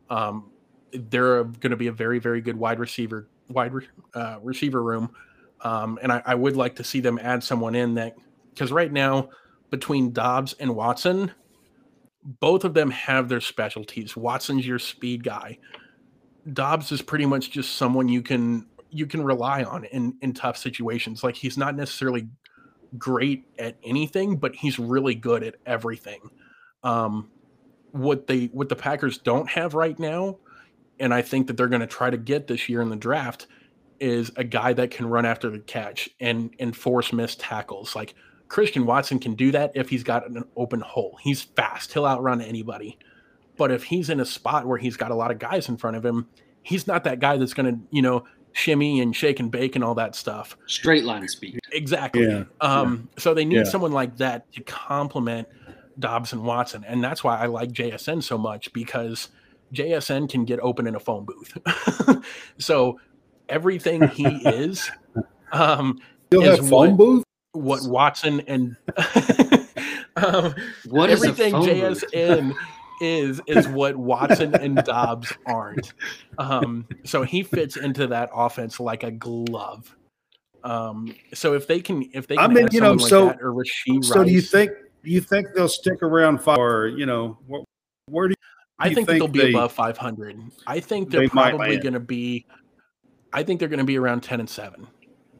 [0.09, 0.51] um,
[0.91, 3.71] they're going to be a very, very good wide receiver wide
[4.13, 5.09] uh, receiver room.
[5.61, 8.15] Um, and I, I, would like to see them add someone in that
[8.53, 9.29] because right now
[9.71, 11.31] between Doubs and Watson,
[12.23, 14.15] both of them have their specialties.
[14.15, 15.57] Watson's your speed guy.
[16.53, 20.57] Doubs is pretty much just someone you can you can rely on in in tough
[20.57, 21.23] situations.
[21.23, 22.27] Like he's not necessarily
[22.97, 26.29] great at anything, but he's really good at everything.
[26.83, 27.29] Um,
[27.91, 30.37] what they what the Packers don't have right now,
[30.99, 33.47] and I think that they're going to try to get this year in the draft
[33.99, 37.95] is a guy that can run after the catch and and force missed tackles.
[37.95, 38.13] Like
[38.47, 41.17] Christian Watson can do that if he's got an open hole.
[41.21, 41.93] He's fast.
[41.93, 42.97] He'll outrun anybody.
[43.57, 45.97] But if he's in a spot where he's got a lot of guys in front
[45.97, 46.27] of him,
[46.61, 49.83] he's not that guy that's going to, you know, shimmy and shake and bake and
[49.83, 50.57] all that stuff.
[50.67, 51.59] Straight line speed.
[51.71, 52.27] Exactly.
[52.27, 52.43] Yeah.
[52.61, 53.21] Um, yeah.
[53.21, 53.63] So they need yeah.
[53.63, 55.47] someone like that to complement
[55.99, 56.83] Doubs and Watson.
[56.87, 59.29] And that's why I like JSN so much because
[59.73, 61.57] JSN can get open in a phone booth.
[62.57, 62.99] so
[63.49, 64.89] everything he is
[65.51, 67.23] um, Still is have phone what- booth?
[67.53, 68.75] what Watson and
[70.15, 70.53] um,
[70.89, 72.03] What is a everything phone booth?
[72.13, 72.53] JSN
[73.01, 75.93] is is what Watson and Doubs aren't.
[76.37, 79.95] Um, so he fits into that offense like a glove.
[80.63, 83.25] Um, so if they can, if they I can, mean, add you know, someone so-
[83.27, 84.71] like that or Rasheed So do you Rice, think
[85.03, 87.63] you think they'll stick around five or you know wh-
[88.11, 88.33] where do
[88.79, 90.39] I think, think they'll be they- above 500.
[90.67, 92.45] I think they're they probably going to be.
[93.33, 94.87] I think they're going to be around 10 and seven,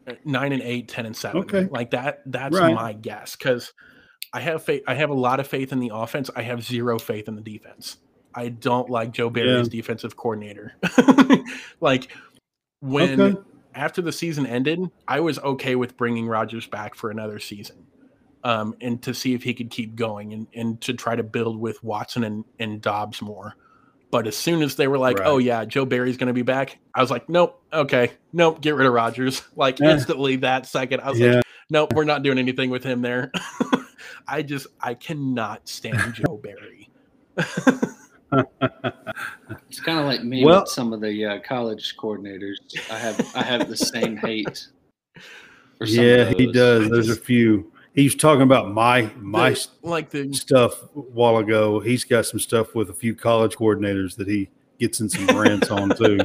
[0.08, 1.42] Uh, nine and eight, 10 and seven.
[1.42, 1.66] Okay.
[1.66, 2.22] like that.
[2.26, 2.74] That's Right.
[2.74, 3.74] my guess because
[4.34, 4.84] I have faith.
[4.88, 6.30] I have a lot of faith in the offense.
[6.36, 7.98] I have zero faith in the defense.
[8.36, 10.74] I don't like Joe Barry's defensive coordinator.
[11.80, 12.12] like
[12.82, 13.42] when Okay.
[13.74, 17.88] after the season ended, I was okay with bringing Rodgers back for another season.
[18.48, 21.60] Um, and to see if he could keep going and, and to try to build
[21.60, 23.56] with Watson and, and Doubs more.
[24.10, 25.28] But as soon as they were like, Right.
[25.28, 28.76] oh, yeah, Joe Barry's going to be back, I was like, nope, okay, nope, get
[28.76, 29.42] rid of Rodgers.
[29.58, 29.92] Like Yeah.
[29.92, 31.32] instantly that second, I was Yeah.
[31.36, 33.34] like, nope, we're not doing anything with him there.
[34.30, 36.90] I just, I cannot stand Joe Barry.
[39.70, 42.56] It's kind of like me Well- with some of the uh, college coordinators.
[42.90, 44.68] I have I have the same hate.
[45.78, 46.90] for some of Yeah, he does.
[46.90, 47.72] There's a few.
[47.98, 51.80] He's talking about my my The- like the stuff a while ago.
[51.80, 54.50] He's got some stuff with a few college coordinators that he
[54.80, 56.20] gets in some rants on too.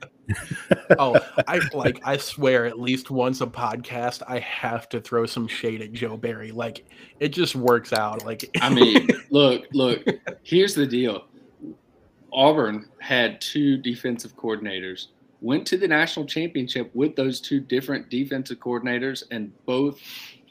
[0.98, 1.16] oh,
[1.46, 5.82] I like I swear at least once a podcast I have to throw some shade
[5.82, 6.50] at Joe Barry.
[6.50, 6.84] Like
[7.20, 8.24] it just works out.
[8.24, 10.04] Like I mean, look, look.
[10.42, 11.26] Here's the deal.
[12.32, 15.06] Auburn had two defensive coordinators.
[15.40, 20.00] Went to the national championship with those two different defensive coordinators, and both,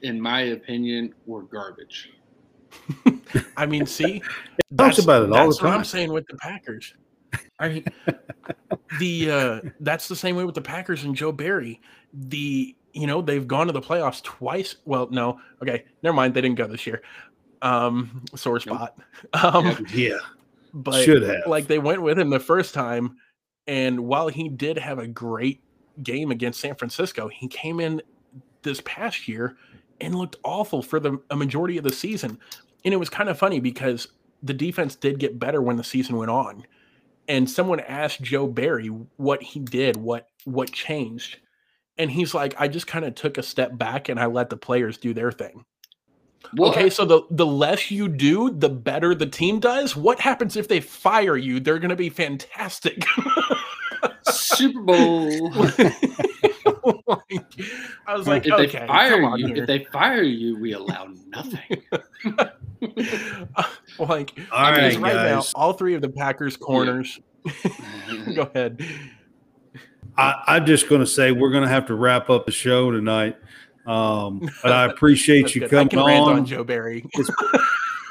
[0.03, 2.11] in my opinion, were garbage.
[3.55, 4.21] I mean, see,
[4.77, 6.93] talks about it all that's the what I'm saying with the Packers.
[7.59, 7.85] I mean,
[8.99, 11.81] the uh, that's the same way with the Packers and Joe Barry.
[12.13, 14.77] The you know they've gone to the playoffs twice.
[14.85, 16.33] Well, no, okay, never mind.
[16.33, 17.01] They didn't go this year.
[17.61, 18.97] Um, sore spot.
[19.33, 20.17] Um, Yeah,
[20.73, 21.47] but should have.
[21.47, 23.17] like they went with him the first time
[23.65, 25.61] and while he did have a great
[26.03, 28.01] game against San Francisco he came in
[28.61, 29.57] this past year
[30.01, 32.39] and looked awful for the a majority of the season
[32.85, 34.07] and it was kind of funny because
[34.43, 36.65] the defense did get better when the season went on
[37.27, 38.87] and someone asked Joe Barry
[39.17, 41.39] what he did what what changed
[41.97, 44.57] and he's like I just kind of took a step back and I let the
[44.57, 45.65] players do their thing
[46.55, 49.95] Well, Okay, so the the less you do, the better the team does.
[49.95, 51.59] What happens if they fire you?
[51.59, 53.03] They're going to be fantastic.
[54.31, 55.53] Super Bowl.
[57.29, 57.45] Like,
[58.05, 59.57] I was like, if okay, they fire come on you, here.
[59.57, 61.81] if they fire you, we allow nothing.
[63.97, 67.17] like, all right, right now, all three of the Packers corners.
[68.35, 68.85] Go ahead.
[70.17, 72.91] I, I'm just going to say we're going to have to wrap up the show
[72.91, 73.38] tonight.
[73.85, 75.67] Um, but I appreciate you good.
[75.67, 76.35] I coming can rant on.
[76.39, 77.05] on Joe Barry.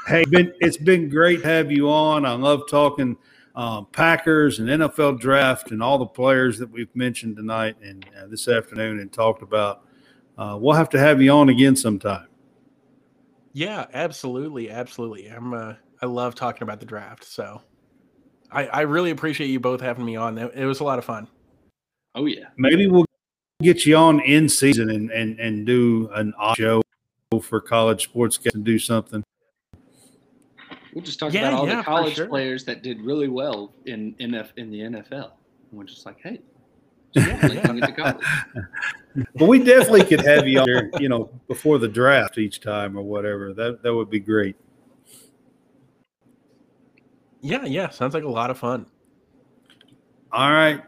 [0.07, 2.25] Hey, been, it's been great to have you on.
[2.25, 3.15] I love talking
[3.57, 8.27] um, Packers and NFL draft and all the players that we've mentioned tonight and uh,
[8.27, 9.81] this afternoon and talked about.
[10.37, 12.27] Uh, we'll have to have you on again sometime.
[13.53, 15.27] Yeah, absolutely, absolutely.
[15.27, 15.53] I'm.
[15.53, 17.23] Uh, I love talking about the draft.
[17.23, 17.59] So,
[18.51, 20.37] I I really appreciate you both having me on.
[20.37, 21.27] It, it was a lot of fun.
[22.13, 22.45] oh yeah.
[22.57, 23.05] Maybe we'll
[23.63, 26.83] get you on in season and, and, and do an odd show
[27.41, 29.23] for college sports and do something.
[30.97, 32.25] We'll just talk Yeah, about all yeah, the college sure.
[32.25, 35.29] players that did really well in NF in the NFL.
[35.69, 36.41] And we're just like, hey,
[37.13, 37.65] Yeah, like, yeah.
[37.67, 38.25] bring it to college.
[39.35, 42.97] But we definitely could have you on there, you know, before the draft each time
[42.97, 43.53] or whatever.
[43.53, 44.55] That that would be great.
[47.41, 47.89] Yeah, yeah.
[47.89, 48.87] Sounds like a lot of fun.
[50.31, 50.81] All right.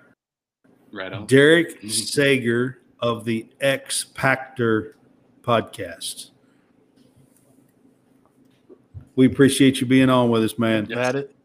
[0.92, 1.28] Right on.
[1.28, 1.92] Derek Mhm.
[1.92, 4.94] Sager of the XPacktor
[5.44, 6.32] podcast.
[9.20, 10.88] We appreciate you being on with us, man.
[10.90, 10.98] Yes.
[10.98, 11.36] That it.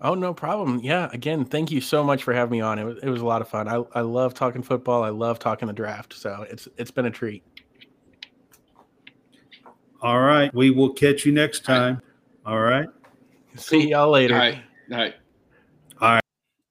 [0.00, 0.80] Oh no problem.
[0.82, 1.08] Yeah.
[1.12, 2.80] Again, thank you so much for having me on.
[2.80, 3.68] It was it was a lot of fun.
[3.68, 5.04] I, I love talking football.
[5.04, 6.14] I love talking the draft.
[6.14, 7.44] So it's it's been a treat.
[10.02, 10.52] All right.
[10.52, 12.02] We will catch you next time.
[12.44, 12.88] All right.
[13.54, 14.34] See y'all later.
[14.34, 15.14] All right.
[16.00, 16.18] All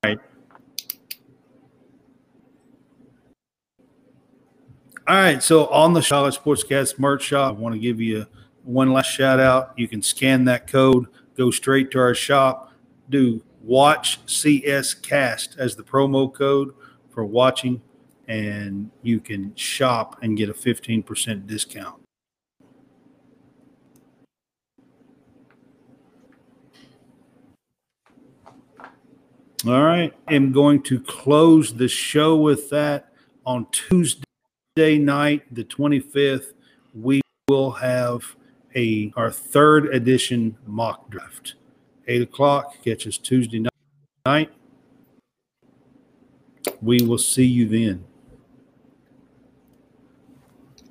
[0.03, 0.19] right.
[5.07, 5.41] All right.
[5.41, 8.25] So on the Charlotte Sportscast merch shop, I want to give you
[8.65, 9.73] one last shout out.
[9.77, 11.05] You can scan that code,
[11.37, 12.73] go straight to our shop,
[13.09, 16.73] do watch CS cast as the promo code
[17.09, 17.81] for watching,
[18.27, 22.01] and you can shop and get a 15% discount.
[29.67, 30.13] All right.
[30.27, 33.11] I'm going to close the show with that.
[33.47, 34.25] on Tuesday
[34.77, 36.53] night, the 25th,
[36.95, 38.35] we will have
[38.75, 41.55] a our third edition mock draft.
[42.07, 42.83] Eight o'clock.
[42.83, 43.65] catches Tuesday
[44.25, 44.51] night.
[46.81, 48.05] We will see you then.